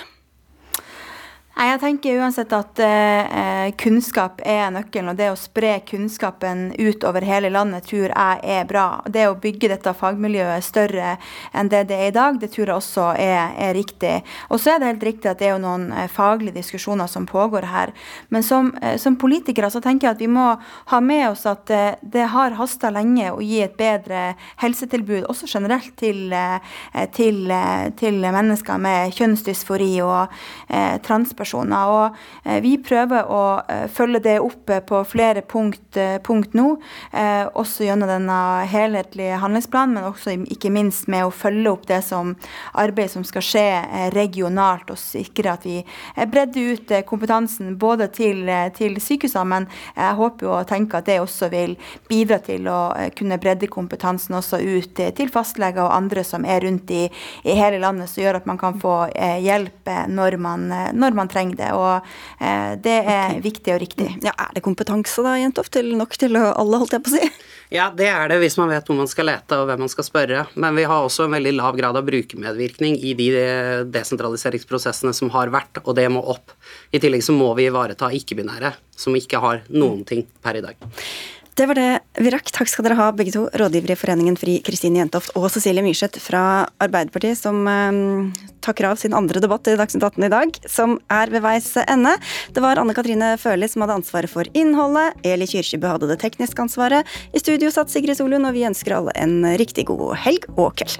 Jeg 1.56 1.80
tenker 1.80 2.18
uansett 2.20 2.52
at 2.52 2.80
eh, 2.84 3.70
kunnskap 3.80 4.42
er 4.44 4.74
nøkkelen, 4.76 5.14
og 5.14 5.16
det 5.16 5.30
å 5.32 5.38
spre 5.40 5.78
kunnskapen 5.88 6.74
ut 6.76 7.06
over 7.08 7.24
hele 7.24 7.48
landet 7.48 7.86
tror 7.88 8.12
jeg 8.12 8.42
er 8.44 8.66
bra. 8.68 9.00
Det 9.08 9.24
å 9.30 9.38
bygge 9.40 9.70
dette 9.72 9.94
fagmiljøet 9.96 10.66
større 10.68 11.14
enn 11.56 11.70
det 11.72 11.86
det 11.88 11.96
er 11.96 12.10
i 12.12 12.16
dag, 12.18 12.42
det 12.42 12.50
tror 12.52 12.74
jeg 12.74 12.76
også 12.76 13.06
er, 13.24 13.54
er 13.56 13.72
riktig. 13.78 14.18
Og 14.50 14.60
så 14.60 14.74
er 14.74 14.82
det 14.84 14.90
helt 14.90 15.06
riktig 15.08 15.32
at 15.32 15.40
det 15.40 15.48
er 15.54 15.62
noen 15.64 15.86
eh, 15.96 16.10
faglige 16.12 16.58
diskusjoner 16.58 17.08
som 17.08 17.24
pågår 17.30 17.70
her. 17.72 17.96
Men 18.36 18.44
som, 18.44 18.74
eh, 18.84 18.98
som 19.00 19.16
politikere 19.16 19.72
så 19.72 19.80
tenker 19.80 20.10
jeg 20.10 20.18
at 20.18 20.26
vi 20.26 20.30
må 20.36 20.50
ha 20.92 21.02
med 21.02 21.30
oss 21.30 21.46
at 21.48 21.72
eh, 21.72 21.96
det 22.04 22.28
har 22.36 22.60
hasta 22.60 22.92
lenge 22.92 23.32
å 23.32 23.40
gi 23.40 23.64
et 23.64 23.80
bedre 23.80 24.26
helsetilbud, 24.60 25.24
også 25.32 25.48
generelt 25.56 25.96
til, 26.04 26.36
eh, 26.36 26.60
til, 27.16 27.46
eh, 27.48 27.88
til 27.96 28.20
mennesker 28.28 28.86
med 28.90 29.16
kjønnsdysfori 29.16 29.94
og 30.04 30.28
eh, 30.68 31.00
transpersoner 31.00 31.45
personer. 31.46 31.86
Og 31.86 32.16
eh, 32.44 32.60
vi 32.64 32.76
prøver 32.82 33.30
å 33.30 33.44
eh, 33.70 33.86
følge 33.92 34.24
det 34.26 34.38
opp 34.44 34.70
eh, 34.70 34.84
på 34.86 35.04
flere 35.08 35.46
punkt, 35.46 35.98
punkt 36.26 36.56
nå, 36.58 36.66
også 37.56 37.86
gjennom 37.86 38.10
denne 38.10 38.38
helhetlige 38.68 39.38
handlingsplanen, 39.40 39.96
men 39.96 40.08
også 40.10 40.34
ikke 40.52 40.72
minst 40.74 41.08
med 41.12 41.26
å 41.26 41.32
følge 41.34 41.72
opp 41.72 41.86
det 41.88 42.02
som 42.06 42.34
arbeid 42.76 43.12
som 43.14 43.24
skal 43.28 43.44
skje 43.46 43.66
regionalt, 44.16 44.90
og 44.92 45.00
sikre 45.00 45.54
at 45.54 45.66
vi 45.68 45.78
bredder 46.32 46.74
ut 46.76 46.94
kompetansen 47.08 47.76
både 47.80 48.10
til, 48.16 48.50
til 48.76 48.98
sykehusene, 49.02 49.46
men 49.52 49.68
jeg 49.96 50.18
håper 50.20 50.52
og 50.52 50.68
tenker 50.70 51.00
at 51.00 51.10
det 51.10 51.20
også 51.24 51.50
vil 51.54 51.78
bidra 52.10 52.42
til 52.44 52.68
å 52.72 52.80
kunne 53.18 53.40
bredde 53.42 53.72
kompetansen 53.72 54.36
også 54.40 54.60
ut 54.60 55.02
til 55.18 55.32
fastleger 55.32 55.86
og 55.86 55.96
andre 55.96 56.26
som 56.28 56.46
er 56.48 56.66
rundt 56.66 56.92
i, 56.96 57.06
i 57.46 57.56
hele 57.56 57.80
landet, 57.84 58.12
som 58.12 58.26
gjør 58.26 58.42
at 58.42 58.50
man 58.50 58.60
kan 58.62 58.80
få 58.82 58.98
hjelp 59.46 59.94
når 60.12 60.40
man, 60.42 60.68
når 60.96 61.20
man 61.22 61.32
trenger 61.36 61.60
det. 61.60 61.72
Og 61.76 61.94
eh, 62.40 62.72
det 62.82 62.96
er 63.04 63.36
okay. 63.36 63.44
viktig 63.44 63.76
og 63.76 63.82
riktig. 63.84 64.10
Ja, 64.26 64.34
Er 64.48 64.56
det 64.56 64.64
kompetanse 64.66 65.26
da, 65.26 65.36
Jentoft, 65.42 65.74
til 65.76 65.92
nok 66.00 66.16
til 66.20 66.40
alle, 66.40 66.80
holdt 66.82 66.96
jeg 66.96 67.06
på 67.06 67.14
å 67.14 67.18
si? 67.18 67.30
Ja, 67.74 67.90
det 67.94 68.08
er 68.12 68.30
det 68.30 68.40
hvis 68.44 68.58
man 68.62 68.70
vet 68.72 68.88
hvor 68.88 68.98
man 68.98 69.10
skal 69.10 69.30
lete 69.30 69.58
og 69.60 69.70
hvem 69.70 69.84
man 69.86 69.92
skal 69.92 70.08
spørre. 70.08 70.46
Men 70.56 70.78
vi 70.78 70.88
har 70.88 71.04
også 71.04 71.26
en 71.28 71.38
veldig 71.38 71.56
lav 71.58 71.78
grad 71.80 72.00
av 72.00 72.08
brukermedvirkning 72.08 72.98
i 73.02 73.16
de 73.18 73.30
desentraliseringsprosessene 73.94 75.14
som 75.18 75.32
har 75.36 75.54
vært, 75.54 75.82
og 75.84 75.98
det 75.98 76.08
må 76.14 76.24
opp. 76.36 76.56
I 76.94 77.02
tillegg 77.04 77.26
så 77.26 77.36
må 77.36 77.52
vi 77.58 77.68
ivareta 77.70 78.12
ikke-binære, 78.14 78.76
som 78.96 79.18
ikke 79.18 79.42
har 79.44 79.66
noen 79.74 80.06
ting 80.08 80.24
per 80.46 80.62
i 80.62 80.64
dag. 80.66 80.78
Det 81.56 81.70
var 81.70 81.78
det 81.80 81.92
vi 82.20 82.32
rakk. 82.34 82.50
Takk 82.52 82.68
skal 82.68 82.84
dere 82.84 82.98
ha, 83.00 83.06
begge 83.16 83.32
to. 83.32 83.46
Rådgiver 83.56 83.94
i 83.94 83.96
Foreningen 83.96 84.36
FRI, 84.36 84.58
Kristine 84.66 85.00
Jentoft, 85.00 85.32
og 85.40 85.48
Cecilie 85.54 85.86
Myrseth 85.86 86.20
fra 86.20 86.66
Arbeiderpartiet, 86.84 87.40
som 87.40 87.62
eh, 87.72 88.44
takker 88.66 88.90
av 88.90 89.00
sin 89.00 89.16
andre 89.16 89.40
debatt 89.40 89.72
i 89.72 89.78
Dagsnytt 89.80 90.04
18 90.04 90.28
i 90.28 90.32
dag, 90.34 90.60
som 90.68 90.98
er 91.08 91.32
ved 91.32 91.46
veis 91.48 91.72
ende. 91.86 92.18
Det 92.52 92.64
var 92.66 92.82
Anne 92.82 92.98
Katrine 92.98 93.38
Førli 93.40 93.72
som 93.72 93.86
hadde 93.86 94.02
ansvaret 94.02 94.32
for 94.32 94.52
innholdet. 94.52 95.16
Eli 95.24 95.48
Kyrkjebø 95.48 95.96
hadde 95.96 96.12
det 96.12 96.20
tekniske 96.26 96.68
ansvaret. 96.68 97.08
I 97.32 97.40
studio 97.40 97.72
satt 97.72 97.94
Sigrid 97.94 98.20
Solund, 98.20 98.52
og 98.52 98.58
vi 98.58 98.68
ønsker 98.68 99.00
alle 99.00 99.16
en 99.16 99.40
riktig 99.56 99.88
god 99.88 100.18
helg 100.28 100.52
og 100.58 100.74
kveld. 100.76 101.00